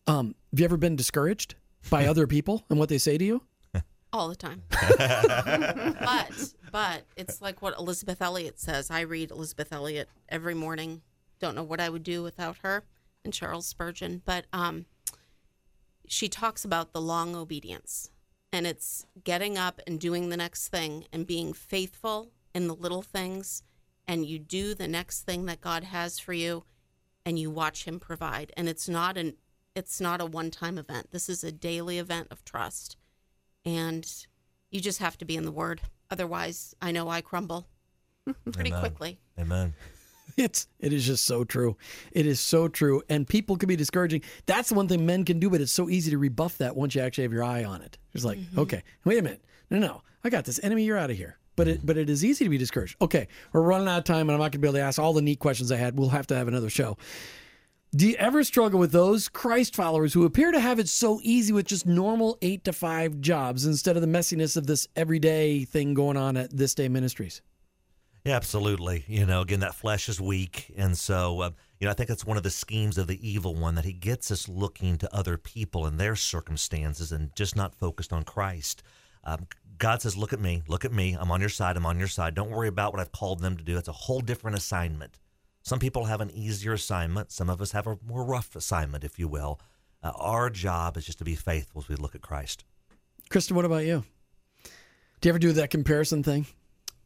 um, 0.07 0.35
have 0.51 0.59
you 0.59 0.65
ever 0.65 0.77
been 0.77 0.95
discouraged? 0.95 1.55
by 1.89 2.05
other 2.07 2.27
people 2.27 2.65
and 2.69 2.79
what 2.79 2.89
they 2.89 2.97
say 2.97 3.17
to 3.17 3.25
you? 3.25 3.41
All 4.13 4.29
the 4.29 4.35
time. 4.35 4.63
but 4.69 6.53
but 6.71 7.03
it's 7.15 7.41
like 7.41 7.61
what 7.61 7.77
Elisabeth 7.77 8.21
Elliot 8.21 8.59
says. 8.59 8.91
I 8.91 9.01
read 9.01 9.31
Elisabeth 9.31 9.71
Elliot 9.71 10.09
every 10.29 10.53
morning. 10.53 11.01
Don't 11.39 11.55
know 11.55 11.63
what 11.63 11.79
I 11.79 11.89
would 11.89 12.03
do 12.03 12.23
without 12.23 12.57
her 12.63 12.83
and 13.23 13.33
Charles 13.33 13.67
Spurgeon, 13.67 14.21
but 14.25 14.45
um, 14.53 14.85
she 16.07 16.29
talks 16.29 16.65
about 16.65 16.93
the 16.93 17.01
long 17.01 17.35
obedience, 17.35 18.09
and 18.51 18.65
it's 18.65 19.05
getting 19.23 19.57
up 19.57 19.81
and 19.85 19.99
doing 19.99 20.29
the 20.29 20.37
next 20.37 20.69
thing 20.69 21.05
and 21.11 21.27
being 21.27 21.53
faithful 21.53 22.31
in 22.53 22.67
the 22.67 22.75
little 22.75 23.01
things, 23.01 23.63
and 24.07 24.25
you 24.25 24.39
do 24.39 24.73
the 24.73 24.87
next 24.87 25.21
thing 25.21 25.45
that 25.45 25.61
God 25.61 25.83
has 25.83 26.17
for 26.19 26.33
you, 26.33 26.63
and 27.25 27.37
you 27.37 27.51
watch 27.51 27.83
Him 27.83 27.99
provide. 27.99 28.51
And 28.55 28.69
it's 28.69 28.87
not 28.87 29.17
an 29.17 29.35
it's 29.75 30.01
not 30.01 30.21
a 30.21 30.25
one 30.25 30.49
time 30.49 30.77
event. 30.77 31.11
This 31.11 31.29
is 31.29 31.43
a 31.43 31.51
daily 31.51 31.99
event 31.99 32.29
of 32.31 32.43
trust. 32.43 32.97
And 33.63 34.09
you 34.71 34.81
just 34.81 34.99
have 34.99 35.17
to 35.19 35.25
be 35.25 35.35
in 35.35 35.45
the 35.45 35.51
word. 35.51 35.81
Otherwise, 36.09 36.73
I 36.81 36.91
know 36.91 37.09
I 37.09 37.21
crumble 37.21 37.67
pretty 38.51 38.71
Amen. 38.71 38.79
quickly. 38.79 39.19
Amen. 39.39 39.73
It's 40.37 40.67
it 40.79 40.93
is 40.93 41.05
just 41.05 41.25
so 41.25 41.43
true. 41.43 41.75
It 42.11 42.27
is 42.27 42.39
so 42.39 42.67
true, 42.67 43.01
and 43.09 43.27
people 43.27 43.57
can 43.57 43.67
be 43.67 43.75
discouraging. 43.75 44.21
That's 44.45 44.69
the 44.69 44.75
one 44.75 44.87
thing 44.87 45.05
men 45.05 45.25
can 45.25 45.39
do, 45.39 45.49
but 45.49 45.61
it's 45.61 45.71
so 45.71 45.89
easy 45.89 46.11
to 46.11 46.17
rebuff 46.17 46.59
that 46.59 46.75
once 46.75 46.93
you 46.93 47.01
actually 47.01 47.23
have 47.23 47.33
your 47.33 47.43
eye 47.43 47.63
on 47.63 47.81
it. 47.81 47.97
It's 48.13 48.23
like, 48.23 48.37
mm-hmm. 48.37 48.59
okay, 48.59 48.83
wait 49.03 49.17
a 49.17 49.23
minute, 49.23 49.43
no, 49.71 49.79
no, 49.79 50.03
I 50.23 50.29
got 50.29 50.45
this 50.45 50.59
enemy. 50.63 50.83
You're 50.83 50.97
out 50.97 51.09
of 51.09 51.17
here. 51.17 51.37
But 51.55 51.67
it 51.67 51.83
but 51.83 51.97
it 51.97 52.07
is 52.07 52.23
easy 52.23 52.45
to 52.45 52.49
be 52.49 52.59
discouraged. 52.59 52.97
Okay, 53.01 53.27
we're 53.51 53.61
running 53.61 53.87
out 53.87 53.97
of 53.97 54.03
time, 54.03 54.29
and 54.29 54.31
I'm 54.31 54.37
not 54.37 54.51
going 54.51 54.51
to 54.51 54.59
be 54.59 54.67
able 54.67 54.77
to 54.77 54.81
ask 54.81 54.99
all 54.99 55.13
the 55.13 55.23
neat 55.23 55.39
questions 55.39 55.71
I 55.71 55.77
had. 55.77 55.97
We'll 55.97 56.09
have 56.09 56.27
to 56.27 56.35
have 56.35 56.47
another 56.47 56.69
show. 56.69 56.97
Do 57.95 58.07
you 58.07 58.15
ever 58.17 58.43
struggle 58.43 58.79
with 58.79 58.91
those 58.91 59.27
Christ 59.27 59.75
followers 59.75 60.13
who 60.13 60.25
appear 60.25 60.51
to 60.51 60.59
have 60.59 60.77
it 60.77 60.87
so 60.87 61.19
easy 61.23 61.53
with 61.53 61.65
just 61.65 61.87
normal 61.87 62.37
eight 62.43 62.63
to 62.65 62.73
five 62.73 63.21
jobs 63.21 63.65
instead 63.65 63.95
of 63.95 64.01
the 64.01 64.07
messiness 64.07 64.55
of 64.55 64.67
this 64.67 64.87
everyday 64.95 65.63
thing 65.63 65.95
going 65.95 66.17
on 66.17 66.37
at 66.37 66.55
This 66.55 66.75
Day 66.75 66.89
Ministries? 66.89 67.41
Yeah, 68.27 68.35
absolutely. 68.35 69.05
You 69.07 69.25
know, 69.25 69.39
again, 69.39 69.61
that 69.61 69.73
flesh 69.73 70.09
is 70.09 70.19
weak. 70.19 70.73
And 70.75 70.97
so, 70.97 71.39
uh, 71.39 71.51
you 71.79 71.85
know, 71.85 71.91
I 71.91 71.93
think 71.93 72.09
that's 72.09 72.25
one 72.25 72.35
of 72.35 72.43
the 72.43 72.49
schemes 72.49 72.97
of 72.97 73.07
the 73.07 73.25
evil 73.25 73.55
one 73.55 73.75
that 73.75 73.85
he 73.85 73.93
gets 73.93 74.31
us 74.31 74.49
looking 74.49 74.97
to 74.97 75.15
other 75.15 75.37
people 75.37 75.85
and 75.85 75.97
their 75.97 76.17
circumstances 76.17 77.13
and 77.13 77.33
just 77.37 77.55
not 77.55 77.73
focused 77.73 78.11
on 78.11 78.25
Christ. 78.25 78.83
Um, 79.23 79.47
God 79.77 80.01
says, 80.01 80.17
Look 80.17 80.33
at 80.33 80.41
me, 80.41 80.61
look 80.67 80.83
at 80.83 80.91
me. 80.91 81.15
I'm 81.17 81.31
on 81.31 81.39
your 81.39 81.47
side, 81.47 81.77
I'm 81.77 81.85
on 81.85 81.99
your 81.99 82.09
side. 82.09 82.35
Don't 82.35 82.51
worry 82.51 82.67
about 82.67 82.91
what 82.91 82.99
I've 82.99 83.13
called 83.13 83.39
them 83.39 83.55
to 83.55 83.63
do. 83.63 83.77
It's 83.77 83.87
a 83.87 83.93
whole 83.93 84.19
different 84.19 84.57
assignment. 84.57 85.19
Some 85.63 85.79
people 85.79 86.03
have 86.03 86.19
an 86.19 86.31
easier 86.31 86.73
assignment. 86.73 87.31
Some 87.31 87.49
of 87.49 87.61
us 87.61 87.71
have 87.71 87.87
a 87.87 87.97
more 88.05 88.25
rough 88.25 88.57
assignment, 88.57 89.05
if 89.05 89.17
you 89.17 89.29
will. 89.29 89.61
Uh, 90.03 90.11
our 90.17 90.49
job 90.49 90.97
is 90.97 91.05
just 91.05 91.19
to 91.19 91.23
be 91.23 91.35
faithful 91.35 91.81
as 91.81 91.87
we 91.87 91.95
look 91.95 92.13
at 92.13 92.21
Christ. 92.21 92.65
Kristen, 93.29 93.55
what 93.55 93.63
about 93.63 93.85
you? 93.85 94.03
Do 95.21 95.29
you 95.29 95.31
ever 95.31 95.39
do 95.39 95.53
that 95.53 95.69
comparison 95.69 96.23
thing? 96.23 96.45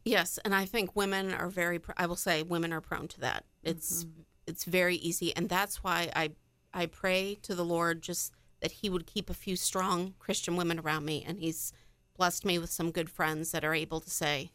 Yes, 0.04 0.38
and 0.44 0.54
I 0.54 0.64
think 0.64 0.96
women 0.96 1.32
are 1.32 1.48
very. 1.48 1.80
I 1.96 2.06
will 2.06 2.16
say 2.16 2.42
women 2.42 2.72
are 2.72 2.80
prone 2.80 3.08
to 3.08 3.20
that. 3.20 3.44
It's 3.62 4.04
mm-hmm. 4.04 4.22
it's 4.46 4.64
very 4.64 4.96
easy, 4.96 5.34
and 5.36 5.48
that's 5.48 5.84
why 5.84 6.10
I 6.14 6.30
I 6.74 6.86
pray 6.86 7.38
to 7.42 7.54
the 7.54 7.64
Lord 7.64 8.02
just 8.02 8.32
that 8.60 8.72
He 8.72 8.90
would 8.90 9.06
keep 9.06 9.30
a 9.30 9.34
few 9.34 9.56
strong 9.56 10.14
Christian 10.18 10.56
women 10.56 10.78
around 10.78 11.04
me, 11.04 11.24
and 11.26 11.38
He's 11.38 11.72
blessed 12.16 12.44
me 12.44 12.58
with 12.58 12.70
some 12.70 12.90
good 12.90 13.10
friends 13.10 13.52
that 13.52 13.64
are 13.64 13.74
able 13.74 14.00
to 14.00 14.10
say, 14.10 14.50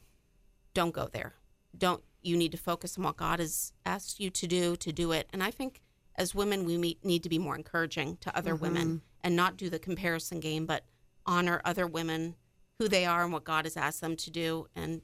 "Don't 0.73 0.93
go 0.93 1.07
there. 1.11 1.35
Don't 1.77 2.03
you 2.27 2.37
need 2.37 2.51
to 2.51 2.57
focus 2.57 2.97
on 2.97 3.03
what 3.03 3.17
God 3.17 3.39
has 3.39 3.73
asked 3.85 4.19
you 4.19 4.29
to 4.29 4.47
do 4.47 4.75
to 4.75 4.91
do 4.91 5.11
it. 5.11 5.27
And 5.31 5.41
I 5.43 5.51
think 5.51 5.81
as 6.15 6.35
women, 6.35 6.65
we 6.65 6.77
meet, 6.77 7.03
need 7.03 7.23
to 7.23 7.29
be 7.29 7.39
more 7.39 7.55
encouraging 7.55 8.17
to 8.21 8.35
other 8.37 8.53
mm-hmm. 8.53 8.63
women 8.63 9.01
and 9.23 9.35
not 9.35 9.57
do 9.57 9.69
the 9.69 9.79
comparison 9.79 10.39
game, 10.39 10.65
but 10.65 10.83
honor 11.25 11.61
other 11.63 11.87
women, 11.87 12.35
who 12.79 12.87
they 12.87 13.05
are, 13.05 13.23
and 13.23 13.33
what 13.33 13.43
God 13.43 13.65
has 13.65 13.77
asked 13.77 14.01
them 14.01 14.15
to 14.17 14.29
do, 14.31 14.67
and 14.75 15.01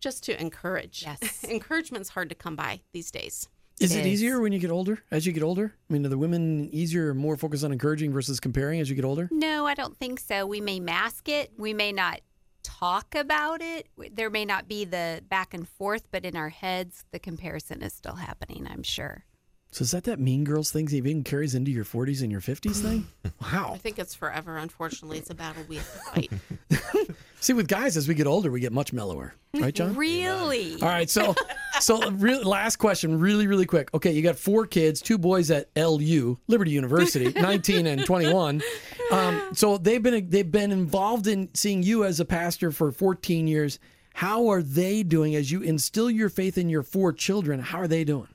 just 0.00 0.24
to 0.24 0.40
encourage. 0.40 1.04
Yes, 1.04 1.44
encouragement's 1.48 2.10
hard 2.10 2.28
to 2.30 2.34
come 2.34 2.56
by 2.56 2.80
these 2.92 3.10
days. 3.10 3.48
Is 3.80 3.94
it, 3.94 4.00
it 4.00 4.06
is. 4.06 4.14
easier 4.14 4.40
when 4.40 4.52
you 4.52 4.58
get 4.58 4.70
older? 4.70 5.02
As 5.10 5.26
you 5.26 5.32
get 5.32 5.42
older, 5.42 5.74
I 5.88 5.92
mean, 5.92 6.04
are 6.04 6.10
the 6.10 6.18
women 6.18 6.68
easier, 6.70 7.14
more 7.14 7.36
focused 7.38 7.64
on 7.64 7.72
encouraging 7.72 8.12
versus 8.12 8.38
comparing 8.38 8.78
as 8.80 8.90
you 8.90 8.96
get 8.96 9.06
older? 9.06 9.28
No, 9.30 9.66
I 9.66 9.74
don't 9.74 9.96
think 9.96 10.20
so. 10.20 10.46
We 10.46 10.60
may 10.60 10.80
mask 10.80 11.28
it. 11.30 11.52
We 11.56 11.72
may 11.72 11.90
not 11.90 12.20
talk 12.62 13.14
about 13.14 13.62
it. 13.62 13.88
There 14.12 14.28
may 14.28 14.44
not 14.44 14.68
be 14.68 14.84
the 14.84 15.22
back 15.28 15.54
and 15.54 15.66
forth, 15.66 16.08
but 16.10 16.26
in 16.26 16.36
our 16.36 16.50
heads, 16.50 17.04
the 17.10 17.18
comparison 17.18 17.82
is 17.82 17.94
still 17.94 18.16
happening, 18.16 18.68
I'm 18.70 18.82
sure. 18.82 19.24
So 19.72 19.82
is 19.82 19.92
that 19.92 20.04
that 20.04 20.18
Mean 20.18 20.44
Girls 20.44 20.72
thing 20.72 20.86
that 20.86 20.96
even 20.96 21.22
carries 21.22 21.54
into 21.54 21.70
your 21.70 21.84
40s 21.84 22.22
and 22.22 22.30
your 22.30 22.40
50s 22.40 22.82
thing? 22.82 23.06
Wow. 23.40 23.72
I 23.74 23.78
think 23.78 23.98
it's 23.98 24.14
forever. 24.14 24.58
Unfortunately, 24.58 25.16
it's 25.16 25.30
a 25.30 25.34
battle 25.34 25.64
we 25.66 25.76
have 25.76 25.92
to 25.92 25.98
fight. 25.98 26.30
See, 27.40 27.54
with 27.54 27.68
guys, 27.68 27.96
as 27.96 28.06
we 28.06 28.14
get 28.14 28.26
older, 28.26 28.50
we 28.50 28.60
get 28.60 28.72
much 28.72 28.92
mellower, 28.92 29.34
right, 29.54 29.74
Jon? 29.74 29.94
really? 29.94 30.74
All 30.82 30.88
right. 30.88 31.08
So, 31.08 31.34
so 31.80 32.10
re- 32.10 32.42
last 32.44 32.76
question, 32.76 33.18
really, 33.18 33.46
really 33.46 33.64
quick. 33.64 33.88
Okay, 33.94 34.12
you 34.12 34.20
got 34.22 34.36
four 34.36 34.66
kids, 34.66 35.00
two 35.00 35.16
boys 35.16 35.50
at 35.50 35.68
LU, 35.74 36.36
Liberty 36.48 36.70
University, 36.72 37.32
19 37.40 37.86
and 37.86 38.04
21. 38.04 38.62
Um, 39.10 39.42
so 39.54 39.78
they've 39.78 40.02
been 40.02 40.28
they've 40.28 40.50
been 40.50 40.70
involved 40.70 41.26
in 41.26 41.48
seeing 41.54 41.82
you 41.82 42.04
as 42.04 42.20
a 42.20 42.24
pastor 42.26 42.70
for 42.70 42.92
14 42.92 43.46
years. 43.48 43.78
How 44.12 44.48
are 44.48 44.62
they 44.62 45.02
doing 45.02 45.34
as 45.34 45.50
you 45.50 45.62
instill 45.62 46.10
your 46.10 46.28
faith 46.28 46.58
in 46.58 46.68
your 46.68 46.82
four 46.82 47.12
children? 47.12 47.60
How 47.60 47.78
are 47.78 47.88
they 47.88 48.04
doing? 48.04 48.28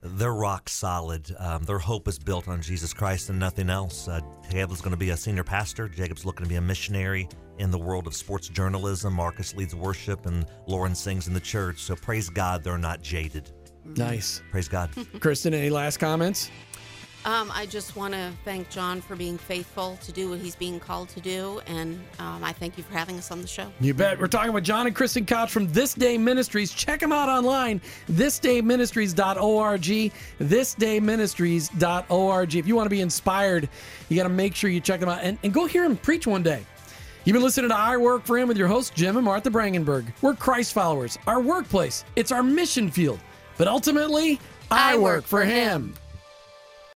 They're 0.00 0.34
rock 0.34 0.68
solid. 0.68 1.34
Um, 1.38 1.64
their 1.64 1.78
hope 1.78 2.06
is 2.06 2.18
built 2.18 2.46
on 2.46 2.62
Jesus 2.62 2.94
Christ 2.94 3.30
and 3.30 3.38
nothing 3.38 3.68
else. 3.68 4.06
Uh, 4.06 4.20
Jacob's 4.48 4.80
going 4.80 4.92
to 4.92 4.96
be 4.96 5.10
a 5.10 5.16
senior 5.16 5.42
pastor. 5.42 5.88
Jacob's 5.88 6.24
looking 6.24 6.44
to 6.44 6.48
be 6.48 6.56
a 6.56 6.60
missionary 6.60 7.28
in 7.58 7.70
the 7.72 7.78
world 7.78 8.06
of 8.06 8.14
sports 8.14 8.48
journalism. 8.48 9.14
Marcus 9.14 9.54
leads 9.56 9.74
worship, 9.74 10.26
and 10.26 10.46
Lauren 10.68 10.94
sings 10.94 11.26
in 11.26 11.34
the 11.34 11.40
church. 11.40 11.80
So 11.80 11.96
praise 11.96 12.28
God, 12.30 12.62
they're 12.62 12.78
not 12.78 13.02
jaded. 13.02 13.50
Nice. 13.96 14.42
Praise 14.50 14.68
God. 14.68 14.90
Kristen, 15.20 15.54
any 15.54 15.70
last 15.70 15.96
comments? 15.98 16.50
Um, 17.24 17.50
I 17.52 17.66
just 17.66 17.96
want 17.96 18.14
to 18.14 18.32
thank 18.44 18.70
Jon 18.70 19.00
for 19.00 19.16
being 19.16 19.36
faithful 19.36 19.98
to 20.02 20.12
do 20.12 20.30
what 20.30 20.38
he's 20.38 20.54
being 20.54 20.78
called 20.78 21.08
to 21.10 21.20
do, 21.20 21.60
and 21.66 22.00
um, 22.18 22.44
I 22.44 22.52
thank 22.52 22.78
you 22.78 22.84
for 22.84 22.94
having 22.94 23.18
us 23.18 23.30
on 23.30 23.42
the 23.42 23.48
show. 23.48 23.70
You 23.80 23.92
bet. 23.92 24.20
We're 24.20 24.28
talking 24.28 24.52
with 24.52 24.64
Jon 24.64 24.86
and 24.86 24.96
Kristen 24.96 25.26
Couch 25.26 25.50
from 25.50 25.70
This 25.72 25.94
Day 25.94 26.16
Ministries. 26.16 26.72
Check 26.72 27.00
them 27.00 27.12
out 27.12 27.28
online, 27.28 27.80
thisdayministries.org, 28.10 30.12
thisdayministries.org. 30.40 32.54
If 32.54 32.66
you 32.66 32.76
want 32.76 32.86
to 32.86 32.90
be 32.90 33.00
inspired, 33.00 33.68
you 34.08 34.16
got 34.16 34.22
to 34.22 34.28
make 34.28 34.54
sure 34.54 34.70
you 34.70 34.80
check 34.80 35.00
them 35.00 35.08
out 35.08 35.20
and, 35.22 35.38
and 35.42 35.52
go 35.52 35.66
hear 35.66 35.84
him 35.84 35.96
preach 35.96 36.26
one 36.26 36.42
day. 36.42 36.64
You've 37.24 37.34
been 37.34 37.42
listening 37.42 37.68
to 37.68 37.76
I 37.76 37.96
Work 37.98 38.24
for 38.24 38.38
Him 38.38 38.48
with 38.48 38.56
your 38.56 38.68
hosts, 38.68 38.90
Jim 38.94 39.16
and 39.16 39.24
Martha 39.24 39.50
Brangenberg. 39.50 40.06
We're 40.22 40.34
Christ 40.34 40.72
followers. 40.72 41.18
Our 41.26 41.42
workplace, 41.42 42.04
it's 42.16 42.32
our 42.32 42.42
mission 42.42 42.90
field. 42.90 43.20
But 43.58 43.68
ultimately, 43.68 44.40
I, 44.70 44.94
I 44.94 44.96
work, 44.96 45.02
work, 45.02 45.24
for 45.24 45.44
him. 45.44 45.88
him. 45.88 45.94